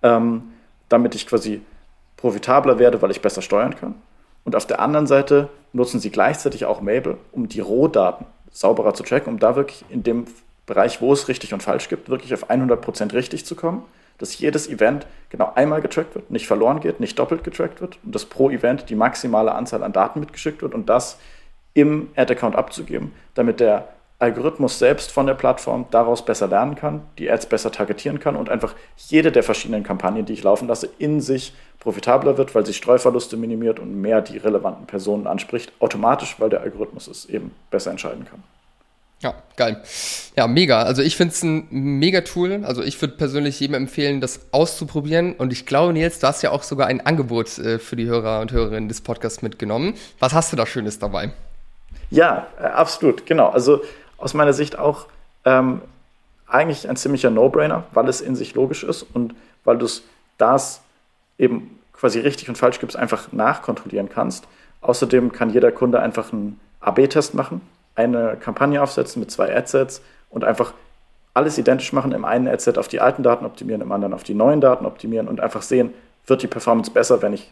ähm, 0.03 0.43
damit 0.89 1.15
ich 1.15 1.25
quasi 1.25 1.61
profitabler 2.17 2.79
werde, 2.79 3.01
weil 3.01 3.11
ich 3.11 3.21
besser 3.21 3.41
steuern 3.41 3.75
kann. 3.75 3.95
Und 4.45 4.55
auf 4.55 4.65
der 4.65 4.79
anderen 4.79 5.07
Seite 5.07 5.49
nutzen 5.73 5.99
sie 5.99 6.11
gleichzeitig 6.11 6.65
auch 6.65 6.79
Mabel, 6.79 7.17
um 7.33 7.49
die 7.49 7.59
Rohdaten 7.59 8.25
sauberer 8.51 8.93
zu 8.93 9.03
tracken, 9.03 9.33
um 9.33 9.39
da 9.39 9.57
wirklich 9.57 9.83
in 9.89 10.03
dem 10.03 10.25
Bereich, 10.65 11.01
wo 11.01 11.11
es 11.11 11.27
richtig 11.27 11.53
und 11.53 11.61
falsch 11.61 11.89
gibt, 11.89 12.09
wirklich 12.09 12.33
auf 12.33 12.49
100% 12.49 13.13
richtig 13.13 13.45
zu 13.45 13.55
kommen, 13.55 13.83
dass 14.17 14.39
jedes 14.39 14.69
Event 14.69 15.05
genau 15.29 15.51
einmal 15.55 15.81
getrackt 15.81 16.15
wird, 16.15 16.31
nicht 16.31 16.47
verloren 16.47 16.79
geht, 16.79 16.99
nicht 16.99 17.19
doppelt 17.19 17.43
getrackt 17.43 17.81
wird 17.81 17.99
und 18.03 18.15
dass 18.15 18.25
pro 18.25 18.49
Event 18.49 18.89
die 18.89 18.95
maximale 18.95 19.53
Anzahl 19.53 19.83
an 19.83 19.91
Daten 19.91 20.21
mitgeschickt 20.21 20.61
wird 20.61 20.73
und 20.73 20.87
das 20.89 21.19
im 21.73 22.09
Ad-Account 22.15 22.55
abzugeben, 22.55 23.11
damit 23.33 23.59
der 23.59 23.89
Algorithmus 24.25 24.79
selbst 24.79 25.11
von 25.11 25.27
der 25.27 25.35
Plattform 25.35 25.85
daraus 25.91 26.25
besser 26.25 26.47
lernen 26.47 26.75
kann, 26.75 27.01
die 27.17 27.29
Ads 27.29 27.45
besser 27.45 27.71
targetieren 27.71 28.19
kann 28.19 28.35
und 28.35 28.49
einfach 28.49 28.73
jede 28.97 29.31
der 29.31 29.43
verschiedenen 29.43 29.83
Kampagnen, 29.83 30.25
die 30.25 30.33
ich 30.33 30.43
laufen 30.43 30.67
lasse, 30.67 30.89
in 30.97 31.21
sich 31.21 31.53
profitabler 31.79 32.37
wird, 32.37 32.55
weil 32.55 32.65
sie 32.65 32.73
Streuverluste 32.73 33.37
minimiert 33.37 33.79
und 33.79 34.01
mehr 34.01 34.21
die 34.21 34.37
relevanten 34.37 34.87
Personen 34.87 35.27
anspricht, 35.27 35.71
automatisch, 35.79 36.35
weil 36.39 36.49
der 36.49 36.61
Algorithmus 36.61 37.07
es 37.07 37.25
eben 37.25 37.51
besser 37.69 37.91
entscheiden 37.91 38.25
kann. 38.25 38.43
Ja, 39.21 39.33
geil. 39.55 39.81
Ja, 40.35 40.47
mega. 40.47 40.83
Also 40.83 41.01
ich 41.01 41.15
finde 41.15 41.33
es 41.33 41.41
ein 41.41 41.67
mega 41.69 42.21
Tool. 42.21 42.63
Also 42.65 42.83
ich 42.83 42.99
würde 43.01 43.15
persönlich 43.15 43.59
jedem 43.59 43.75
empfehlen, 43.75 44.21
das 44.21 44.41
auszuprobieren. 44.51 45.33
Und 45.33 45.53
ich 45.53 45.65
glaube, 45.65 45.93
Nils, 45.93 46.19
du 46.19 46.27
hast 46.27 46.41
ja 46.41 46.51
auch 46.51 46.63
sogar 46.63 46.87
ein 46.87 47.05
Angebot 47.05 47.57
äh, 47.57 47.79
für 47.79 47.95
die 47.95 48.05
Hörer 48.05 48.41
und 48.41 48.51
Hörerinnen 48.51 48.89
des 48.89 49.01
Podcasts 49.01 49.41
mitgenommen. 49.41 49.93
Was 50.19 50.33
hast 50.33 50.51
du 50.51 50.57
da 50.57 50.65
Schönes 50.65 50.99
dabei? 50.99 51.31
Ja, 52.09 52.47
äh, 52.59 52.63
absolut, 52.65 53.25
genau. 53.25 53.49
Also 53.49 53.81
aus 54.17 54.33
meiner 54.33 54.53
Sicht 54.53 54.77
auch 54.77 55.07
ähm, 55.45 55.81
eigentlich 56.47 56.87
ein 56.87 56.95
ziemlicher 56.95 57.29
No-Brainer, 57.29 57.83
weil 57.93 58.07
es 58.07 58.21
in 58.21 58.35
sich 58.35 58.55
logisch 58.55 58.83
ist 58.83 59.03
und 59.03 59.35
weil 59.63 59.77
du 59.77 59.85
es 59.85 60.03
das 60.37 60.81
eben 61.37 61.79
quasi 61.93 62.19
richtig 62.19 62.49
und 62.49 62.57
falsch 62.57 62.79
gibst, 62.79 62.95
einfach 62.95 63.31
nachkontrollieren 63.31 64.09
kannst. 64.09 64.47
Außerdem 64.81 65.31
kann 65.31 65.49
jeder 65.49 65.71
Kunde 65.71 65.99
einfach 65.99 66.31
einen 66.31 66.59
AB-Test 66.81 67.33
machen, 67.33 67.61
eine 67.95 68.37
Kampagne 68.37 68.81
aufsetzen 68.81 69.19
mit 69.19 69.31
zwei 69.31 69.55
Adsets 69.55 70.01
und 70.29 70.43
einfach 70.43 70.73
alles 71.33 71.57
identisch 71.57 71.91
machen, 71.93 72.11
im 72.11 72.25
einen 72.25 72.47
Adset 72.47 72.77
auf 72.77 72.87
die 72.87 72.99
alten 72.99 73.23
Daten 73.23 73.45
optimieren, 73.45 73.81
im 73.81 73.91
anderen 73.91 74.13
auf 74.13 74.23
die 74.23 74.33
neuen 74.33 74.61
Daten 74.61 74.85
optimieren 74.85 75.27
und 75.27 75.41
einfach 75.41 75.61
sehen, 75.61 75.93
wird 76.27 76.41
die 76.41 76.47
Performance 76.47 76.91
besser, 76.91 77.21
wenn 77.21 77.33
ich 77.33 77.51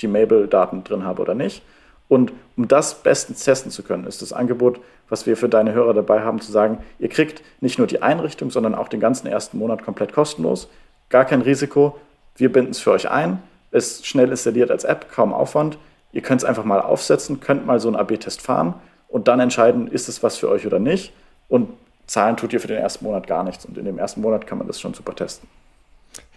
die 0.00 0.08
Mabel-Daten 0.08 0.84
drin 0.84 1.04
habe 1.04 1.22
oder 1.22 1.34
nicht. 1.34 1.62
Und 2.10 2.32
um 2.56 2.66
das 2.66 3.04
bestens 3.04 3.44
testen 3.44 3.70
zu 3.70 3.84
können, 3.84 4.04
ist 4.04 4.20
das 4.20 4.32
Angebot, 4.32 4.80
was 5.08 5.26
wir 5.26 5.36
für 5.36 5.48
deine 5.48 5.74
Hörer 5.74 5.94
dabei 5.94 6.22
haben, 6.22 6.40
zu 6.40 6.50
sagen, 6.50 6.78
ihr 6.98 7.08
kriegt 7.08 7.40
nicht 7.60 7.78
nur 7.78 7.86
die 7.86 8.02
Einrichtung, 8.02 8.50
sondern 8.50 8.74
auch 8.74 8.88
den 8.88 8.98
ganzen 8.98 9.28
ersten 9.28 9.58
Monat 9.58 9.84
komplett 9.84 10.12
kostenlos. 10.12 10.68
Gar 11.08 11.24
kein 11.24 11.40
Risiko. 11.40 11.96
Wir 12.34 12.50
binden 12.50 12.72
es 12.72 12.80
für 12.80 12.90
euch 12.90 13.08
ein. 13.08 13.40
Ist 13.70 14.08
schnell 14.08 14.28
installiert 14.28 14.72
als 14.72 14.82
App, 14.82 15.12
kaum 15.12 15.32
Aufwand. 15.32 15.78
Ihr 16.10 16.22
könnt 16.22 16.40
es 16.40 16.44
einfach 16.44 16.64
mal 16.64 16.80
aufsetzen, 16.80 17.38
könnt 17.38 17.64
mal 17.64 17.78
so 17.78 17.86
einen 17.86 17.96
AB-Test 17.96 18.42
fahren 18.42 18.74
und 19.06 19.28
dann 19.28 19.38
entscheiden, 19.38 19.86
ist 19.86 20.08
es 20.08 20.20
was 20.24 20.36
für 20.36 20.48
euch 20.48 20.66
oder 20.66 20.80
nicht. 20.80 21.12
Und 21.48 21.68
zahlen 22.08 22.36
tut 22.36 22.52
ihr 22.52 22.58
für 22.60 22.66
den 22.66 22.78
ersten 22.78 23.04
Monat 23.04 23.28
gar 23.28 23.44
nichts. 23.44 23.64
Und 23.66 23.78
in 23.78 23.84
dem 23.84 23.98
ersten 24.00 24.20
Monat 24.20 24.48
kann 24.48 24.58
man 24.58 24.66
das 24.66 24.80
schon 24.80 24.94
super 24.94 25.14
testen. 25.14 25.48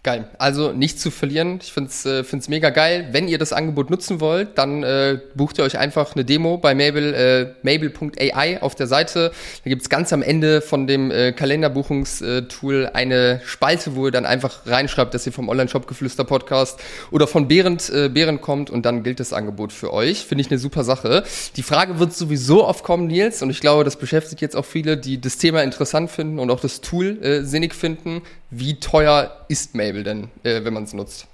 Geil. 0.04 0.28
Also 0.38 0.74
nichts 0.74 1.02
zu 1.02 1.12
verlieren. 1.12 1.60
Ich 1.64 1.72
finde 1.72 1.90
es 1.90 2.06
äh, 2.06 2.26
find's 2.26 2.50
mega 2.50 2.72
geil. 2.72 3.08
Wenn 3.14 3.30
ihr 3.30 3.38
das 3.38 3.54
Angebot 3.54 3.90
nutzen 3.90 4.20
wollt, 4.20 4.58
dann 4.58 4.84
äh, 4.84 5.18
bucht 5.34 5.58
ihr 5.58 5.64
euch 5.64 5.78
einfach 5.78 6.14
eine 6.14 6.26
Demo 6.26 6.58
bei 6.58 6.76
Mabel, 6.76 7.14
äh, 7.14 7.54
mabel.ai 7.64 8.62
auf 8.62 8.76
der 8.76 8.88
Seite. 8.88 9.32
Da 9.64 9.70
gibt's 9.70 9.88
ganz 9.88 10.12
am 10.12 10.22
Ende 10.22 10.60
von 10.60 10.88
dem 10.88 11.10
äh, 11.10 11.32
Kalenderbuchungstool 11.32 12.90
eine 12.94 13.40
Spalte, 13.46 13.96
wo 13.96 14.08
ihr 14.08 14.12
dann 14.12 14.26
einfach 14.26 14.66
reinschreibt, 14.66 15.14
dass 15.14 15.26
ihr 15.26 15.32
vom 15.32 15.48
Online-Shop 15.48 15.88
Geflüster 15.88 16.26
Podcast 16.26 16.82
oder 17.10 17.26
von 17.26 17.48
Behrend, 17.48 17.90
äh, 17.90 18.10
Behrend 18.10 18.42
kommt 18.42 18.70
und 18.70 18.86
dann 18.86 19.04
gilt 19.04 19.22
das 19.22 19.32
Angebot 19.32 19.72
für 19.72 19.94
euch. 19.94 20.26
Finde 20.26 20.42
ich 20.42 20.52
eine 20.52 20.60
super 20.60 20.84
Sache. 20.84 21.24
Die 21.56 21.64
Frage 21.64 22.00
wird 22.00 22.14
sowieso 22.14 22.68
oft 22.68 22.84
kommen, 22.84 23.08
Nils, 23.08 23.42
und 23.42 23.50
ich 23.50 23.62
glaube, 23.62 23.86
das 23.86 23.96
beschäftigt 23.96 24.42
jetzt 24.42 24.58
auch 24.58 24.66
viele, 24.66 24.98
die 24.98 25.22
das 25.22 25.38
Thema 25.38 25.64
interessant 25.64 26.12
finden 26.12 26.40
und 26.40 26.52
auch 26.52 26.60
das 26.60 26.82
Tool 26.82 27.24
äh, 27.24 27.44
sinnig 27.46 27.74
finden. 27.74 28.22
Wie 28.50 28.80
teuer 28.80 29.46
ist 29.48 29.76
Mabel? 29.76 29.93
Label 29.94 30.04
denn, 30.04 30.30
äh, 30.44 30.64
wenn 30.64 30.74
man 30.74 30.84
es 30.84 30.94
nutzt? 30.94 31.28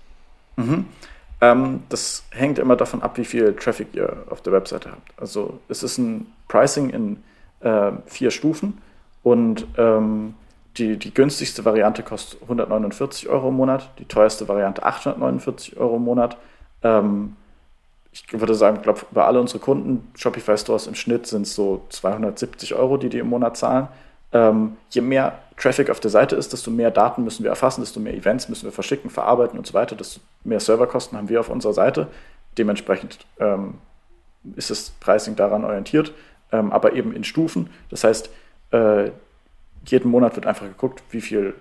Mhm. 0.58 0.86
Ähm, 1.42 1.84
das 1.90 2.24
hängt 2.32 2.60
immer 2.60 2.76
davon 2.76 3.02
ab, 3.02 3.18
wie 3.18 3.26
viel 3.26 3.56
Traffic 3.56 3.88
ihr 3.94 4.24
auf 4.30 4.42
der 4.42 4.54
Webseite 4.54 4.92
habt. 4.92 5.12
Also 5.18 5.60
es 5.70 5.84
ist 5.84 5.98
ein 5.98 6.28
Pricing 6.48 6.90
in 6.90 7.24
äh, 7.62 7.92
vier 8.06 8.32
Stufen 8.32 8.80
und 9.24 9.66
ähm, 9.78 10.34
die, 10.78 10.98
die 10.98 11.14
günstigste 11.14 11.66
Variante 11.66 12.04
kostet 12.04 12.42
149 12.42 13.30
Euro 13.30 13.50
im 13.50 13.56
Monat, 13.56 13.90
die 14.00 14.06
teuerste 14.06 14.48
Variante 14.48 14.84
849 14.84 15.78
Euro 15.78 15.96
im 15.96 16.04
Monat. 16.04 16.38
Ähm, 16.84 17.36
ich 18.12 18.26
würde 18.34 18.56
sagen, 18.56 18.78
ich 18.78 18.84
glaube, 18.84 19.02
bei 19.12 19.24
alle 19.24 19.40
unsere 19.40 19.60
Kunden, 19.60 20.12
Shopify 20.16 20.58
Stores 20.58 20.88
im 20.88 20.96
Schnitt 20.96 21.28
sind 21.28 21.44
es 21.44 21.56
so 21.56 21.86
270 21.90 22.76
Euro, 22.76 22.98
die 22.98 23.10
die 23.10 23.20
im 23.20 23.30
Monat 23.30 23.56
zahlen. 23.56 23.88
Ähm, 24.32 24.78
je 24.90 25.02
mehr 25.02 25.40
Traffic 25.58 25.90
auf 25.90 26.00
der 26.00 26.12
Seite 26.12 26.36
ist, 26.36 26.54
desto 26.54 26.72
mehr 26.72 26.92
Daten 26.92 27.24
müssen 27.24 27.44
wir 27.44 27.50
erfassen, 27.50 27.82
desto 27.82 28.00
mehr 28.00 28.14
Events 28.14 28.48
müssen 28.48 28.66
wir 28.66 28.72
verschicken, 28.72 29.10
verarbeiten 29.10 29.58
und 29.58 29.68
so 29.68 29.74
weiter, 29.74 29.96
desto 29.96 30.22
mehr 30.44 30.60
Serverkosten 30.60 31.18
haben 31.18 31.30
wir 31.30 31.40
auf 31.40 31.50
unserer 31.50 31.74
Seite. 31.74 32.08
Dementsprechend 32.58 33.26
ähm, 33.40 33.76
ist 34.56 34.70
das 34.70 34.92
Pricing 35.00 35.36
daran 35.36 35.66
orientiert, 35.66 36.14
ähm, 36.52 36.72
aber 36.72 36.94
eben 36.94 37.14
in 37.14 37.24
Stufen. 37.24 37.70
Das 37.90 38.04
heißt, 38.04 38.30
äh, 38.72 39.12
jeden 39.86 40.12
Monat 40.12 40.36
wird 40.36 40.46
einfach 40.46 40.66
geguckt, 40.66 41.04
wie 41.12 41.22
viel 41.22 41.56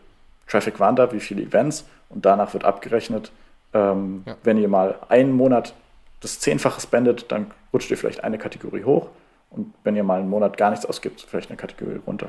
Traffic 0.46 0.78
waren 0.80 0.96
da, 0.96 1.12
wie 1.12 1.20
viele 1.20 1.42
Events 1.42 1.86
und 2.08 2.24
danach 2.24 2.52
wird 2.52 2.64
abgerechnet. 2.64 3.32
Ähm, 3.72 4.22
ja. 4.26 4.36
Wenn 4.42 4.58
ihr 4.58 4.68
mal 4.68 4.98
einen 5.08 5.32
Monat 5.32 5.74
das 6.20 6.40
Zehnfache 6.40 6.80
spendet, 6.80 7.30
dann 7.30 7.50
rutscht 7.72 7.90
ihr 7.90 7.98
vielleicht 7.98 8.24
eine 8.24 8.38
Kategorie 8.38 8.84
hoch 8.84 9.08
und 9.50 9.72
wenn 9.84 9.96
ihr 9.96 10.04
mal 10.04 10.20
einen 10.20 10.30
Monat 10.30 10.56
gar 10.56 10.70
nichts 10.70 10.86
ausgibt, 10.86 11.26
vielleicht 11.28 11.50
eine 11.50 11.56
Kategorie 11.56 12.00
runter. 12.06 12.28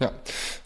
Ja, 0.00 0.12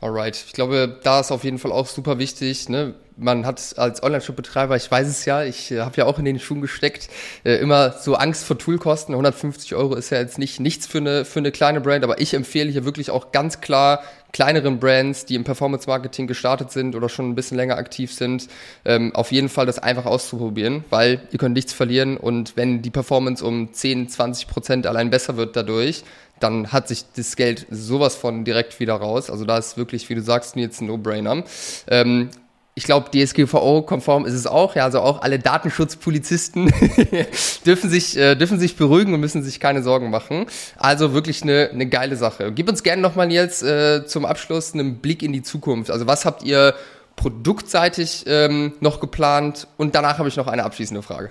alright. 0.02 0.36
Ich 0.46 0.52
glaube, 0.52 1.00
da 1.02 1.20
ist 1.20 1.32
auf 1.32 1.42
jeden 1.44 1.58
Fall 1.58 1.72
auch 1.72 1.86
super 1.86 2.18
wichtig. 2.18 2.68
Ne? 2.68 2.94
Man 3.16 3.46
hat 3.46 3.78
als 3.78 4.02
Online-Shop-Betreiber, 4.02 4.76
ich 4.76 4.90
weiß 4.90 5.08
es 5.08 5.24
ja, 5.24 5.42
ich 5.42 5.70
äh, 5.70 5.80
habe 5.80 5.96
ja 5.96 6.04
auch 6.04 6.18
in 6.18 6.26
den 6.26 6.38
Schuhen 6.38 6.60
gesteckt, 6.60 7.08
äh, 7.44 7.54
immer 7.54 7.92
so 7.92 8.14
Angst 8.14 8.44
vor 8.44 8.58
Toolkosten. 8.58 9.14
150 9.14 9.74
Euro 9.74 9.94
ist 9.94 10.10
ja 10.10 10.18
jetzt 10.18 10.38
nicht 10.38 10.60
nichts 10.60 10.86
für 10.86 10.98
eine, 10.98 11.24
für 11.24 11.38
eine 11.38 11.50
kleine 11.50 11.80
Brand, 11.80 12.04
aber 12.04 12.20
ich 12.20 12.34
empfehle 12.34 12.70
hier 12.70 12.84
wirklich 12.84 13.10
auch 13.10 13.32
ganz 13.32 13.62
klar 13.62 14.02
kleineren 14.32 14.80
Brands, 14.80 15.26
die 15.26 15.34
im 15.34 15.44
Performance-Marketing 15.44 16.26
gestartet 16.26 16.70
sind 16.70 16.94
oder 16.96 17.08
schon 17.08 17.28
ein 17.28 17.34
bisschen 17.34 17.56
länger 17.56 17.76
aktiv 17.76 18.12
sind, 18.12 18.48
ähm, 18.84 19.14
auf 19.14 19.30
jeden 19.30 19.48
Fall 19.48 19.66
das 19.66 19.78
einfach 19.78 20.06
auszuprobieren, 20.06 20.84
weil 20.90 21.20
ihr 21.30 21.38
könnt 21.38 21.54
nichts 21.54 21.72
verlieren 21.72 22.16
und 22.16 22.56
wenn 22.56 22.82
die 22.82 22.90
Performance 22.90 23.44
um 23.44 23.72
10, 23.72 24.08
20 24.08 24.48
Prozent 24.48 24.86
allein 24.86 25.10
besser 25.10 25.36
wird 25.36 25.54
dadurch, 25.54 26.04
dann 26.40 26.72
hat 26.72 26.88
sich 26.88 27.04
das 27.14 27.36
Geld 27.36 27.66
sowas 27.70 28.16
von 28.16 28.44
direkt 28.44 28.80
wieder 28.80 28.94
raus. 28.94 29.30
Also 29.30 29.44
da 29.44 29.58
ist 29.58 29.76
wirklich, 29.76 30.08
wie 30.08 30.14
du 30.14 30.22
sagst, 30.22 30.56
jetzt 30.56 30.80
ein 30.80 30.86
No-Brainer. 30.86 31.44
Ähm, 31.88 32.30
ich 32.74 32.84
glaube, 32.84 33.10
DSGVO-konform 33.10 34.24
ist 34.24 34.32
es 34.32 34.46
auch. 34.46 34.74
Ja, 34.74 34.84
also 34.84 35.00
auch 35.00 35.20
alle 35.20 35.38
Datenschutzpolizisten 35.38 36.72
dürfen 37.66 37.90
sich 37.90 38.16
äh, 38.16 38.34
dürfen 38.34 38.58
sich 38.58 38.76
beruhigen 38.76 39.12
und 39.12 39.20
müssen 39.20 39.42
sich 39.42 39.60
keine 39.60 39.82
Sorgen 39.82 40.10
machen. 40.10 40.46
Also 40.78 41.12
wirklich 41.12 41.42
eine, 41.42 41.68
eine 41.70 41.86
geile 41.86 42.16
Sache. 42.16 42.50
Gib 42.52 42.70
uns 42.70 42.82
gerne 42.82 43.02
nochmal 43.02 43.30
jetzt 43.30 43.62
äh, 43.62 44.06
zum 44.06 44.24
Abschluss 44.24 44.72
einen 44.72 44.96
Blick 44.98 45.22
in 45.22 45.32
die 45.34 45.42
Zukunft. 45.42 45.90
Also 45.90 46.06
was 46.06 46.24
habt 46.24 46.44
ihr 46.44 46.74
produktseitig 47.16 48.24
ähm, 48.26 48.72
noch 48.80 49.00
geplant? 49.00 49.68
Und 49.76 49.94
danach 49.94 50.18
habe 50.18 50.28
ich 50.28 50.36
noch 50.36 50.46
eine 50.46 50.64
abschließende 50.64 51.02
Frage. 51.02 51.30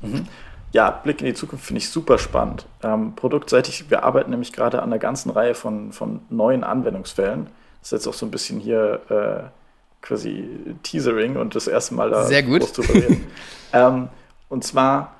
Mhm. 0.00 0.26
Ja, 0.72 0.90
Blick 0.90 1.20
in 1.20 1.26
die 1.26 1.34
Zukunft 1.34 1.66
finde 1.66 1.78
ich 1.78 1.90
super 1.90 2.16
spannend. 2.16 2.64
Ähm, 2.82 3.14
produktseitig, 3.16 3.90
wir 3.90 4.04
arbeiten 4.04 4.30
nämlich 4.30 4.52
gerade 4.52 4.78
an 4.78 4.90
einer 4.90 4.98
ganzen 4.98 5.30
Reihe 5.30 5.54
von, 5.54 5.92
von 5.92 6.20
neuen 6.30 6.64
Anwendungsfällen. 6.64 7.48
Das 7.80 7.88
ist 7.88 7.92
jetzt 7.92 8.06
auch 8.06 8.14
so 8.14 8.24
ein 8.24 8.30
bisschen 8.30 8.60
hier 8.60 9.00
äh, 9.10 9.59
quasi 10.02 10.48
Teasering 10.82 11.36
und 11.36 11.54
das 11.54 11.66
erste 11.66 11.94
Mal 11.94 12.10
da 12.10 12.24
Sehr 12.24 12.42
gut. 12.42 12.60
groß 12.60 12.72
drüber 12.72 12.94
reden. 12.94 13.26
ähm, 13.72 14.08
und 14.48 14.64
zwar 14.64 15.16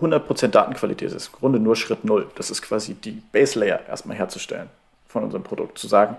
100% 0.00 0.48
Datenqualität 0.48 1.12
ist 1.12 1.28
im 1.28 1.32
Grunde 1.32 1.58
nur 1.58 1.76
Schritt 1.76 2.04
Null. 2.04 2.26
Das 2.34 2.50
ist 2.50 2.62
quasi 2.62 2.94
die 2.94 3.22
Base 3.32 3.58
Layer 3.58 3.80
erstmal 3.88 4.16
herzustellen 4.16 4.68
von 5.06 5.22
unserem 5.24 5.44
Produkt. 5.44 5.78
Zu 5.78 5.86
sagen, 5.86 6.16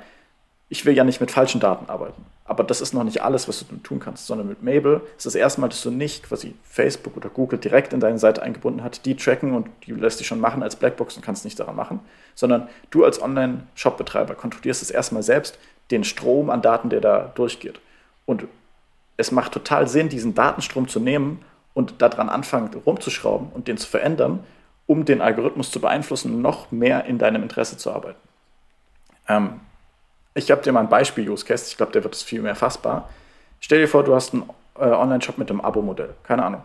ich 0.69 0.85
will 0.85 0.95
ja 0.95 1.03
nicht 1.03 1.21
mit 1.21 1.31
falschen 1.31 1.59
Daten 1.59 1.89
arbeiten. 1.89 2.25
Aber 2.47 2.63
das 2.63 2.79
ist 2.79 2.93
noch 2.93 3.03
nicht 3.03 3.23
alles, 3.23 3.47
was 3.47 3.65
du 3.67 3.75
tun 3.77 3.99
kannst, 3.99 4.27
sondern 4.27 4.47
mit 4.47 4.61
Mabel 4.61 5.01
ist 5.17 5.25
das 5.25 5.33
erste 5.33 5.61
Mal, 5.61 5.69
dass 5.69 5.81
du 5.81 5.89
nicht 5.89 6.23
quasi 6.23 6.53
Facebook 6.63 7.17
oder 7.17 7.29
Google 7.29 7.57
direkt 7.57 7.91
in 7.91 7.99
deine 7.99 8.19
Seite 8.19 8.43
eingebunden 8.43 8.83
hast, 8.83 9.03
die 9.05 9.15
tracken 9.15 9.55
und 9.55 9.67
die 9.85 9.91
lässt 9.93 10.19
dich 10.19 10.27
schon 10.27 10.39
machen 10.39 10.61
als 10.61 10.75
Blackbox 10.75 11.15
und 11.15 11.25
kannst 11.25 11.43
nichts 11.43 11.57
daran 11.57 11.75
machen, 11.75 12.01
sondern 12.35 12.69
du 12.91 13.03
als 13.03 13.19
Online-Shop-Betreiber 13.19 14.35
kontrollierst 14.35 14.83
es 14.83 14.91
erstmal 14.91 15.23
selbst, 15.23 15.57
den 15.91 16.03
Strom 16.03 16.49
an 16.49 16.61
Daten, 16.61 16.89
der 16.89 17.01
da 17.01 17.31
durchgeht. 17.35 17.79
Und 18.25 18.45
es 19.17 19.31
macht 19.31 19.51
total 19.51 19.87
Sinn, 19.87 20.09
diesen 20.09 20.33
Datenstrom 20.35 20.87
zu 20.87 20.99
nehmen 20.99 21.43
und 21.73 22.01
daran 22.01 22.29
anfangen 22.29 22.73
rumzuschrauben 22.73 23.49
und 23.53 23.67
den 23.67 23.77
zu 23.77 23.87
verändern, 23.87 24.43
um 24.87 25.05
den 25.05 25.21
Algorithmus 25.21 25.71
zu 25.71 25.79
beeinflussen, 25.79 26.41
noch 26.41 26.71
mehr 26.71 27.05
in 27.05 27.17
deinem 27.17 27.43
Interesse 27.43 27.77
zu 27.77 27.91
arbeiten. 27.91 28.19
Ähm, 29.27 29.59
ich 30.33 30.51
habe 30.51 30.61
dir 30.61 30.71
mal 30.71 30.81
ein 30.81 30.89
Beispiel-Use-Case, 30.89 31.67
ich 31.69 31.77
glaube, 31.77 31.91
der 31.91 32.03
wird 32.03 32.13
es 32.13 32.23
viel 32.23 32.41
mehr 32.41 32.55
fassbar. 32.55 33.09
Stell 33.59 33.79
dir 33.79 33.87
vor, 33.87 34.03
du 34.03 34.13
hast 34.13 34.33
einen 34.33 34.49
äh, 34.77 34.83
Online-Shop 34.85 35.37
mit 35.37 35.49
einem 35.49 35.61
Abo-Modell, 35.61 36.13
keine 36.23 36.43
Ahnung. 36.43 36.63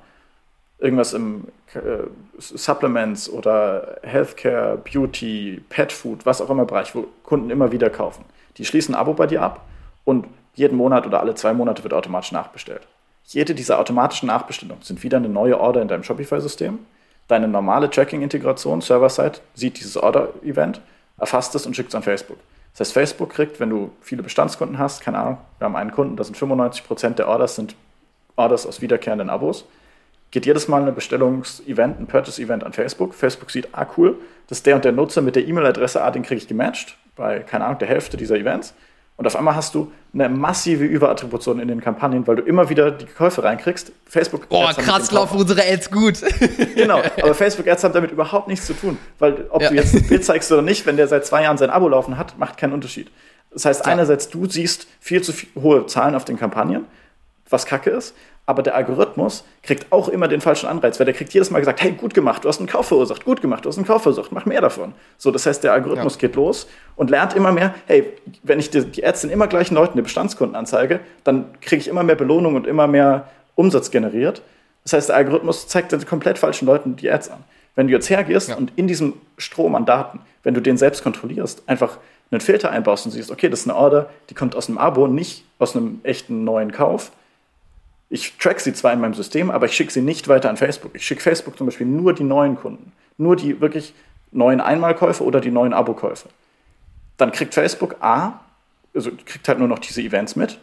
Irgendwas 0.81 1.13
im 1.13 1.45
äh, 1.75 2.09
Supplements 2.39 3.29
oder 3.29 3.99
Healthcare, 4.03 4.79
Beauty, 4.79 5.63
Pet 5.69 5.93
Food, 5.93 6.25
was 6.27 6.41
auch 6.41 6.51
immer 6.51 6.65
Bereich, 6.65 6.95
wo 6.95 7.07
Kunden 7.23 7.51
immer 7.51 7.71
wieder 7.71 7.91
kaufen. 7.91 8.25
Die 8.57 8.65
schließen 8.65 8.95
ein 8.95 9.01
Abo 9.01 9.15
bei 9.15 9.27
dir 9.27 9.43
ab 9.43 9.67
und 10.05 10.27
jeden 10.55 10.77
Monat 10.77 11.07
oder 11.07 11.21
alle 11.21 11.35
zwei 11.35 11.53
Monate 11.53 11.83
wird 11.85 11.95
automatisch 11.95 12.33
nachbestellt. 12.33 12.87
Jede 13.25 13.55
dieser 13.55 13.79
automatischen 13.79 14.27
Nachbestellungen 14.27 14.83
sind 14.83 15.03
wieder 15.03 15.19
eine 15.19 15.29
neue 15.29 15.61
Order 15.61 15.83
in 15.83 15.89
deinem 15.89 16.03
Shopify-System. 16.03 16.79
Deine 17.29 17.47
normale 17.47 17.89
Tracking-Integration, 17.89 18.81
Server-Side, 18.81 19.39
sieht 19.55 19.79
dieses 19.79 19.97
Order-Event, 19.97 20.81
erfasst 21.17 21.55
es 21.55 21.65
und 21.65 21.77
schickt 21.77 21.91
es 21.91 21.95
an 21.95 22.03
Facebook. 22.03 22.39
Das 22.73 22.81
heißt, 22.81 22.93
Facebook 22.93 23.31
kriegt, 23.31 23.61
wenn 23.61 23.71
du 23.71 23.93
viele 24.01 24.23
Bestandskunden 24.23 24.79
hast, 24.79 25.01
keine 25.01 25.19
Ahnung, 25.19 25.39
wir 25.59 25.67
haben 25.67 25.77
einen 25.77 25.93
Kunden, 25.93 26.17
das 26.17 26.27
sind 26.27 26.37
95% 26.37 27.11
der 27.11 27.29
Orders 27.29 27.57
sind 27.57 27.77
Orders 28.37 28.67
aus 28.67 28.81
wiederkehrenden 28.81 29.31
Abos, 29.31 29.67
geht 30.31 30.47
jedes 30.47 30.69
Mal 30.69 30.87
ein 30.87 30.95
Bestellungsevent, 30.95 31.99
ein 31.99 32.07
Purchase-Event 32.07 32.65
an 32.65 32.73
Facebook. 32.73 33.15
Facebook 33.15 33.51
sieht, 33.51 33.69
ah 33.73 33.87
cool, 33.97 34.17
das 34.49 34.59
ist 34.59 34.67
der 34.67 34.77
und 34.77 34.85
der 34.85 34.93
Nutzer 34.93 35.23
mit 35.23 35.37
der 35.37 35.47
E-Mail-Adresse, 35.47 36.03
ah, 36.03 36.11
den 36.11 36.23
kriege 36.23 36.41
ich 36.41 36.49
gematcht, 36.49 36.97
bei, 37.17 37.41
keine 37.41 37.65
Ahnung, 37.65 37.79
der 37.79 37.89
Hälfte 37.89 38.17
dieser 38.17 38.37
Events. 38.37 38.75
Und 39.17 39.27
auf 39.27 39.37
einmal 39.37 39.55
hast 39.55 39.75
du 39.75 39.93
eine 40.15 40.31
massive 40.31 40.85
Überattribution 40.85 41.61
in 41.61 41.69
den 41.69 41.83
Kampagnen, 41.83 42.27
weil 42.27 42.37
du 42.37 42.43
immer 42.43 42.71
wieder 42.71 42.91
die 42.91 43.05
Käufe 43.05 43.45
reinkriegst. 43.45 43.93
Facebook. 44.07 44.49
Boah, 44.49 44.73
krass 44.73 45.13
laufen 45.13 45.39
unsere 45.39 45.61
Ads 45.63 45.91
gut. 45.91 46.23
genau, 46.75 47.03
aber 47.21 47.35
Facebook 47.35 47.69
Ads 47.69 47.85
haben 47.85 47.93
damit 47.93 48.13
überhaupt 48.13 48.49
nichts 48.49 48.67
zu 48.67 48.73
tun, 48.73 48.97
weil 49.19 49.45
ob 49.51 49.61
ja. 49.61 49.69
du 49.69 49.75
jetzt 49.75 49.95
ein 49.95 50.09
Bild 50.09 50.25
zeigst 50.25 50.51
oder 50.51 50.63
nicht, 50.63 50.87
wenn 50.87 50.97
der 50.97 51.07
seit 51.07 51.27
zwei 51.27 51.43
Jahren 51.43 51.59
sein 51.59 51.69
Abo 51.69 51.87
laufen 51.89 52.17
hat, 52.17 52.39
macht 52.39 52.57
keinen 52.57 52.73
Unterschied. 52.73 53.11
Das 53.53 53.67
heißt, 53.67 53.85
ja. 53.85 53.93
einerseits 53.93 54.31
du 54.31 54.47
siehst 54.47 54.87
viel 55.01 55.21
zu 55.21 55.35
viel, 55.35 55.51
hohe 55.61 55.85
Zahlen 55.85 56.15
auf 56.15 56.25
den 56.25 56.39
Kampagnen, 56.39 56.87
was 57.51 57.67
kacke 57.67 57.91
ist, 57.91 58.15
aber 58.51 58.65
der 58.65 58.75
Algorithmus 58.75 59.45
kriegt 59.63 59.93
auch 59.93 60.09
immer 60.09 60.27
den 60.27 60.41
falschen 60.41 60.69
Anreiz, 60.69 60.99
weil 60.99 61.05
der 61.05 61.15
kriegt 61.15 61.33
jedes 61.33 61.53
Mal 61.53 61.61
gesagt, 61.61 61.81
hey, 61.81 61.93
gut 61.93 62.15
gemacht, 62.15 62.45
du 62.45 62.49
hast 62.49 62.59
einen 62.59 62.67
Kauf 62.67 62.89
verursacht, 62.89 63.25
gut 63.25 63.41
gemacht, 63.41 63.65
du 63.65 63.69
hast 63.69 63.77
einen 63.77 63.87
Kauf 63.87 64.03
verursacht, 64.03 64.33
mach 64.33 64.45
mehr 64.45 64.61
davon. 64.61 64.93
So, 65.19 65.31
das 65.31 65.47
heißt, 65.47 65.63
der 65.63 65.73
Algorithmus 65.73 66.15
ja. 66.15 66.23
geht 66.23 66.35
los 66.35 66.67
und 66.97 67.11
lernt 67.11 67.35
immer 67.35 67.53
mehr, 67.53 67.77
hey, 67.87 68.13
wenn 68.43 68.59
ich 68.59 68.69
die, 68.69 68.85
die 68.85 69.07
Ads 69.07 69.21
den 69.21 69.31
immer 69.31 69.47
gleichen 69.47 69.77
Leuten, 69.77 69.97
die 69.97 70.03
Bestandskunden 70.03 70.57
anzeige, 70.57 70.99
dann 71.23 71.45
kriege 71.61 71.81
ich 71.81 71.87
immer 71.87 72.03
mehr 72.03 72.17
Belohnung 72.17 72.57
und 72.57 72.67
immer 72.67 72.89
mehr 72.89 73.29
Umsatz 73.55 73.93
generiert. 73.93 74.43
Das 74.83 74.95
heißt, 74.95 75.11
der 75.11 75.17
Algorithmus 75.17 75.69
zeigt 75.69 75.93
den 75.93 76.05
komplett 76.05 76.37
falschen 76.37 76.67
Leuten 76.67 76.97
die 76.97 77.09
Ads 77.09 77.31
an. 77.31 77.45
Wenn 77.77 77.87
du 77.87 77.93
jetzt 77.93 78.11
hergehst 78.11 78.49
ja. 78.49 78.57
und 78.57 78.73
in 78.75 78.89
diesem 78.89 79.13
Strom 79.39 79.77
an 79.77 79.87
Daten, 79.87 80.19
wenn 80.43 80.55
du 80.55 80.61
den 80.61 80.77
selbst 80.77 81.05
kontrollierst, 81.05 81.63
einfach 81.69 81.99
einen 82.33 82.41
Filter 82.41 82.71
einbaust 82.71 83.07
und 83.07 83.13
siehst, 83.13 83.31
okay, 83.31 83.49
das 83.49 83.61
ist 83.61 83.69
eine 83.69 83.79
Order, 83.79 84.11
die 84.29 84.35
kommt 84.35 84.57
aus 84.57 84.69
einem 84.69 84.79
Abo, 84.79 85.07
nicht 85.07 85.45
aus 85.61 85.77
einem 85.77 86.01
echten 86.03 86.43
neuen 86.43 86.73
Kauf, 86.73 87.13
ich 88.11 88.37
track 88.39 88.59
sie 88.59 88.73
zwar 88.75 88.93
in 88.93 89.01
meinem 89.01 89.15
System, 89.15 89.51
aber 89.51 89.67
ich 89.67 89.73
schicke 89.73 89.93
sie 89.93 90.03
nicht 90.03 90.27
weiter 90.27 90.51
an 90.51 90.57
Facebook. 90.57 90.91
Ich 90.95 91.07
schicke 91.07 91.23
Facebook 91.23 91.57
zum 91.57 91.69
Beispiel 91.69 91.87
nur 91.87 92.13
die 92.13 92.25
neuen 92.25 92.57
Kunden, 92.57 92.93
nur 93.17 93.37
die 93.37 93.61
wirklich 93.61 93.95
neuen 94.33 94.61
Einmalkäufe 94.61 95.23
oder 95.25 95.41
die 95.41 95.53
neuen 95.53 95.73
Abokäufe. 95.73 96.29
Dann 97.17 97.31
kriegt 97.31 97.55
Facebook 97.55 97.97
A, 98.01 98.41
also 98.95 99.13
kriegt 99.25 99.47
halt 99.49 99.61
nur 99.61 99.69
noch 99.69 99.79
diese 99.79 100.03
Events 100.03 100.35
mit. 100.35 100.59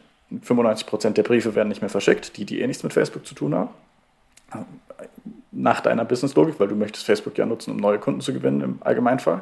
95% 0.45 1.12
der 1.12 1.24
Briefe 1.24 1.56
werden 1.56 1.70
nicht 1.70 1.80
mehr 1.80 1.89
verschickt, 1.89 2.36
die, 2.36 2.43
die 2.43 2.60
eh 2.60 2.68
nichts 2.68 2.84
mit 2.84 2.91
Facebook 2.91 3.26
zu 3.26 3.34
tun 3.34 3.56
haben. 3.56 3.70
Nach 5.54 5.80
deiner 5.80 6.04
Businesslogik, 6.04 6.60
weil 6.60 6.68
du 6.68 6.76
möchtest 6.76 7.06
Facebook 7.06 7.38
ja 7.38 7.45
nutzen, 7.45 7.72
um 7.72 7.78
neue 7.78 7.98
Kunden 7.98 8.20
zu 8.20 8.34
gewinnen 8.34 8.60
im 8.60 8.78
Allgemeinfall. 8.82 9.41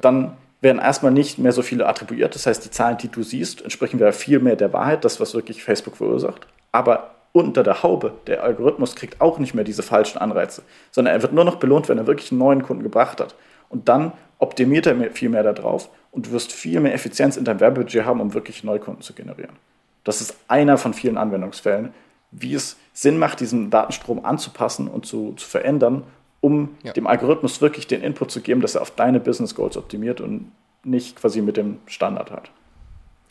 Dann 0.00 0.36
werden 0.60 0.78
erstmal 0.78 1.10
nicht 1.10 1.38
mehr 1.38 1.52
so 1.52 1.62
viele 1.62 1.88
attribuiert. 1.88 2.36
Das 2.36 2.46
heißt, 2.46 2.64
die 2.64 2.70
Zahlen, 2.70 2.98
die 2.98 3.08
du 3.08 3.24
siehst, 3.24 3.62
entsprechen 3.62 3.98
wieder 3.98 4.12
viel 4.12 4.38
mehr 4.38 4.54
der 4.54 4.72
Wahrheit, 4.72 5.04
das, 5.04 5.18
was 5.18 5.34
wirklich 5.34 5.64
Facebook 5.64 5.96
verursacht 5.96 6.46
aber 6.72 7.14
unter 7.32 7.62
der 7.62 7.82
Haube, 7.82 8.14
der 8.26 8.42
Algorithmus 8.42 8.96
kriegt 8.96 9.20
auch 9.20 9.38
nicht 9.38 9.54
mehr 9.54 9.64
diese 9.64 9.82
falschen 9.82 10.18
Anreize, 10.18 10.62
sondern 10.90 11.14
er 11.14 11.22
wird 11.22 11.32
nur 11.32 11.44
noch 11.44 11.56
belohnt, 11.56 11.88
wenn 11.88 11.98
er 11.98 12.06
wirklich 12.06 12.32
einen 12.32 12.38
neuen 12.38 12.62
Kunden 12.62 12.82
gebracht 12.82 13.20
hat. 13.20 13.34
Und 13.68 13.88
dann 13.88 14.12
optimiert 14.38 14.86
er 14.86 15.10
viel 15.12 15.28
mehr 15.28 15.42
darauf 15.42 15.88
und 16.10 16.26
du 16.26 16.32
wirst 16.32 16.52
viel 16.52 16.80
mehr 16.80 16.94
Effizienz 16.94 17.36
in 17.36 17.44
deinem 17.44 17.60
Werbebudget 17.60 18.04
haben, 18.04 18.20
um 18.20 18.34
wirklich 18.34 18.64
Neukunden 18.64 19.02
zu 19.02 19.12
generieren. 19.12 19.56
Das 20.04 20.20
ist 20.20 20.36
einer 20.48 20.78
von 20.78 20.94
vielen 20.94 21.18
Anwendungsfällen, 21.18 21.92
wie 22.30 22.54
es 22.54 22.76
Sinn 22.92 23.18
macht, 23.18 23.40
diesen 23.40 23.70
Datenstrom 23.70 24.24
anzupassen 24.24 24.88
und 24.88 25.06
zu, 25.06 25.34
zu 25.34 25.46
verändern, 25.46 26.04
um 26.40 26.76
ja. 26.82 26.92
dem 26.92 27.06
Algorithmus 27.06 27.60
wirklich 27.60 27.86
den 27.86 28.02
Input 28.02 28.30
zu 28.30 28.40
geben, 28.40 28.60
dass 28.60 28.74
er 28.74 28.82
auf 28.82 28.90
deine 28.90 29.20
Business 29.20 29.54
Goals 29.54 29.76
optimiert 29.76 30.20
und 30.20 30.52
nicht 30.84 31.16
quasi 31.16 31.42
mit 31.42 31.56
dem 31.56 31.78
Standard 31.86 32.30
hat. 32.30 32.50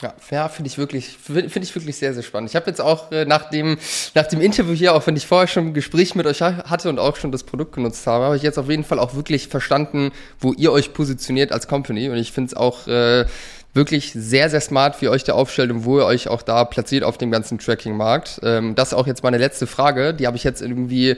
Ja, 0.01 0.13
ja 0.29 0.47
finde 0.47 0.67
ich 0.67 0.77
wirklich, 0.77 1.17
finde 1.17 1.47
ich 1.59 1.73
wirklich 1.73 1.95
sehr, 1.97 2.13
sehr 2.13 2.21
spannend. 2.21 2.49
Ich 2.49 2.55
habe 2.55 2.67
jetzt 2.69 2.81
auch 2.81 3.11
äh, 3.11 3.25
nach, 3.25 3.49
dem, 3.49 3.77
nach 4.13 4.27
dem 4.27 4.41
Interview 4.41 4.73
hier, 4.73 4.93
auch 4.93 5.07
wenn 5.07 5.15
ich 5.15 5.25
vorher 5.25 5.47
schon 5.47 5.67
ein 5.67 5.73
Gespräch 5.73 6.13
mit 6.13 6.27
euch 6.27 6.41
hatte 6.41 6.89
und 6.89 6.99
auch 6.99 7.15
schon 7.15 7.31
das 7.31 7.43
Produkt 7.43 7.73
genutzt 7.73 8.05
habe, 8.05 8.25
habe 8.25 8.37
ich 8.37 8.43
jetzt 8.43 8.59
auf 8.59 8.69
jeden 8.69 8.83
Fall 8.83 8.99
auch 8.99 9.15
wirklich 9.15 9.47
verstanden, 9.47 10.11
wo 10.39 10.53
ihr 10.53 10.71
euch 10.71 10.93
positioniert 10.93 11.51
als 11.51 11.67
Company. 11.67 12.09
Und 12.09 12.17
ich 12.17 12.31
finde 12.31 12.49
es 12.49 12.53
auch 12.55 12.87
äh, 12.87 13.25
wirklich 13.73 14.11
sehr, 14.13 14.49
sehr 14.51 14.61
smart, 14.61 15.01
wie 15.01 15.05
ihr 15.05 15.11
euch 15.11 15.23
da 15.23 15.33
aufstellt 15.33 15.71
und 15.71 15.83
wo 15.83 15.99
ihr 15.99 16.05
euch 16.05 16.27
auch 16.27 16.43
da 16.43 16.63
platziert 16.65 17.03
auf 17.03 17.17
dem 17.17 17.31
ganzen 17.31 17.57
Tracking-Markt. 17.57 18.41
Ähm, 18.43 18.75
das 18.75 18.89
ist 18.89 18.93
auch 18.93 19.07
jetzt 19.07 19.23
meine 19.23 19.39
letzte 19.39 19.65
Frage. 19.65 20.13
Die 20.13 20.27
habe 20.27 20.37
ich 20.37 20.43
jetzt 20.43 20.61
irgendwie 20.61 21.17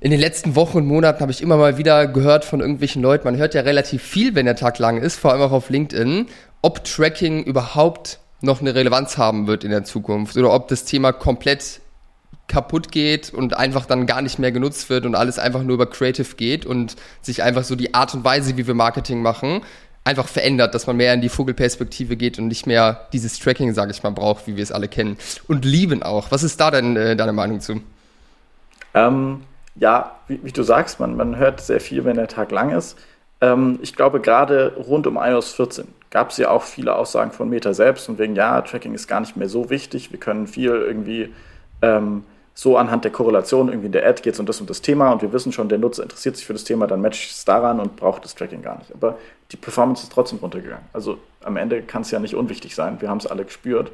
in 0.00 0.10
den 0.10 0.20
letzten 0.20 0.54
Wochen 0.56 0.78
und 0.78 0.86
Monaten 0.86 1.20
habe 1.20 1.32
ich 1.32 1.42
immer 1.42 1.56
mal 1.56 1.78
wieder 1.78 2.06
gehört 2.06 2.44
von 2.44 2.60
irgendwelchen 2.60 3.02
Leuten. 3.02 3.24
Man 3.26 3.36
hört 3.36 3.54
ja 3.54 3.62
relativ 3.62 4.02
viel, 4.02 4.34
wenn 4.34 4.46
der 4.46 4.56
Tag 4.56 4.78
lang 4.78 4.98
ist, 4.98 5.16
vor 5.16 5.32
allem 5.32 5.42
auch 5.42 5.52
auf 5.52 5.70
LinkedIn 5.70 6.26
ob 6.66 6.82
Tracking 6.82 7.44
überhaupt 7.44 8.18
noch 8.40 8.60
eine 8.60 8.74
Relevanz 8.74 9.18
haben 9.18 9.46
wird 9.46 9.62
in 9.62 9.70
der 9.70 9.84
Zukunft 9.84 10.36
oder 10.36 10.52
ob 10.52 10.66
das 10.66 10.84
Thema 10.84 11.12
komplett 11.12 11.80
kaputt 12.48 12.90
geht 12.90 13.32
und 13.32 13.56
einfach 13.56 13.86
dann 13.86 14.04
gar 14.06 14.20
nicht 14.20 14.40
mehr 14.40 14.50
genutzt 14.50 14.90
wird 14.90 15.06
und 15.06 15.14
alles 15.14 15.38
einfach 15.38 15.62
nur 15.62 15.74
über 15.74 15.86
Creative 15.86 16.34
geht 16.34 16.66
und 16.66 16.96
sich 17.22 17.44
einfach 17.44 17.62
so 17.62 17.76
die 17.76 17.94
Art 17.94 18.14
und 18.14 18.24
Weise, 18.24 18.56
wie 18.56 18.66
wir 18.66 18.74
Marketing 18.74 19.22
machen, 19.22 19.62
einfach 20.02 20.26
verändert, 20.26 20.74
dass 20.74 20.88
man 20.88 20.96
mehr 20.96 21.14
in 21.14 21.20
die 21.20 21.28
Vogelperspektive 21.28 22.16
geht 22.16 22.40
und 22.40 22.48
nicht 22.48 22.66
mehr 22.66 23.06
dieses 23.12 23.38
Tracking, 23.38 23.72
sage 23.72 23.92
ich 23.92 24.02
mal, 24.02 24.10
braucht, 24.10 24.48
wie 24.48 24.56
wir 24.56 24.62
es 24.64 24.72
alle 24.72 24.88
kennen 24.88 25.18
und 25.46 25.64
lieben 25.64 26.02
auch. 26.02 26.32
Was 26.32 26.42
ist 26.42 26.60
da 26.60 26.72
denn 26.72 26.96
äh, 26.96 27.14
deine 27.14 27.32
Meinung 27.32 27.60
zu? 27.60 27.80
Ähm, 28.92 29.42
ja, 29.78 30.16
wie, 30.28 30.40
wie, 30.42 30.52
du 30.52 30.62
sagst, 30.62 31.00
man, 31.00 31.16
man 31.16 31.36
hört 31.36 31.60
sehr 31.60 31.80
viel, 31.80 32.04
wenn 32.04 32.16
der 32.16 32.28
Tag 32.28 32.50
lang 32.50 32.70
ist. 32.70 32.98
Ähm, 33.40 33.78
ich 33.82 33.94
glaube, 33.94 34.20
gerade 34.20 34.74
rund 34.76 35.06
um 35.06 35.16
iOS 35.16 35.52
14 35.52 35.86
gab 36.10 36.30
es 36.30 36.38
ja 36.38 36.50
auch 36.50 36.62
viele 36.62 36.96
Aussagen 36.96 37.32
von 37.32 37.48
Meta 37.48 37.74
selbst 37.74 38.08
und 38.08 38.18
wegen, 38.18 38.34
ja, 38.34 38.60
Tracking 38.62 38.94
ist 38.94 39.06
gar 39.06 39.20
nicht 39.20 39.36
mehr 39.36 39.48
so 39.48 39.68
wichtig, 39.70 40.12
wir 40.12 40.20
können 40.20 40.46
viel 40.46 40.70
irgendwie 40.70 41.32
ähm, 41.82 42.24
so 42.54 42.78
anhand 42.78 43.04
der 43.04 43.12
Korrelation 43.12 43.68
irgendwie 43.68 43.86
in 43.86 43.92
der 43.92 44.08
Ad 44.08 44.22
geht 44.22 44.32
es 44.32 44.40
um 44.40 44.46
das 44.46 44.62
und 44.62 44.70
das 44.70 44.80
Thema 44.80 45.12
und 45.12 45.20
wir 45.20 45.30
wissen 45.34 45.52
schon, 45.52 45.68
der 45.68 45.76
Nutzer 45.76 46.02
interessiert 46.02 46.36
sich 46.36 46.46
für 46.46 46.54
das 46.54 46.64
Thema, 46.64 46.86
dann 46.86 47.02
matcht 47.02 47.30
es 47.30 47.44
daran 47.44 47.80
und 47.80 47.96
braucht 47.96 48.24
das 48.24 48.34
Tracking 48.34 48.62
gar 48.62 48.78
nicht. 48.78 48.94
Aber 48.94 49.18
die 49.52 49.58
Performance 49.58 50.04
ist 50.04 50.12
trotzdem 50.12 50.38
runtergegangen. 50.38 50.86
Also 50.94 51.18
am 51.44 51.58
Ende 51.58 51.82
kann 51.82 52.00
es 52.00 52.10
ja 52.10 52.18
nicht 52.18 52.34
unwichtig 52.34 52.74
sein, 52.74 52.98
wir 53.02 53.10
haben 53.10 53.18
es 53.18 53.26
alle 53.26 53.44
gespürt. 53.44 53.92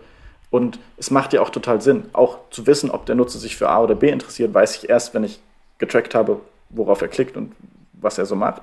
Und 0.50 0.78
es 0.96 1.10
macht 1.10 1.32
ja 1.32 1.40
auch 1.40 1.50
total 1.50 1.80
Sinn, 1.80 2.04
auch 2.12 2.38
zu 2.50 2.66
wissen, 2.68 2.90
ob 2.90 3.04
der 3.06 3.16
Nutzer 3.16 3.40
sich 3.40 3.56
für 3.56 3.68
A 3.68 3.82
oder 3.82 3.96
B 3.96 4.10
interessiert, 4.10 4.54
weiß 4.54 4.76
ich 4.76 4.88
erst, 4.88 5.12
wenn 5.12 5.24
ich 5.24 5.40
getrackt 5.82 6.14
habe, 6.14 6.40
worauf 6.70 7.02
er 7.02 7.08
klickt 7.08 7.36
und 7.36 7.52
was 7.92 8.16
er 8.16 8.24
so 8.24 8.36
macht. 8.36 8.62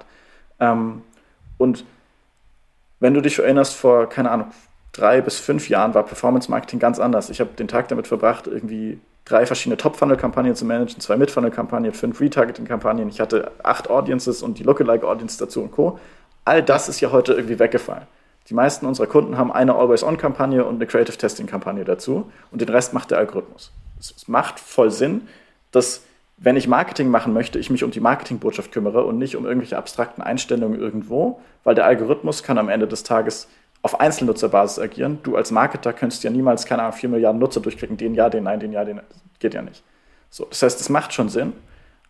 Ähm, 0.59 1.01
und 1.57 1.83
wenn 3.01 3.13
du 3.13 3.21
dich 3.21 3.37
erinnerst, 3.37 3.75
vor, 3.75 4.07
keine 4.07 4.31
Ahnung, 4.31 4.47
drei 4.93 5.19
bis 5.19 5.37
fünf 5.37 5.67
Jahren 5.67 5.93
war 5.93 6.03
Performance 6.03 6.49
Marketing 6.49 6.79
ganz 6.79 6.97
anders. 6.97 7.29
Ich 7.29 7.41
habe 7.41 7.51
den 7.51 7.67
Tag 7.67 7.89
damit 7.89 8.07
verbracht, 8.07 8.47
irgendwie 8.47 8.99
drei 9.25 9.45
verschiedene 9.45 9.75
Top-Funnel-Kampagnen 9.75 10.55
zu 10.55 10.63
managen, 10.65 11.01
zwei 11.01 11.17
Mid-Funnel-Kampagnen, 11.17 11.91
fünf 11.91 12.21
Retargeting-Kampagnen. 12.21 13.09
Ich 13.09 13.19
hatte 13.19 13.51
acht 13.63 13.89
Audiences 13.89 14.41
und 14.41 14.57
die 14.57 14.63
Lookalike-Audience 14.63 15.37
dazu 15.37 15.61
und 15.61 15.71
Co. 15.71 15.99
All 16.45 16.63
das 16.63 16.87
ist 16.87 17.01
ja 17.01 17.11
heute 17.11 17.33
irgendwie 17.33 17.59
weggefallen. 17.59 18.07
Die 18.47 18.53
meisten 18.53 18.85
unserer 18.85 19.07
Kunden 19.07 19.37
haben 19.37 19.51
eine 19.51 19.75
Always-On-Kampagne 19.75 20.63
und 20.63 20.75
eine 20.75 20.87
Creative 20.87 21.17
Testing-Kampagne 21.17 21.83
dazu 21.83 22.31
und 22.49 22.61
den 22.61 22.69
Rest 22.69 22.93
macht 22.93 23.11
der 23.11 23.19
Algorithmus. 23.19 23.71
Es 23.99 24.27
macht 24.27 24.59
voll 24.59 24.89
Sinn, 24.89 25.27
dass 25.71 26.01
wenn 26.41 26.55
ich 26.55 26.67
Marketing 26.67 27.09
machen 27.09 27.33
möchte, 27.33 27.59
ich 27.59 27.69
mich 27.69 27.83
um 27.83 27.91
die 27.91 27.99
Marketingbotschaft 27.99 28.71
kümmere 28.71 29.03
und 29.03 29.17
nicht 29.17 29.35
um 29.35 29.45
irgendwelche 29.45 29.77
abstrakten 29.77 30.23
Einstellungen 30.23 30.79
irgendwo, 30.79 31.41
weil 31.65 31.75
der 31.75 31.85
Algorithmus 31.85 32.43
kann 32.43 32.57
am 32.57 32.69
Ende 32.69 32.87
des 32.87 33.03
Tages 33.03 33.49
auf 33.81 33.99
Einzelnutzerbasis 33.99 34.79
agieren. 34.79 35.19
Du 35.23 35.35
als 35.35 35.51
Marketer 35.51 35.91
könntest 35.91 36.23
ja 36.23 36.29
niemals, 36.29 36.65
keine 36.65 36.83
Ahnung, 36.83 36.93
4 36.93 37.09
Milliarden 37.09 37.39
Nutzer 37.39 37.59
durchklicken, 37.59 37.97
den 37.97 38.15
ja, 38.15 38.29
den 38.29 38.45
nein, 38.45 38.59
den 38.59 38.71
ja, 38.71 38.85
den 38.85 39.01
geht 39.39 39.53
ja 39.53 39.61
nicht. 39.61 39.83
So, 40.29 40.45
das 40.45 40.61
heißt, 40.61 40.79
das 40.79 40.89
macht 40.89 41.13
schon 41.13 41.27
Sinn, 41.27 41.53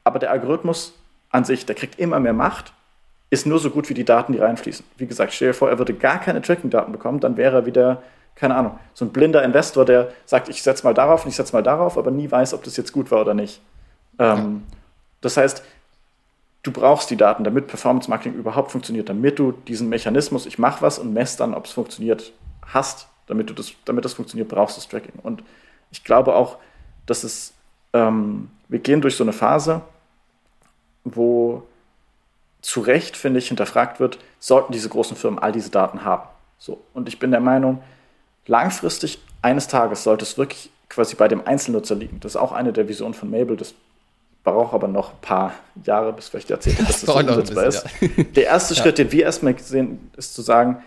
aber 0.03 0.19
der 0.19 0.31
Algorithmus 0.31 0.93
an 1.31 1.43
sich, 1.43 1.65
der 1.65 1.75
kriegt 1.75 1.99
immer 1.99 2.19
mehr 2.19 2.33
Macht, 2.33 2.73
ist 3.31 3.47
nur 3.47 3.59
so 3.59 3.71
gut 3.71 3.89
wie 3.89 3.93
die 3.93 4.05
Daten, 4.05 4.33
die 4.33 4.39
reinfließen. 4.39 4.85
Wie 4.97 5.07
gesagt, 5.07 5.33
stell 5.33 5.49
dir 5.49 5.53
vor, 5.53 5.69
er 5.69 5.77
würde 5.79 5.93
gar 5.93 6.19
keine 6.19 6.41
Tracking-Daten 6.41 6.91
bekommen, 6.91 7.19
dann 7.19 7.37
wäre 7.37 7.57
er 7.57 7.65
wieder, 7.65 8.03
keine 8.35 8.55
Ahnung, 8.55 8.77
so 8.93 9.05
ein 9.05 9.11
blinder 9.11 9.43
Investor, 9.43 9.85
der 9.85 10.11
sagt, 10.25 10.49
ich 10.49 10.61
setze 10.61 10.83
mal 10.83 10.93
darauf 10.93 11.23
und 11.23 11.29
ich 11.29 11.35
setze 11.35 11.53
mal 11.53 11.63
darauf, 11.63 11.97
aber 11.97 12.11
nie 12.11 12.29
weiß, 12.29 12.53
ob 12.53 12.63
das 12.63 12.77
jetzt 12.77 12.91
gut 12.91 13.09
war 13.09 13.21
oder 13.21 13.33
nicht. 13.33 13.61
Ähm. 14.19 14.63
Das 15.21 15.37
heißt, 15.37 15.63
du 16.63 16.71
brauchst 16.71 17.09
die 17.09 17.17
Daten, 17.17 17.43
damit 17.43 17.67
Performance 17.67 18.09
Marketing 18.09 18.33
überhaupt 18.33 18.71
funktioniert, 18.71 19.09
damit 19.09 19.39
du 19.39 19.51
diesen 19.51 19.89
Mechanismus, 19.89 20.45
ich 20.45 20.59
mache 20.59 20.81
was 20.81 20.99
und 20.99 21.13
messe 21.13 21.37
dann, 21.37 21.53
ob 21.53 21.65
es 21.65 21.71
funktioniert, 21.71 22.31
hast. 22.65 23.07
Damit, 23.27 23.49
du 23.49 23.53
das, 23.53 23.73
damit 23.85 24.05
das 24.05 24.13
funktioniert, 24.13 24.49
brauchst 24.49 24.75
du 24.75 24.81
das 24.81 24.89
Tracking. 24.89 25.19
Und 25.21 25.43
ich 25.91 26.03
glaube 26.03 26.35
auch, 26.35 26.57
dass 27.05 27.23
es, 27.23 27.53
ähm, 27.93 28.49
wir 28.67 28.79
gehen 28.79 29.01
durch 29.01 29.15
so 29.15 29.23
eine 29.23 29.33
Phase, 29.33 29.81
wo 31.03 31.63
zu 32.61 32.81
Recht, 32.81 33.15
finde 33.15 33.39
ich, 33.39 33.47
hinterfragt 33.47 33.99
wird, 33.99 34.19
sollten 34.39 34.73
diese 34.73 34.89
großen 34.89 35.15
Firmen 35.15 35.39
all 35.39 35.51
diese 35.51 35.69
Daten 35.69 36.03
haben. 36.03 36.27
So. 36.57 36.81
Und 36.93 37.07
ich 37.07 37.19
bin 37.19 37.31
der 37.31 37.39
Meinung, 37.39 37.81
langfristig 38.47 39.19
eines 39.41 39.67
Tages 39.67 40.03
sollte 40.03 40.25
es 40.25 40.37
wirklich 40.37 40.71
quasi 40.89 41.15
bei 41.15 41.27
dem 41.27 41.45
Einzelnutzer 41.45 41.95
liegen. 41.95 42.19
Das 42.19 42.33
ist 42.33 42.41
auch 42.41 42.51
eine 42.51 42.73
der 42.73 42.87
Visionen 42.87 43.13
von 43.13 43.29
Mabel, 43.29 43.55
das 43.55 43.73
braucht 44.51 44.73
aber 44.73 44.87
noch 44.87 45.11
ein 45.11 45.21
paar 45.21 45.53
Jahre 45.83 46.13
bis 46.13 46.29
vielleicht 46.29 46.49
Jahrzehnte, 46.49 46.83
bis 46.87 47.01
das, 47.01 47.13
das 47.13 47.15
umsetzbar 47.15 47.65
ist. 47.65 47.85
Ja. 48.01 48.23
Der 48.35 48.45
erste 48.45 48.73
ja. 48.75 48.81
Schritt, 48.81 48.97
den 48.97 49.11
wir 49.11 49.23
erstmal 49.23 49.57
sehen, 49.57 50.11
ist 50.17 50.33
zu 50.33 50.41
sagen, 50.41 50.83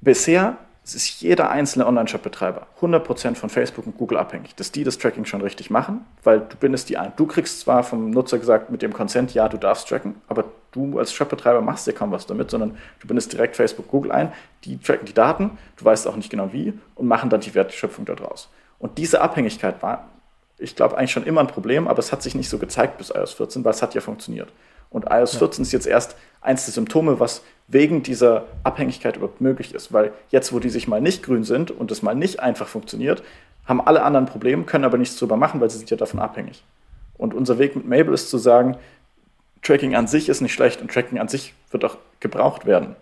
bisher 0.00 0.56
ist 0.84 1.22
jeder 1.22 1.48
einzelne 1.48 1.86
Online-Shop-Betreiber 1.86 2.66
100% 2.82 3.36
von 3.36 3.48
Facebook 3.48 3.86
und 3.86 3.96
Google 3.96 4.18
abhängig, 4.18 4.54
dass 4.56 4.70
die 4.70 4.84
das 4.84 4.98
Tracking 4.98 5.24
schon 5.24 5.40
richtig 5.40 5.70
machen, 5.70 6.04
weil 6.22 6.40
du 6.40 6.56
bindest 6.60 6.90
die 6.90 6.98
ein. 6.98 7.14
Du 7.16 7.26
kriegst 7.26 7.60
zwar 7.60 7.82
vom 7.84 8.10
Nutzer 8.10 8.38
gesagt 8.38 8.68
mit 8.68 8.82
dem 8.82 8.92
Consent, 8.92 9.32
ja, 9.32 9.48
du 9.48 9.56
darfst 9.56 9.88
tracken, 9.88 10.16
aber 10.28 10.44
du 10.72 10.98
als 10.98 11.14
Shop-Betreiber 11.14 11.62
machst 11.62 11.86
ja 11.86 11.94
kaum 11.94 12.10
was 12.10 12.26
damit, 12.26 12.50
sondern 12.50 12.76
du 13.00 13.06
bindest 13.06 13.32
direkt 13.32 13.56
Facebook, 13.56 13.88
Google 13.88 14.12
ein, 14.12 14.32
die 14.64 14.78
tracken 14.78 15.06
die 15.06 15.14
Daten, 15.14 15.52
du 15.76 15.84
weißt 15.86 16.06
auch 16.06 16.16
nicht 16.16 16.28
genau 16.28 16.52
wie 16.52 16.74
und 16.96 17.06
machen 17.06 17.30
dann 17.30 17.40
die 17.40 17.54
Wertschöpfung 17.54 18.04
daraus. 18.04 18.50
Und 18.78 18.98
diese 18.98 19.22
Abhängigkeit 19.22 19.82
war 19.82 20.10
ich 20.64 20.74
glaube, 20.74 20.96
eigentlich 20.96 21.12
schon 21.12 21.24
immer 21.24 21.40
ein 21.40 21.46
Problem, 21.46 21.86
aber 21.86 21.98
es 21.98 22.10
hat 22.10 22.22
sich 22.22 22.34
nicht 22.34 22.48
so 22.48 22.58
gezeigt 22.58 22.98
bis 22.98 23.10
iOS 23.10 23.34
14, 23.34 23.64
weil 23.64 23.72
es 23.72 23.82
hat 23.82 23.94
ja 23.94 24.00
funktioniert. 24.00 24.52
Und 24.90 25.06
iOS 25.10 25.34
ja. 25.34 25.40
14 25.40 25.62
ist 25.62 25.72
jetzt 25.72 25.86
erst 25.86 26.16
eins 26.40 26.64
der 26.64 26.72
Symptome, 26.72 27.20
was 27.20 27.42
wegen 27.68 28.02
dieser 28.02 28.44
Abhängigkeit 28.62 29.16
überhaupt 29.16 29.40
möglich 29.40 29.74
ist. 29.74 29.92
Weil 29.92 30.12
jetzt, 30.30 30.52
wo 30.52 30.58
die 30.58 30.70
sich 30.70 30.88
mal 30.88 31.00
nicht 31.00 31.22
grün 31.22 31.44
sind 31.44 31.70
und 31.70 31.90
es 31.90 32.02
mal 32.02 32.14
nicht 32.14 32.40
einfach 32.40 32.66
funktioniert, 32.66 33.22
haben 33.66 33.80
alle 33.80 34.02
anderen 34.02 34.26
Probleme, 34.26 34.64
können 34.64 34.84
aber 34.84 34.98
nichts 34.98 35.16
drüber 35.16 35.36
machen, 35.36 35.60
weil 35.60 35.70
sie 35.70 35.78
sind 35.78 35.90
ja 35.90 35.96
davon 35.96 36.20
abhängig. 36.20 36.62
Und 37.16 37.34
unser 37.34 37.58
Weg 37.58 37.76
mit 37.76 37.86
Mabel 37.86 38.14
ist 38.14 38.30
zu 38.30 38.38
sagen, 38.38 38.76
Tracking 39.62 39.94
an 39.94 40.06
sich 40.06 40.28
ist 40.28 40.40
nicht 40.40 40.52
schlecht 40.52 40.80
und 40.80 40.90
Tracking 40.90 41.18
an 41.18 41.28
sich 41.28 41.54
wird 41.70 41.84
auch 41.84 41.96
gebraucht 42.20 42.66
werden. 42.66 42.96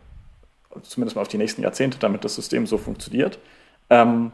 Zumindest 0.83 1.17
mal 1.17 1.23
auf 1.23 1.29
die 1.29 1.39
nächsten 1.39 1.63
Jahrzehnte, 1.63 1.99
damit 1.99 2.25
das 2.25 2.35
System 2.35 2.67
so 2.67 2.79
funktioniert. 2.79 3.39
Ähm, 3.91 4.33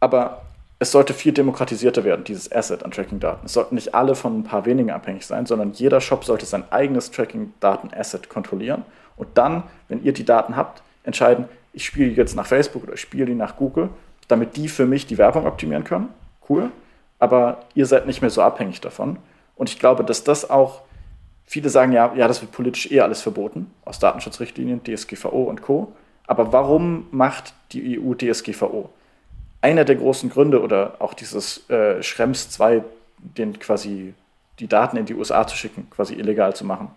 aber 0.00 0.43
es 0.78 0.90
sollte 0.90 1.14
viel 1.14 1.32
demokratisierter 1.32 2.04
werden, 2.04 2.24
dieses 2.24 2.50
Asset 2.50 2.84
an 2.84 2.90
Tracking-Daten. 2.90 3.46
Es 3.46 3.52
sollten 3.52 3.76
nicht 3.76 3.94
alle 3.94 4.14
von 4.14 4.40
ein 4.40 4.44
paar 4.44 4.66
wenigen 4.66 4.90
abhängig 4.90 5.24
sein, 5.26 5.46
sondern 5.46 5.72
jeder 5.72 6.00
Shop 6.00 6.24
sollte 6.24 6.46
sein 6.46 6.64
eigenes 6.70 7.10
Tracking-Daten-Asset 7.10 8.28
kontrollieren 8.28 8.84
und 9.16 9.28
dann, 9.34 9.64
wenn 9.88 10.02
ihr 10.02 10.12
die 10.12 10.24
Daten 10.24 10.56
habt, 10.56 10.82
entscheiden, 11.04 11.46
ich 11.72 11.84
spiele 11.84 12.10
jetzt 12.10 12.36
nach 12.36 12.46
Facebook 12.46 12.84
oder 12.84 12.94
ich 12.94 13.00
spiele 13.00 13.26
die 13.26 13.34
nach 13.34 13.56
Google, 13.56 13.90
damit 14.28 14.56
die 14.56 14.68
für 14.68 14.86
mich 14.86 15.06
die 15.06 15.18
Werbung 15.18 15.46
optimieren 15.46 15.84
können. 15.84 16.08
Cool. 16.48 16.70
Aber 17.18 17.60
ihr 17.74 17.86
seid 17.86 18.06
nicht 18.06 18.20
mehr 18.20 18.30
so 18.30 18.42
abhängig 18.42 18.80
davon. 18.80 19.18
Und 19.56 19.68
ich 19.70 19.78
glaube, 19.78 20.04
dass 20.04 20.24
das 20.24 20.50
auch, 20.50 20.82
viele 21.44 21.68
sagen 21.68 21.92
ja, 21.92 22.12
ja, 22.14 22.28
das 22.28 22.42
wird 22.42 22.52
politisch 22.52 22.90
eh 22.90 23.00
alles 23.00 23.22
verboten, 23.22 23.70
aus 23.84 23.98
Datenschutzrichtlinien, 23.98 24.82
DSGVO 24.82 25.44
und 25.44 25.62
Co. 25.62 25.92
Aber 26.26 26.52
warum 26.52 27.06
macht 27.10 27.54
die 27.72 27.98
EU 27.98 28.14
DSGVO? 28.14 28.90
Einer 29.64 29.86
der 29.86 29.96
großen 29.96 30.28
Gründe 30.28 30.60
oder 30.60 30.96
auch 30.98 31.14
dieses 31.14 31.68
äh, 31.70 32.02
Schrems 32.02 32.50
2, 32.50 32.84
den 33.16 33.58
quasi 33.58 34.12
die 34.58 34.66
Daten 34.66 34.98
in 34.98 35.06
die 35.06 35.14
USA 35.14 35.46
zu 35.46 35.56
schicken, 35.56 35.88
quasi 35.88 36.12
illegal 36.12 36.54
zu 36.54 36.66
machen, 36.66 36.90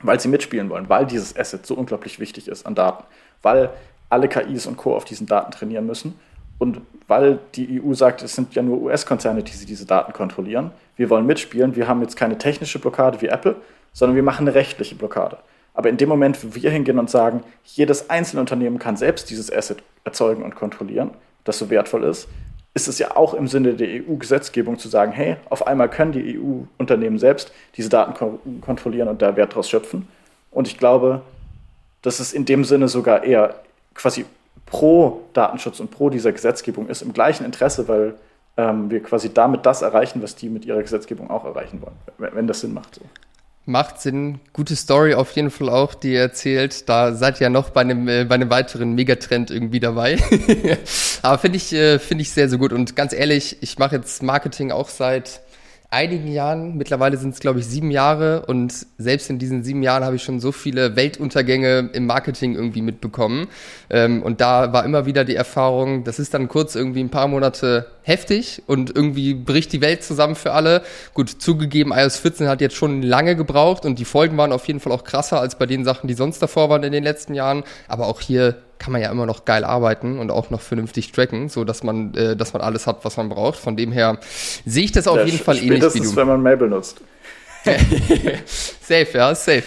weil 0.00 0.18
sie 0.18 0.28
mitspielen 0.28 0.70
wollen, 0.70 0.88
weil 0.88 1.04
dieses 1.04 1.36
Asset 1.36 1.66
so 1.66 1.74
unglaublich 1.74 2.18
wichtig 2.18 2.48
ist 2.48 2.64
an 2.64 2.74
Daten, 2.74 3.04
weil 3.42 3.68
alle 4.08 4.26
KIs 4.26 4.66
und 4.66 4.78
Co. 4.78 4.96
auf 4.96 5.04
diesen 5.04 5.26
Daten 5.26 5.52
trainieren 5.52 5.84
müssen 5.84 6.18
und 6.58 6.80
weil 7.08 7.38
die 7.56 7.82
EU 7.82 7.92
sagt, 7.92 8.22
es 8.22 8.34
sind 8.34 8.54
ja 8.54 8.62
nur 8.62 8.80
US-Konzerne, 8.80 9.42
die 9.42 9.52
sie 9.52 9.66
diese 9.66 9.84
Daten 9.84 10.14
kontrollieren. 10.14 10.70
Wir 10.96 11.10
wollen 11.10 11.26
mitspielen, 11.26 11.76
wir 11.76 11.88
haben 11.88 12.00
jetzt 12.00 12.16
keine 12.16 12.38
technische 12.38 12.78
Blockade 12.78 13.20
wie 13.20 13.26
Apple, 13.26 13.56
sondern 13.92 14.16
wir 14.16 14.22
machen 14.22 14.48
eine 14.48 14.54
rechtliche 14.54 14.94
Blockade. 14.94 15.36
Aber 15.74 15.90
in 15.90 15.98
dem 15.98 16.08
Moment, 16.08 16.42
wo 16.42 16.54
wir 16.54 16.70
hingehen 16.70 16.98
und 16.98 17.10
sagen, 17.10 17.42
jedes 17.64 18.08
einzelne 18.08 18.40
Unternehmen 18.40 18.78
kann 18.78 18.96
selbst 18.96 19.28
dieses 19.28 19.52
Asset 19.52 19.82
erzeugen 20.04 20.42
und 20.42 20.54
kontrollieren, 20.54 21.10
das 21.44 21.58
so 21.58 21.70
wertvoll 21.70 22.04
ist, 22.04 22.28
ist 22.74 22.88
es 22.88 22.98
ja 22.98 23.16
auch 23.16 23.34
im 23.34 23.48
Sinne 23.48 23.74
der 23.74 23.88
EU-Gesetzgebung 23.88 24.78
zu 24.78 24.88
sagen, 24.88 25.12
hey, 25.12 25.36
auf 25.50 25.66
einmal 25.66 25.90
können 25.90 26.12
die 26.12 26.38
EU-Unternehmen 26.38 27.18
selbst 27.18 27.52
diese 27.76 27.88
Daten 27.88 28.14
kon 28.14 28.38
kontrollieren 28.60 29.08
und 29.08 29.20
da 29.20 29.36
Wert 29.36 29.54
draus 29.54 29.68
schöpfen. 29.68 30.08
Und 30.50 30.68
ich 30.68 30.78
glaube, 30.78 31.22
dass 32.00 32.18
es 32.18 32.32
in 32.32 32.44
dem 32.44 32.64
Sinne 32.64 32.88
sogar 32.88 33.24
eher 33.24 33.56
quasi 33.94 34.24
pro 34.66 35.20
Datenschutz 35.34 35.80
und 35.80 35.90
pro 35.90 36.08
dieser 36.08 36.32
Gesetzgebung 36.32 36.88
ist, 36.88 37.02
im 37.02 37.12
gleichen 37.12 37.44
Interesse, 37.44 37.88
weil 37.88 38.14
ähm, 38.56 38.90
wir 38.90 39.02
quasi 39.02 39.32
damit 39.32 39.66
das 39.66 39.82
erreichen, 39.82 40.22
was 40.22 40.34
die 40.34 40.48
mit 40.48 40.64
ihrer 40.64 40.82
Gesetzgebung 40.82 41.30
auch 41.30 41.44
erreichen 41.44 41.82
wollen, 41.82 42.32
wenn 42.34 42.46
das 42.46 42.60
Sinn 42.60 42.72
macht. 42.72 42.94
So. 42.94 43.02
Macht 43.64 44.00
Sinn. 44.00 44.40
Gute 44.52 44.74
Story 44.74 45.14
auf 45.14 45.30
jeden 45.32 45.50
Fall 45.50 45.68
auch, 45.68 45.94
die 45.94 46.14
ihr 46.14 46.20
erzählt. 46.20 46.88
Da 46.88 47.14
seid 47.14 47.40
ihr 47.40 47.44
ja 47.44 47.48
noch 47.48 47.70
bei 47.70 47.82
einem, 47.82 48.08
äh, 48.08 48.24
bei 48.24 48.34
einem 48.34 48.50
weiteren 48.50 48.94
Megatrend 48.96 49.52
irgendwie 49.52 49.78
dabei. 49.78 50.18
Aber 51.22 51.38
finde 51.38 51.58
ich, 51.58 51.72
äh, 51.72 52.00
finde 52.00 52.22
ich 52.22 52.32
sehr, 52.32 52.48
sehr 52.48 52.58
gut. 52.58 52.72
Und 52.72 52.96
ganz 52.96 53.12
ehrlich, 53.12 53.58
ich 53.60 53.78
mache 53.78 53.96
jetzt 53.96 54.20
Marketing 54.20 54.72
auch 54.72 54.88
seit 54.88 55.41
einigen 55.92 56.32
Jahren, 56.32 56.76
mittlerweile 56.76 57.18
sind 57.18 57.34
es 57.34 57.40
glaube 57.40 57.60
ich 57.60 57.66
sieben 57.66 57.90
Jahre 57.90 58.46
und 58.46 58.86
selbst 58.96 59.28
in 59.28 59.38
diesen 59.38 59.62
sieben 59.62 59.82
Jahren 59.82 60.04
habe 60.04 60.16
ich 60.16 60.22
schon 60.22 60.40
so 60.40 60.50
viele 60.50 60.96
Weltuntergänge 60.96 61.90
im 61.92 62.06
Marketing 62.06 62.54
irgendwie 62.54 62.80
mitbekommen. 62.80 63.48
Ähm, 63.90 64.22
und 64.22 64.40
da 64.40 64.72
war 64.72 64.84
immer 64.84 65.04
wieder 65.04 65.24
die 65.24 65.36
Erfahrung, 65.36 66.04
das 66.04 66.18
ist 66.18 66.32
dann 66.32 66.48
kurz 66.48 66.74
irgendwie 66.74 67.00
ein 67.00 67.10
paar 67.10 67.28
Monate 67.28 67.86
heftig 68.02 68.62
und 68.66 68.94
irgendwie 68.94 69.34
bricht 69.34 69.72
die 69.72 69.82
Welt 69.82 70.02
zusammen 70.02 70.34
für 70.34 70.52
alle. 70.52 70.82
Gut, 71.12 71.28
zugegeben, 71.28 71.92
iOS 71.92 72.16
14 72.16 72.48
hat 72.48 72.62
jetzt 72.62 72.74
schon 72.74 73.02
lange 73.02 73.36
gebraucht 73.36 73.84
und 73.84 73.98
die 73.98 74.06
Folgen 74.06 74.36
waren 74.38 74.52
auf 74.52 74.66
jeden 74.66 74.80
Fall 74.80 74.92
auch 74.92 75.04
krasser 75.04 75.40
als 75.40 75.56
bei 75.58 75.66
den 75.66 75.84
Sachen, 75.84 76.08
die 76.08 76.14
sonst 76.14 76.40
davor 76.40 76.70
waren 76.70 76.82
in 76.84 76.92
den 76.92 77.04
letzten 77.04 77.34
Jahren. 77.34 77.64
Aber 77.86 78.06
auch 78.06 78.20
hier 78.20 78.56
kann 78.82 78.92
man 78.92 79.00
ja 79.00 79.10
immer 79.10 79.26
noch 79.26 79.44
geil 79.44 79.64
arbeiten 79.64 80.18
und 80.18 80.30
auch 80.30 80.50
noch 80.50 80.60
vernünftig 80.60 81.12
tracken, 81.12 81.48
so 81.48 81.64
dass 81.64 81.84
man, 81.84 82.14
äh, 82.14 82.36
dass 82.36 82.52
man 82.52 82.62
alles 82.62 82.86
hat, 82.86 83.04
was 83.04 83.16
man 83.16 83.28
braucht. 83.28 83.58
Von 83.58 83.76
dem 83.76 83.92
her 83.92 84.18
sehe 84.66 84.84
ich 84.84 84.92
das 84.92 85.06
auf 85.06 85.18
ja, 85.18 85.24
jeden 85.24 85.38
Fall 85.38 85.56
ähnlich 85.56 85.94
wie 85.94 86.00
du. 86.00 86.16
wenn 86.16 86.26
man 86.26 86.42
Mabel 86.42 86.68
nutzt. 86.68 87.00
safe, 88.80 89.08
ja, 89.14 89.34
safe. 89.34 89.64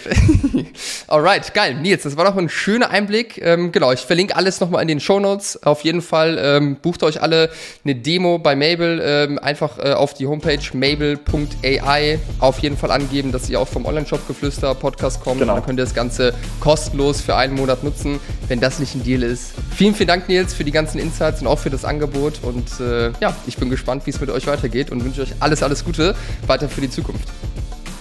Alright, 1.06 1.54
geil. 1.54 1.74
Nils, 1.74 2.02
das 2.02 2.16
war 2.16 2.26
doch 2.26 2.36
ein 2.36 2.48
schöner 2.48 2.90
Einblick. 2.90 3.40
Ähm, 3.42 3.72
genau, 3.72 3.92
ich 3.92 4.00
verlinke 4.00 4.36
alles 4.36 4.60
nochmal 4.60 4.82
in 4.82 4.88
den 4.88 5.00
Show 5.00 5.18
Notes. 5.18 5.62
Auf 5.62 5.82
jeden 5.82 6.02
Fall 6.02 6.38
ähm, 6.40 6.76
bucht 6.76 7.02
euch 7.02 7.22
alle 7.22 7.50
eine 7.84 7.94
Demo 7.94 8.38
bei 8.38 8.54
Mabel. 8.54 9.00
Ähm, 9.02 9.38
einfach 9.38 9.78
äh, 9.78 9.92
auf 9.92 10.14
die 10.14 10.26
Homepage 10.26 10.60
mabel.ai 10.74 12.18
auf 12.38 12.58
jeden 12.58 12.76
Fall 12.76 12.90
angeben, 12.90 13.32
dass 13.32 13.48
ihr 13.48 13.60
auch 13.60 13.68
vom 13.68 13.86
Online-Shop 13.86 14.26
Geflüster 14.28 14.74
Podcast 14.74 15.22
kommt. 15.22 15.40
Genau. 15.40 15.54
Dann 15.54 15.64
könnt 15.64 15.80
ihr 15.80 15.84
das 15.84 15.94
Ganze 15.94 16.34
kostenlos 16.60 17.20
für 17.22 17.36
einen 17.36 17.54
Monat 17.54 17.82
nutzen, 17.82 18.20
wenn 18.48 18.60
das 18.60 18.78
nicht 18.78 18.94
ein 18.94 19.04
Deal 19.04 19.22
ist. 19.22 19.52
Vielen, 19.74 19.94
vielen 19.94 20.08
Dank, 20.08 20.28
Nils, 20.28 20.52
für 20.52 20.64
die 20.64 20.72
ganzen 20.72 20.98
Insights 20.98 21.40
und 21.40 21.46
auch 21.46 21.58
für 21.58 21.70
das 21.70 21.84
Angebot. 21.84 22.40
Und 22.42 22.68
äh, 22.80 23.12
ja, 23.20 23.34
ich 23.46 23.56
bin 23.56 23.70
gespannt, 23.70 24.04
wie 24.06 24.10
es 24.10 24.20
mit 24.20 24.28
euch 24.28 24.46
weitergeht 24.46 24.90
und 24.90 25.02
wünsche 25.02 25.22
euch 25.22 25.32
alles, 25.40 25.62
alles 25.62 25.84
Gute 25.84 26.14
weiter 26.46 26.68
für 26.68 26.82
die 26.82 26.90
Zukunft. 26.90 27.28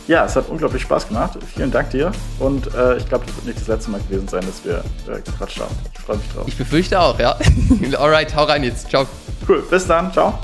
Ja, 0.08 0.26
es 0.26 0.36
hat 0.36 0.50
unglaublich 0.50 0.84
Spaß 0.84 1.08
gemacht. 1.08 1.38
Vielen 1.56 1.72
Dank 1.72 1.90
dir. 1.90 2.12
Und 2.40 2.68
äh, 2.76 2.98
ich 2.98 3.08
glaube, 3.10 3.26
das 3.26 3.36
wird 3.38 3.46
nicht 3.46 3.60
das 3.60 3.68
letzte 3.68 3.92
Mal 3.92 4.02
gewesen 4.02 4.28
sein, 4.28 4.42
dass 4.46 4.64
wir 4.64 4.84
äh, 5.12 5.22
gequatscht 5.22 5.60
haben. 5.60 5.76
Ich 5.94 6.00
freue 6.00 6.18
mich 6.18 6.28
drauf. 6.30 6.44
Ich 6.48 6.58
befürchte 6.58 7.00
auch, 7.00 7.20
ja. 7.20 7.38
Alright, 7.98 8.36
hau 8.36 8.44
rein 8.44 8.64
jetzt. 8.64 8.90
Ciao. 8.90 9.08
Cool, 9.48 9.64
bis 9.70 9.88
dann. 9.88 10.12
Ciao. 10.14 10.40